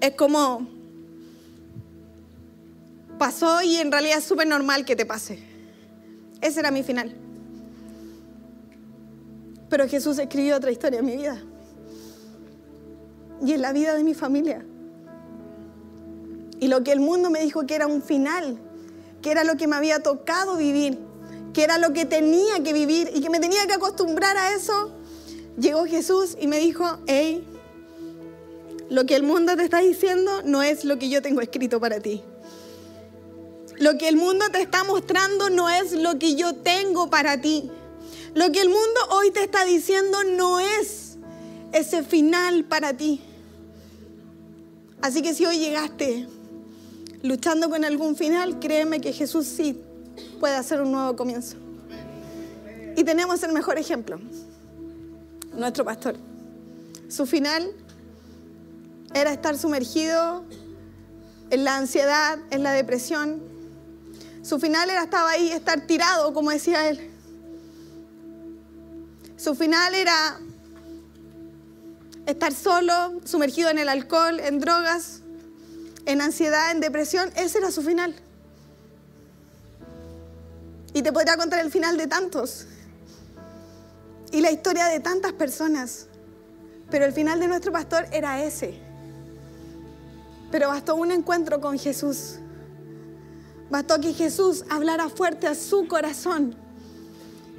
es 0.00 0.14
como, 0.14 0.66
pasó 3.18 3.62
y 3.62 3.76
en 3.76 3.90
realidad 3.90 4.18
es 4.18 4.24
súper 4.24 4.46
normal 4.46 4.84
que 4.84 4.96
te 4.96 5.04
pase. 5.04 5.38
Ese 6.40 6.60
era 6.60 6.70
mi 6.70 6.82
final. 6.82 7.14
Pero 9.68 9.88
Jesús 9.88 10.18
escribió 10.18 10.56
otra 10.56 10.70
historia 10.70 11.00
en 11.00 11.06
mi 11.06 11.16
vida. 11.16 11.42
Y 13.44 13.52
en 13.52 13.62
la 13.62 13.72
vida 13.72 13.94
de 13.94 14.04
mi 14.04 14.14
familia. 14.14 14.64
Y 16.60 16.68
lo 16.68 16.82
que 16.82 16.92
el 16.92 17.00
mundo 17.00 17.30
me 17.30 17.40
dijo 17.40 17.66
que 17.66 17.74
era 17.74 17.86
un 17.86 18.02
final, 18.02 18.58
que 19.22 19.30
era 19.30 19.44
lo 19.44 19.56
que 19.56 19.66
me 19.66 19.76
había 19.76 20.02
tocado 20.02 20.56
vivir, 20.56 20.98
que 21.52 21.62
era 21.62 21.78
lo 21.78 21.92
que 21.92 22.04
tenía 22.04 22.62
que 22.64 22.72
vivir 22.72 23.10
y 23.14 23.20
que 23.20 23.30
me 23.30 23.40
tenía 23.40 23.66
que 23.66 23.74
acostumbrar 23.74 24.36
a 24.36 24.54
eso, 24.54 24.92
llegó 25.58 25.84
Jesús 25.86 26.36
y 26.40 26.46
me 26.46 26.58
dijo, 26.58 26.98
hey, 27.06 27.46
lo 28.90 29.04
que 29.04 29.16
el 29.16 29.22
mundo 29.22 29.56
te 29.56 29.64
está 29.64 29.80
diciendo 29.80 30.42
no 30.44 30.62
es 30.62 30.84
lo 30.84 30.98
que 30.98 31.08
yo 31.08 31.20
tengo 31.20 31.40
escrito 31.40 31.80
para 31.80 32.00
ti. 32.00 32.22
Lo 33.78 33.96
que 33.96 34.08
el 34.08 34.16
mundo 34.16 34.46
te 34.50 34.60
está 34.60 34.82
mostrando 34.84 35.50
no 35.50 35.68
es 35.68 35.92
lo 35.92 36.18
que 36.18 36.34
yo 36.34 36.54
tengo 36.54 37.10
para 37.10 37.40
ti. 37.40 37.70
Lo 38.34 38.50
que 38.50 38.60
el 38.60 38.68
mundo 38.68 39.00
hoy 39.10 39.30
te 39.30 39.44
está 39.44 39.64
diciendo 39.64 40.18
no 40.24 40.58
es 40.58 41.16
ese 41.72 42.02
final 42.02 42.64
para 42.64 42.96
ti. 42.96 43.20
Así 45.00 45.22
que 45.22 45.34
si 45.34 45.46
hoy 45.46 45.58
llegaste 45.58 46.26
luchando 47.22 47.68
con 47.70 47.84
algún 47.84 48.16
final, 48.16 48.58
créeme 48.58 49.00
que 49.00 49.12
Jesús 49.12 49.46
sí 49.46 49.80
puede 50.40 50.56
hacer 50.56 50.80
un 50.80 50.92
nuevo 50.92 51.14
comienzo. 51.14 51.56
Y 52.96 53.04
tenemos 53.04 53.42
el 53.44 53.52
mejor 53.52 53.78
ejemplo, 53.78 54.18
nuestro 55.52 55.84
pastor. 55.84 56.16
Su 57.08 57.26
final 57.26 57.72
era 59.14 59.32
estar 59.32 59.56
sumergido 59.56 60.44
en 61.50 61.64
la 61.64 61.76
ansiedad, 61.76 62.38
en 62.50 62.62
la 62.62 62.72
depresión. 62.72 63.42
Su 64.42 64.58
final 64.58 64.90
era 64.90 65.04
estar 65.04 65.26
ahí, 65.26 65.50
estar 65.50 65.80
tirado, 65.86 66.32
como 66.32 66.50
decía 66.50 66.88
él. 66.88 67.10
Su 69.36 69.54
final 69.54 69.94
era 69.94 70.38
estar 72.26 72.52
solo, 72.52 73.20
sumergido 73.24 73.70
en 73.70 73.78
el 73.78 73.88
alcohol, 73.88 74.40
en 74.40 74.58
drogas, 74.58 75.20
en 76.06 76.20
ansiedad, 76.20 76.70
en 76.70 76.80
depresión, 76.80 77.30
ese 77.36 77.58
era 77.58 77.70
su 77.70 77.82
final. 77.82 78.14
Y 80.94 81.02
te 81.02 81.12
podría 81.12 81.36
contar 81.36 81.60
el 81.60 81.70
final 81.70 81.96
de 81.96 82.06
tantos. 82.06 82.66
Y 84.32 84.40
la 84.40 84.50
historia 84.50 84.86
de 84.86 85.00
tantas 85.00 85.32
personas. 85.32 86.06
Pero 86.90 87.04
el 87.04 87.12
final 87.12 87.38
de 87.40 87.48
nuestro 87.48 87.72
pastor 87.72 88.06
era 88.10 88.42
ese. 88.42 88.87
Pero 90.50 90.68
bastó 90.68 90.96
un 90.96 91.10
encuentro 91.10 91.60
con 91.60 91.78
Jesús. 91.78 92.36
Bastó 93.70 94.00
que 94.00 94.14
Jesús 94.14 94.64
hablara 94.70 95.08
fuerte 95.08 95.46
a 95.46 95.54
su 95.54 95.86
corazón 95.86 96.54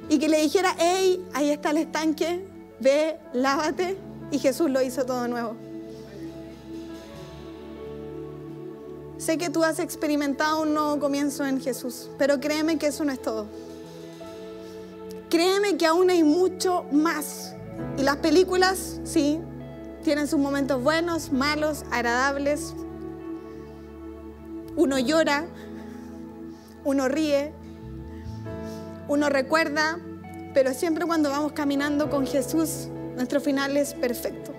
y 0.08 0.18
que 0.18 0.28
le 0.28 0.40
dijera, 0.42 0.74
hey, 0.78 1.24
ahí 1.32 1.50
está 1.50 1.70
el 1.70 1.78
estanque, 1.78 2.44
ve, 2.80 3.18
lávate. 3.32 3.96
Y 4.32 4.38
Jesús 4.38 4.70
lo 4.70 4.82
hizo 4.82 5.04
todo 5.04 5.28
nuevo. 5.28 5.56
Sé 9.18 9.36
que 9.36 9.50
tú 9.50 9.62
has 9.62 9.78
experimentado 9.78 10.62
un 10.62 10.72
nuevo 10.72 10.98
comienzo 10.98 11.44
en 11.44 11.60
Jesús, 11.60 12.08
pero 12.16 12.40
créeme 12.40 12.78
que 12.78 12.86
eso 12.86 13.04
no 13.04 13.12
es 13.12 13.20
todo. 13.20 13.46
Créeme 15.28 15.76
que 15.76 15.86
aún 15.86 16.10
hay 16.10 16.24
mucho 16.24 16.84
más. 16.90 17.54
Y 17.98 18.02
las 18.02 18.16
películas, 18.16 19.00
sí, 19.04 19.38
tienen 20.02 20.26
sus 20.26 20.38
momentos 20.38 20.82
buenos, 20.82 21.32
malos, 21.32 21.84
agradables. 21.90 22.74
Uno 24.76 24.98
llora, 24.98 25.46
uno 26.84 27.08
ríe, 27.08 27.52
uno 29.08 29.28
recuerda, 29.28 29.98
pero 30.54 30.72
siempre 30.74 31.04
cuando 31.06 31.30
vamos 31.30 31.52
caminando 31.52 32.08
con 32.08 32.26
Jesús, 32.26 32.88
nuestro 33.16 33.40
final 33.40 33.76
es 33.76 33.94
perfecto. 33.94 34.50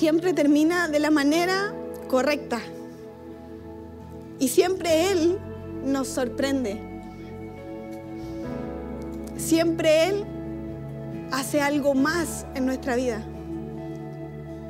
siempre 0.00 0.32
termina 0.32 0.88
de 0.88 0.98
la 0.98 1.10
manera 1.10 1.74
correcta. 2.08 2.58
Y 4.38 4.48
siempre 4.48 5.10
Él 5.10 5.38
nos 5.84 6.08
sorprende. 6.08 6.80
Siempre 9.36 10.08
Él 10.08 10.24
hace 11.32 11.60
algo 11.60 11.94
más 11.94 12.46
en 12.54 12.66
nuestra 12.66 12.96
vida. 12.96 13.22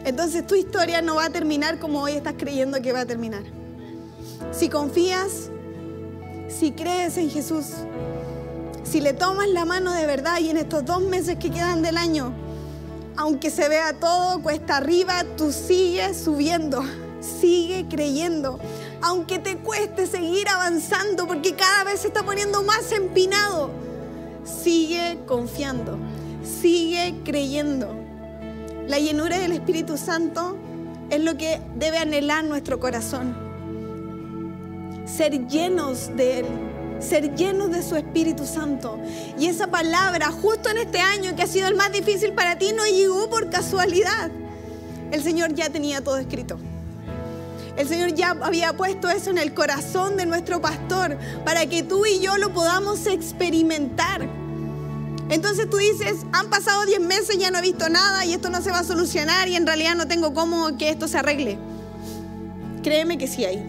Entonces 0.04 0.46
tu 0.46 0.54
historia 0.54 1.02
no 1.02 1.16
va 1.16 1.26
a 1.26 1.30
terminar 1.30 1.78
como 1.78 2.02
hoy 2.02 2.12
estás 2.12 2.34
creyendo 2.38 2.80
que 2.80 2.92
va 2.92 3.00
a 3.00 3.06
terminar. 3.06 3.42
Si 4.52 4.68
confías, 4.68 5.50
si 6.48 6.72
crees 6.72 7.16
en 7.18 7.30
Jesús, 7.30 7.66
si 8.82 9.00
le 9.00 9.12
tomas 9.12 9.48
la 9.48 9.64
mano 9.64 9.92
de 9.92 10.06
verdad 10.06 10.38
y 10.40 10.50
en 10.50 10.56
estos 10.56 10.84
dos 10.84 11.02
meses 11.02 11.36
que 11.36 11.50
quedan 11.50 11.82
del 11.82 11.96
año, 11.96 12.32
aunque 13.16 13.50
se 13.50 13.68
vea 13.68 13.92
todo 13.92 14.42
cuesta 14.42 14.78
arriba, 14.78 15.24
tú 15.36 15.52
sigues 15.52 16.16
subiendo, 16.16 16.82
sigue 17.20 17.86
creyendo. 17.88 18.58
Aunque 19.02 19.38
te 19.38 19.58
cueste 19.58 20.06
seguir 20.06 20.48
avanzando 20.48 21.26
porque 21.26 21.54
cada 21.54 21.84
vez 21.84 22.00
se 22.00 22.08
está 22.08 22.22
poniendo 22.22 22.62
más 22.62 22.92
empinado, 22.92 23.70
sigue 24.44 25.18
confiando, 25.26 25.98
sigue 26.44 27.14
creyendo. 27.24 27.94
La 28.88 28.98
llenura 28.98 29.38
del 29.38 29.52
Espíritu 29.52 29.96
Santo 29.96 30.56
es 31.10 31.20
lo 31.20 31.36
que 31.36 31.60
debe 31.76 31.98
anhelar 31.98 32.44
nuestro 32.44 32.80
corazón. 32.80 33.34
Ser 35.04 35.46
llenos 35.48 36.16
de 36.16 36.40
Él 36.40 36.46
ser 37.00 37.34
llenos 37.34 37.70
de 37.70 37.82
su 37.82 37.96
Espíritu 37.96 38.46
Santo. 38.46 38.98
Y 39.38 39.46
esa 39.46 39.68
palabra, 39.68 40.30
justo 40.30 40.68
en 40.68 40.78
este 40.78 40.98
año 40.98 41.34
que 41.34 41.42
ha 41.42 41.46
sido 41.46 41.68
el 41.68 41.74
más 41.74 41.92
difícil 41.92 42.32
para 42.32 42.58
ti, 42.58 42.72
no 42.76 42.84
llegó 42.86 43.28
por 43.28 43.50
casualidad. 43.50 44.30
El 45.10 45.22
Señor 45.22 45.54
ya 45.54 45.70
tenía 45.70 46.02
todo 46.02 46.18
escrito. 46.18 46.58
El 47.76 47.88
Señor 47.88 48.14
ya 48.14 48.36
había 48.42 48.76
puesto 48.76 49.08
eso 49.08 49.30
en 49.30 49.38
el 49.38 49.54
corazón 49.54 50.16
de 50.16 50.26
nuestro 50.26 50.60
pastor 50.60 51.16
para 51.44 51.66
que 51.66 51.82
tú 51.82 52.04
y 52.04 52.20
yo 52.20 52.36
lo 52.36 52.52
podamos 52.52 53.06
experimentar. 53.06 54.39
Entonces 55.30 55.70
tú 55.70 55.76
dices, 55.76 56.26
han 56.32 56.50
pasado 56.50 56.84
10 56.84 57.00
meses, 57.00 57.38
ya 57.38 57.52
no 57.52 57.58
he 57.58 57.62
visto 57.62 57.88
nada 57.88 58.24
y 58.24 58.32
esto 58.32 58.50
no 58.50 58.60
se 58.60 58.70
va 58.70 58.80
a 58.80 58.84
solucionar 58.84 59.48
y 59.48 59.54
en 59.54 59.64
realidad 59.64 59.94
no 59.94 60.08
tengo 60.08 60.34
cómo 60.34 60.76
que 60.76 60.90
esto 60.90 61.06
se 61.06 61.18
arregle. 61.18 61.56
Créeme 62.82 63.16
que 63.16 63.28
sí 63.28 63.44
hay. 63.44 63.64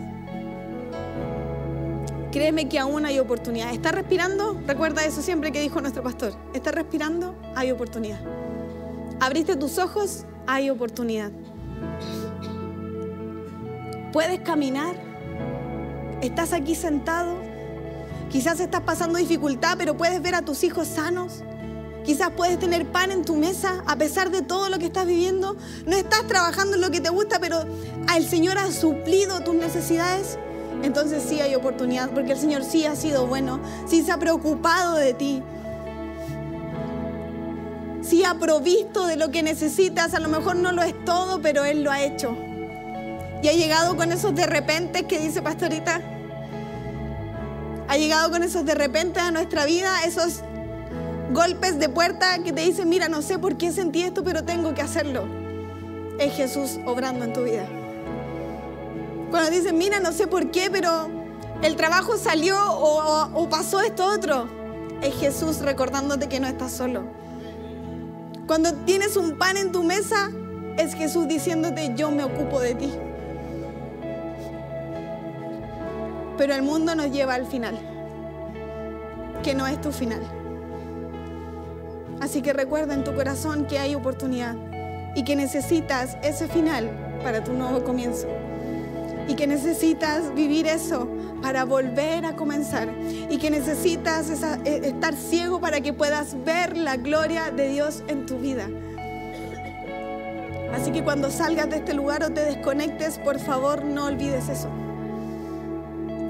Créeme 2.31 2.67
que 2.67 2.79
aún 2.79 3.05
hay 3.05 3.19
oportunidad. 3.19 3.73
¿Estás 3.73 3.91
respirando? 3.91 4.59
Recuerda 4.65 5.05
eso 5.05 5.21
siempre 5.21 5.51
que 5.51 5.61
dijo 5.61 5.81
nuestro 5.81 6.01
pastor. 6.01 6.33
¿Estás 6.53 6.73
respirando? 6.73 7.35
Hay 7.55 7.71
oportunidad. 7.71 8.19
¿Abriste 9.19 9.55
tus 9.55 9.77
ojos? 9.77 10.25
Hay 10.47 10.71
oportunidad. 10.71 11.31
¿Puedes 14.11 14.39
caminar? 14.39 14.95
¿Estás 16.21 16.53
aquí 16.53 16.73
sentado? 16.73 17.35
Quizás 18.31 18.59
estás 18.61 18.81
pasando 18.81 19.19
dificultad, 19.19 19.75
pero 19.77 19.95
puedes 19.95 20.21
ver 20.21 20.35
a 20.35 20.41
tus 20.41 20.63
hijos 20.63 20.87
sanos. 20.87 21.43
Quizás 22.05 22.31
puedes 22.35 22.59
tener 22.59 22.91
pan 22.91 23.11
en 23.11 23.23
tu 23.23 23.35
mesa 23.35 23.83
a 23.85 23.95
pesar 23.95 24.31
de 24.31 24.41
todo 24.41 24.69
lo 24.69 24.79
que 24.79 24.85
estás 24.85 25.05
viviendo. 25.05 25.55
No 25.85 25.95
estás 25.95 26.27
trabajando 26.27 26.75
en 26.75 26.81
lo 26.81 26.91
que 26.91 27.01
te 27.01 27.09
gusta, 27.09 27.39
pero 27.39 27.65
el 28.15 28.27
Señor 28.27 28.57
ha 28.57 28.71
suplido 28.71 29.41
tus 29.41 29.55
necesidades 29.55 30.37
entonces 30.83 31.23
sí 31.27 31.39
hay 31.39 31.53
oportunidad, 31.55 32.09
porque 32.09 32.31
el 32.31 32.39
Señor 32.39 32.63
sí 32.63 32.85
ha 32.85 32.95
sido 32.95 33.27
bueno, 33.27 33.59
sí 33.87 34.01
se 34.01 34.11
ha 34.11 34.17
preocupado 34.17 34.95
de 34.95 35.13
ti, 35.13 35.43
sí 38.01 38.23
ha 38.23 38.33
provisto 38.35 39.05
de 39.05 39.15
lo 39.15 39.29
que 39.29 39.43
necesitas, 39.43 40.13
a 40.15 40.19
lo 40.19 40.27
mejor 40.27 40.55
no 40.55 40.71
lo 40.71 40.81
es 40.81 40.95
todo, 41.05 41.41
pero 41.41 41.63
Él 41.65 41.83
lo 41.83 41.91
ha 41.91 42.01
hecho. 42.01 42.35
Y 43.43 43.47
ha 43.47 43.53
llegado 43.53 43.95
con 43.95 44.11
esos 44.11 44.33
de 44.35 44.45
repente 44.47 45.05
que 45.05 45.19
dice 45.19 45.41
Pastorita, 45.41 46.01
ha 47.87 47.97
llegado 47.97 48.31
con 48.31 48.41
esos 48.41 48.65
de 48.65 48.73
repente 48.73 49.19
a 49.19 49.31
nuestra 49.31 49.65
vida, 49.65 50.03
esos 50.03 50.41
golpes 51.33 51.79
de 51.79 51.89
puerta 51.89 52.39
que 52.43 52.51
te 52.51 52.61
dicen, 52.61 52.89
mira, 52.89 53.07
no 53.07 53.21
sé 53.21 53.39
por 53.39 53.57
qué 53.57 53.71
sentí 53.71 54.03
esto, 54.03 54.23
pero 54.23 54.43
tengo 54.43 54.73
que 54.73 54.81
hacerlo. 54.81 55.25
Es 56.19 56.33
Jesús 56.33 56.79
obrando 56.85 57.25
en 57.25 57.33
tu 57.33 57.43
vida. 57.43 57.65
Cuando 59.29 59.49
dicen, 59.49 59.77
mira, 59.77 59.99
no 59.99 60.11
sé 60.11 60.27
por 60.27 60.51
qué, 60.51 60.69
pero 60.69 61.09
el 61.61 61.75
trabajo 61.77 62.17
salió 62.17 62.57
o, 62.59 63.47
pasó 63.49 63.81
esto 63.81 64.05
otro. 64.05 64.47
Es 65.01 65.15
Jesús 65.15 65.59
recordándote 65.59 66.27
que 66.27 66.39
no 66.39 66.47
estás 66.47 66.73
solo. 66.73 67.03
Cuando 68.45 68.73
tienes 68.73 69.15
un 69.15 69.37
pan 69.37 69.55
en 69.57 69.71
tu 69.71 69.83
mesa, 69.83 70.29
es 70.77 70.93
Jesús 70.93 71.27
diciéndote, 71.27 71.93
yo 71.95 72.11
me 72.11 72.23
ocupo 72.23 72.59
de 72.59 72.75
ti. 72.75 72.91
Pero 76.37 76.53
el 76.53 76.61
mundo 76.61 76.93
nos 76.95 77.11
lleva 77.11 77.35
al 77.35 77.45
final, 77.45 77.79
que 79.43 79.53
no 79.53 79.65
es 79.67 79.79
tu 79.79 79.91
final. 79.91 80.40
Así 82.21 82.41
que 82.43 82.53
recuerda 82.53 82.93
en 82.93 83.03
tu 83.03 83.13
corazón 83.15 83.65
que 83.65 83.79
hay 83.79 83.95
oportunidad 83.95 84.55
y 85.15 85.23
que 85.23 85.35
necesitas 85.35 86.17
ese 86.21 86.47
final 86.47 86.89
para 87.23 87.43
tu 87.43 87.53
nuevo 87.53 87.83
comienzo 87.83 88.27
y 89.27 89.35
que 89.35 89.47
necesitas 89.47 90.33
vivir 90.35 90.67
eso 90.67 91.07
para 91.41 91.65
volver 91.65 92.25
a 92.25 92.35
comenzar 92.35 92.89
y 93.29 93.37
que 93.37 93.49
necesitas 93.49 94.29
eh, 94.65 94.81
estar 94.83 95.15
ciego 95.15 95.59
para 95.59 95.81
que 95.81 95.93
puedas 95.93 96.35
ver 96.45 96.77
la 96.77 96.95
gloria 96.97 97.49
de 97.49 97.69
Dios 97.69 98.03
en 98.07 98.25
tu 98.25 98.37
vida. 98.37 98.69
Así 100.73 100.91
que 100.91 101.03
cuando 101.03 101.31
salgas 101.31 101.69
de 101.69 101.77
este 101.77 101.93
lugar 101.93 102.23
o 102.23 102.29
te 102.29 102.41
desconectes, 102.41 103.17
por 103.17 103.39
favor 103.39 103.83
no 103.83 104.05
olvides 104.05 104.47
eso. 104.47 104.69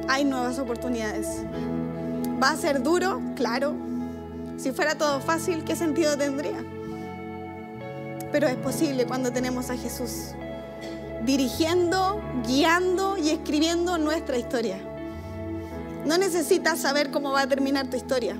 Hay 0.07 0.23
nuevas 0.23 0.57
oportunidades. 0.57 1.43
¿Va 2.41 2.51
a 2.51 2.55
ser 2.55 2.81
duro? 2.81 3.21
Claro. 3.35 3.90
Si 4.61 4.71
fuera 4.71 4.93
todo 4.93 5.19
fácil, 5.21 5.63
¿qué 5.63 5.75
sentido 5.75 6.15
tendría? 6.15 6.63
Pero 8.31 8.47
es 8.47 8.57
posible 8.57 9.07
cuando 9.07 9.31
tenemos 9.31 9.71
a 9.71 9.75
Jesús 9.75 10.35
dirigiendo, 11.25 12.21
guiando 12.45 13.17
y 13.17 13.31
escribiendo 13.31 13.97
nuestra 13.97 14.37
historia. 14.37 14.77
No 16.05 16.19
necesitas 16.19 16.77
saber 16.77 17.09
cómo 17.09 17.31
va 17.31 17.41
a 17.41 17.47
terminar 17.47 17.87
tu 17.89 17.97
historia, 17.97 18.35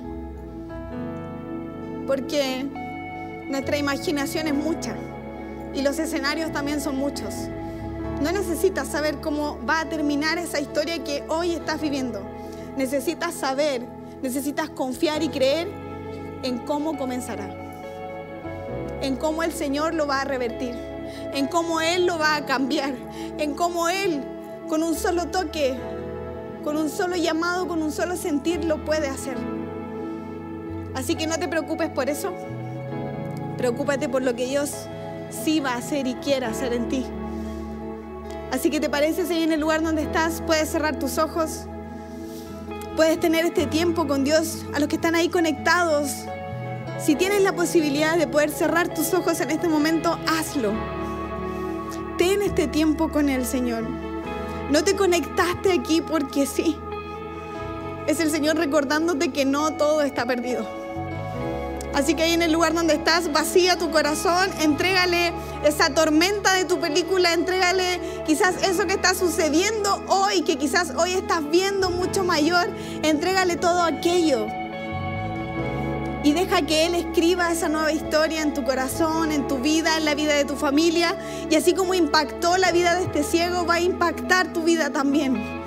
porque 2.06 2.66
nuestra 3.48 3.76
imaginación 3.76 4.46
es 4.46 4.54
mucha 4.54 4.94
y 5.74 5.82
los 5.82 5.98
escenarios 5.98 6.52
también 6.52 6.80
son 6.80 6.98
muchos. 6.98 7.34
No 8.22 8.30
necesitas 8.30 8.86
saber 8.86 9.20
cómo 9.20 9.58
va 9.68 9.80
a 9.80 9.88
terminar 9.88 10.38
esa 10.38 10.60
historia 10.60 11.02
que 11.02 11.24
hoy 11.26 11.50
estás 11.50 11.80
viviendo. 11.80 12.22
Necesitas 12.76 13.34
saber, 13.34 13.84
necesitas 14.22 14.70
confiar 14.70 15.24
y 15.24 15.28
creer 15.28 15.81
en 16.42 16.58
cómo 16.58 16.96
comenzará, 16.96 17.48
en 19.00 19.16
cómo 19.16 19.42
el 19.42 19.52
Señor 19.52 19.94
lo 19.94 20.06
va 20.06 20.22
a 20.22 20.24
revertir 20.24 20.92
en 21.34 21.46
cómo 21.46 21.80
Él 21.80 22.06
lo 22.06 22.18
va 22.18 22.36
a 22.36 22.46
cambiar, 22.46 22.94
en 23.38 23.54
cómo 23.54 23.88
Él 23.88 24.22
con 24.68 24.82
un 24.82 24.94
solo 24.94 25.26
toque, 25.28 25.78
con 26.64 26.76
un 26.76 26.88
solo 26.88 27.16
llamado, 27.16 27.66
con 27.66 27.82
un 27.82 27.92
solo 27.92 28.16
sentir 28.16 28.64
lo 28.64 28.84
puede 28.84 29.08
hacer. 29.08 29.36
Así 30.94 31.14
que 31.14 31.26
no 31.26 31.38
te 31.38 31.48
preocupes 31.48 31.90
por 31.90 32.08
eso, 32.08 32.32
preocúpate 33.56 34.08
por 34.08 34.22
lo 34.22 34.34
que 34.34 34.46
Dios 34.46 34.72
sí 35.30 35.60
va 35.60 35.72
a 35.72 35.78
hacer 35.78 36.06
y 36.06 36.14
quiere 36.16 36.46
hacer 36.46 36.72
en 36.72 36.88
ti. 36.88 37.06
Así 38.50 38.68
que 38.68 38.80
te 38.80 38.90
parece 38.90 39.26
si 39.26 39.42
en 39.42 39.52
el 39.52 39.60
lugar 39.60 39.82
donde 39.82 40.02
estás 40.02 40.42
puedes 40.46 40.68
cerrar 40.68 40.98
tus 40.98 41.16
ojos, 41.16 41.66
puedes 42.96 43.18
tener 43.20 43.44
este 43.44 43.66
tiempo 43.66 44.06
con 44.06 44.24
Dios, 44.24 44.64
a 44.74 44.80
los 44.80 44.88
que 44.88 44.96
están 44.96 45.14
ahí 45.14 45.28
conectados. 45.28 46.10
Si 46.98 47.14
tienes 47.14 47.42
la 47.42 47.54
posibilidad 47.54 48.16
de 48.16 48.26
poder 48.26 48.50
cerrar 48.50 48.92
tus 48.92 49.12
ojos 49.14 49.40
en 49.40 49.50
este 49.50 49.68
momento, 49.68 50.18
hazlo. 50.26 50.72
este 52.18 52.68
tiempo 52.68 53.08
con 53.08 53.28
el 53.28 53.44
Señor. 53.46 53.88
No 54.70 54.84
te 54.84 54.94
conectaste 54.94 55.72
aquí 55.72 56.00
porque 56.00 56.46
sí. 56.46 56.76
Es 58.06 58.20
el 58.20 58.30
Señor 58.30 58.56
recordándote 58.56 59.32
que 59.32 59.44
no 59.44 59.72
todo 59.72 60.02
está 60.02 60.26
perdido. 60.26 60.81
Así 61.94 62.14
que 62.14 62.22
ahí 62.22 62.32
en 62.32 62.42
el 62.42 62.52
lugar 62.52 62.72
donde 62.72 62.94
estás, 62.94 63.30
vacía 63.32 63.76
tu 63.76 63.90
corazón, 63.90 64.48
entrégale 64.60 65.32
esa 65.64 65.90
tormenta 65.90 66.54
de 66.54 66.64
tu 66.64 66.80
película, 66.80 67.34
entrégale 67.34 68.00
quizás 68.26 68.62
eso 68.62 68.86
que 68.86 68.94
está 68.94 69.14
sucediendo 69.14 70.02
hoy, 70.08 70.42
que 70.42 70.56
quizás 70.56 70.92
hoy 70.96 71.12
estás 71.12 71.48
viendo 71.50 71.90
mucho 71.90 72.24
mayor, 72.24 72.70
entrégale 73.02 73.56
todo 73.56 73.82
aquello. 73.82 74.46
Y 76.24 76.32
deja 76.32 76.62
que 76.62 76.86
Él 76.86 76.94
escriba 76.94 77.50
esa 77.50 77.68
nueva 77.68 77.92
historia 77.92 78.42
en 78.42 78.54
tu 78.54 78.62
corazón, 78.64 79.32
en 79.32 79.48
tu 79.48 79.58
vida, 79.58 79.96
en 79.96 80.04
la 80.04 80.14
vida 80.14 80.34
de 80.34 80.44
tu 80.44 80.54
familia. 80.54 81.16
Y 81.50 81.56
así 81.56 81.74
como 81.74 81.94
impactó 81.94 82.56
la 82.58 82.70
vida 82.70 82.94
de 82.94 83.02
este 83.02 83.24
ciego, 83.24 83.66
va 83.66 83.74
a 83.74 83.80
impactar 83.80 84.52
tu 84.52 84.62
vida 84.62 84.90
también. 84.90 85.61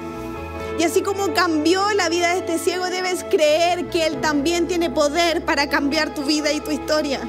Y 0.78 0.84
así 0.84 1.02
como 1.02 1.34
cambió 1.34 1.82
la 1.94 2.10
vida 2.10 2.34
de 2.34 2.40
este 2.40 2.60
ciego, 2.60 2.86
debes 2.88 3.24
creer 3.24 3.90
que 3.90 4.06
Él 4.06 4.20
también 4.20 4.68
tiene 4.68 4.90
poder 4.90 5.46
para 5.46 5.70
cambiar 5.70 6.14
tu 6.14 6.24
vida 6.24 6.52
y 6.52 6.60
tu 6.60 6.72
historia. 6.72 7.22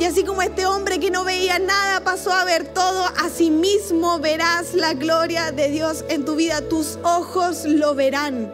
Y 0.00 0.04
así 0.04 0.24
como 0.24 0.42
este 0.42 0.66
hombre 0.66 0.98
que 0.98 1.10
no 1.10 1.24
veía 1.24 1.58
nada 1.58 2.00
pasó 2.02 2.32
a 2.32 2.44
ver 2.44 2.66
todo, 2.66 3.06
así 3.18 3.50
mismo 3.50 4.18
verás 4.18 4.74
la 4.74 4.94
gloria 4.94 5.52
de 5.52 5.70
Dios 5.70 6.04
en 6.08 6.24
tu 6.24 6.34
vida. 6.34 6.60
Tus 6.60 6.98
ojos 7.02 7.64
lo 7.64 7.94
verán. 7.94 8.52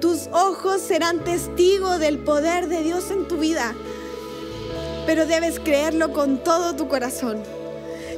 Tus 0.00 0.28
ojos 0.32 0.80
serán 0.80 1.24
testigos 1.24 1.98
del 1.98 2.18
poder 2.18 2.68
de 2.68 2.84
Dios 2.84 3.10
en 3.10 3.26
tu 3.26 3.36
vida. 3.36 3.74
Pero 5.04 5.26
debes 5.26 5.58
creerlo 5.58 6.12
con 6.12 6.38
todo 6.38 6.76
tu 6.76 6.86
corazón. 6.86 7.42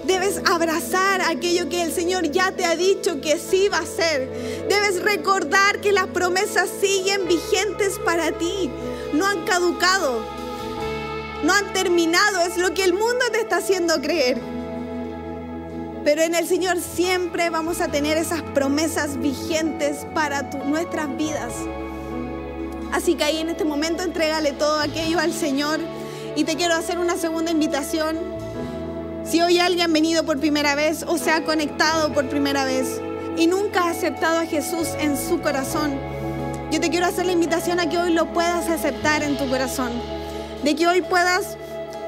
Debes 0.05 0.41
abrazar 0.47 1.21
aquello 1.23 1.69
que 1.69 1.83
el 1.83 1.93
Señor 1.93 2.31
ya 2.31 2.53
te 2.53 2.65
ha 2.65 2.75
dicho 2.75 3.21
que 3.21 3.39
sí 3.39 3.69
va 3.69 3.79
a 3.79 3.87
ser. 3.87 4.29
Debes 4.69 5.03
recordar 5.03 5.81
que 5.81 5.93
las 5.93 6.07
promesas 6.07 6.69
siguen 6.81 7.29
vigentes 7.29 7.99
para 8.05 8.33
ti. 8.33 8.71
No 9.13 9.27
han 9.27 9.45
caducado. 9.45 10.25
No 11.45 11.53
han 11.53 11.73
terminado. 11.73 12.41
Es 12.41 12.57
lo 12.57 12.73
que 12.73 12.85
el 12.85 12.95
mundo 12.95 13.25
te 13.33 13.41
está 13.41 13.59
haciendo 13.59 14.01
creer. 14.01 14.41
Pero 16.03 16.23
en 16.23 16.35
el 16.35 16.49
Señor 16.49 16.79
siempre 16.81 17.51
vamos 17.51 17.83
a 17.83 17.89
tener 17.89 18.17
esas 18.17 18.41
promesas 18.41 19.19
vigentes 19.19 20.07
para 20.15 20.43
nuestras 20.65 21.15
vidas. 21.17 21.53
Así 22.91 23.15
que 23.15 23.25
ahí 23.25 23.39
en 23.39 23.51
este 23.51 23.65
momento 23.65 24.03
entrégale 24.03 24.53
todo 24.53 24.81
aquello 24.81 25.19
al 25.19 25.33
Señor. 25.33 25.79
Y 26.37 26.45
te 26.45 26.57
quiero 26.57 26.75
hacer 26.75 26.99
una 26.99 27.19
segunda 27.19 27.51
invitación 27.51 28.40
si 29.31 29.41
hoy 29.41 29.61
alguien 29.61 29.91
ha 29.91 29.93
venido 29.93 30.25
por 30.25 30.41
primera 30.41 30.75
vez 30.75 31.05
o 31.07 31.17
se 31.17 31.31
ha 31.31 31.45
conectado 31.45 32.13
por 32.13 32.29
primera 32.29 32.65
vez 32.65 33.01
y 33.37 33.47
nunca 33.47 33.85
ha 33.85 33.91
aceptado 33.91 34.41
a 34.41 34.47
Jesús 34.47 34.89
en 34.99 35.17
su 35.17 35.41
corazón, 35.41 35.93
yo 36.73 36.81
te 36.81 36.91
quiero 36.91 37.07
hacer 37.07 37.27
la 37.27 37.33
invitación 37.33 37.79
a 37.79 37.89
que 37.89 37.97
hoy 37.97 38.13
lo 38.13 38.33
puedas 38.33 38.69
aceptar 38.69 39.23
en 39.23 39.39
tu 39.39 39.49
corazón, 39.49 39.93
de 40.65 40.75
que 40.75 40.89
hoy 40.89 41.03
puedas 41.03 41.57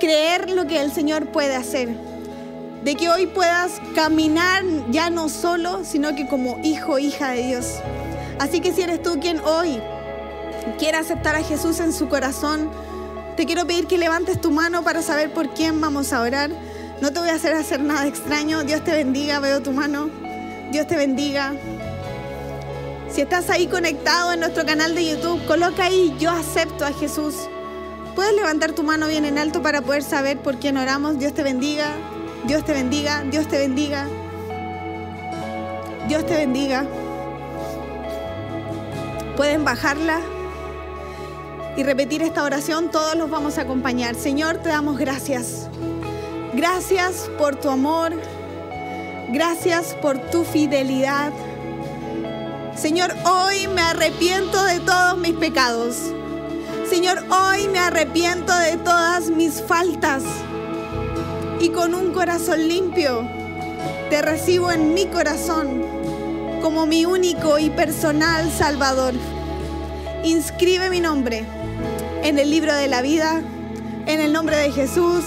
creer 0.00 0.50
lo 0.50 0.66
que 0.66 0.80
el 0.80 0.92
Señor 0.92 1.28
puede 1.28 1.54
hacer, 1.54 1.90
de 2.82 2.96
que 2.96 3.08
hoy 3.08 3.28
puedas 3.28 3.80
caminar 3.94 4.64
ya 4.90 5.08
no 5.08 5.28
solo, 5.28 5.84
sino 5.84 6.16
que 6.16 6.26
como 6.26 6.58
hijo, 6.64 6.98
hija 6.98 7.30
de 7.30 7.46
Dios. 7.46 7.76
Así 8.40 8.60
que 8.60 8.72
si 8.72 8.82
eres 8.82 9.00
tú 9.00 9.20
quien 9.20 9.38
hoy 9.38 9.80
quiere 10.76 10.98
aceptar 10.98 11.36
a 11.36 11.44
Jesús 11.44 11.78
en 11.78 11.92
su 11.92 12.08
corazón, 12.08 12.68
te 13.36 13.46
quiero 13.46 13.64
pedir 13.64 13.86
que 13.86 13.96
levantes 13.96 14.40
tu 14.40 14.50
mano 14.50 14.82
para 14.82 15.02
saber 15.02 15.32
por 15.32 15.54
quién 15.54 15.80
vamos 15.80 16.12
a 16.12 16.20
orar. 16.20 16.50
No 17.02 17.12
te 17.12 17.18
voy 17.18 17.30
a 17.30 17.34
hacer 17.34 17.52
hacer 17.52 17.80
nada 17.80 18.06
extraño. 18.06 18.62
Dios 18.62 18.84
te 18.84 18.92
bendiga, 18.92 19.40
veo 19.40 19.60
tu 19.60 19.72
mano. 19.72 20.08
Dios 20.70 20.86
te 20.86 20.96
bendiga. 20.96 21.52
Si 23.10 23.20
estás 23.22 23.50
ahí 23.50 23.66
conectado 23.66 24.32
en 24.32 24.38
nuestro 24.38 24.64
canal 24.64 24.94
de 24.94 25.10
YouTube, 25.10 25.44
coloca 25.46 25.86
ahí 25.86 26.14
yo 26.20 26.30
acepto 26.30 26.84
a 26.86 26.92
Jesús. 26.92 27.34
Puedes 28.14 28.36
levantar 28.36 28.70
tu 28.70 28.84
mano 28.84 29.08
bien 29.08 29.24
en 29.24 29.36
alto 29.36 29.62
para 29.62 29.82
poder 29.82 30.04
saber 30.04 30.38
por 30.38 30.60
quién 30.60 30.76
oramos. 30.76 31.18
Dios 31.18 31.34
te 31.34 31.42
bendiga. 31.42 31.88
Dios 32.44 32.64
te 32.64 32.72
bendiga. 32.72 33.24
Dios 33.24 33.48
te 33.48 33.58
bendiga. 33.58 34.06
Dios 36.06 36.24
te 36.24 36.36
bendiga. 36.36 36.86
Pueden 39.36 39.64
bajarla 39.64 40.20
y 41.76 41.82
repetir 41.82 42.22
esta 42.22 42.44
oración. 42.44 42.92
Todos 42.92 43.16
los 43.16 43.28
vamos 43.28 43.58
a 43.58 43.62
acompañar. 43.62 44.14
Señor, 44.14 44.58
te 44.58 44.68
damos 44.68 44.98
gracias. 44.98 45.68
Gracias 46.54 47.30
por 47.38 47.56
tu 47.56 47.70
amor. 47.70 48.12
Gracias 49.30 49.94
por 50.02 50.18
tu 50.30 50.44
fidelidad. 50.44 51.32
Señor, 52.76 53.14
hoy 53.24 53.68
me 53.68 53.80
arrepiento 53.80 54.62
de 54.64 54.80
todos 54.80 55.16
mis 55.16 55.32
pecados. 55.32 55.96
Señor, 56.90 57.24
hoy 57.30 57.68
me 57.68 57.78
arrepiento 57.78 58.54
de 58.54 58.76
todas 58.76 59.30
mis 59.30 59.62
faltas. 59.62 60.24
Y 61.58 61.70
con 61.70 61.94
un 61.94 62.12
corazón 62.12 62.68
limpio, 62.68 63.26
te 64.10 64.20
recibo 64.20 64.70
en 64.70 64.92
mi 64.92 65.06
corazón 65.06 65.82
como 66.60 66.84
mi 66.84 67.06
único 67.06 67.58
y 67.58 67.70
personal 67.70 68.50
Salvador. 68.52 69.14
Inscribe 70.22 70.90
mi 70.90 71.00
nombre 71.00 71.46
en 72.22 72.38
el 72.38 72.50
libro 72.50 72.74
de 72.74 72.88
la 72.88 73.00
vida, 73.00 73.40
en 74.06 74.20
el 74.20 74.34
nombre 74.34 74.56
de 74.58 74.70
Jesús. 74.70 75.24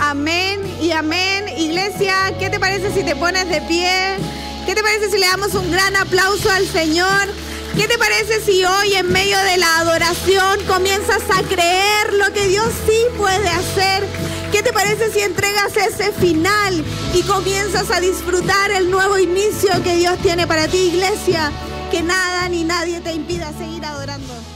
Amén 0.00 0.60
y 0.80 0.92
amén. 0.92 1.48
Iglesia, 1.56 2.34
¿qué 2.38 2.50
te 2.50 2.58
parece 2.58 2.92
si 2.92 3.02
te 3.04 3.16
pones 3.16 3.48
de 3.48 3.60
pie? 3.62 4.16
¿Qué 4.66 4.74
te 4.74 4.82
parece 4.82 5.10
si 5.10 5.18
le 5.18 5.26
damos 5.26 5.54
un 5.54 5.70
gran 5.70 5.94
aplauso 5.96 6.50
al 6.50 6.66
Señor? 6.66 7.28
¿Qué 7.76 7.88
te 7.88 7.98
parece 7.98 8.40
si 8.40 8.64
hoy 8.64 8.94
en 8.94 9.10
medio 9.12 9.36
de 9.36 9.56
la 9.56 9.78
adoración 9.78 10.60
comienzas 10.66 11.22
a 11.30 11.42
creer 11.42 12.12
lo 12.12 12.32
que 12.32 12.46
Dios 12.46 12.68
sí 12.86 12.98
puede 13.16 13.48
hacer? 13.48 14.04
¿Qué 14.52 14.62
te 14.62 14.72
parece 14.72 15.10
si 15.12 15.20
entregas 15.20 15.76
ese 15.76 16.12
final 16.12 16.84
y 17.12 17.22
comienzas 17.22 17.90
a 17.90 18.00
disfrutar 18.00 18.70
el 18.70 18.90
nuevo 18.90 19.18
inicio 19.18 19.70
que 19.82 19.96
Dios 19.96 20.16
tiene 20.18 20.46
para 20.46 20.68
ti, 20.68 20.92
iglesia? 20.94 21.50
Que 21.90 22.02
nada 22.02 22.48
ni 22.48 22.62
nadie 22.62 23.00
te 23.00 23.12
impida 23.12 23.52
seguir 23.58 23.84
adorando. 23.84 24.53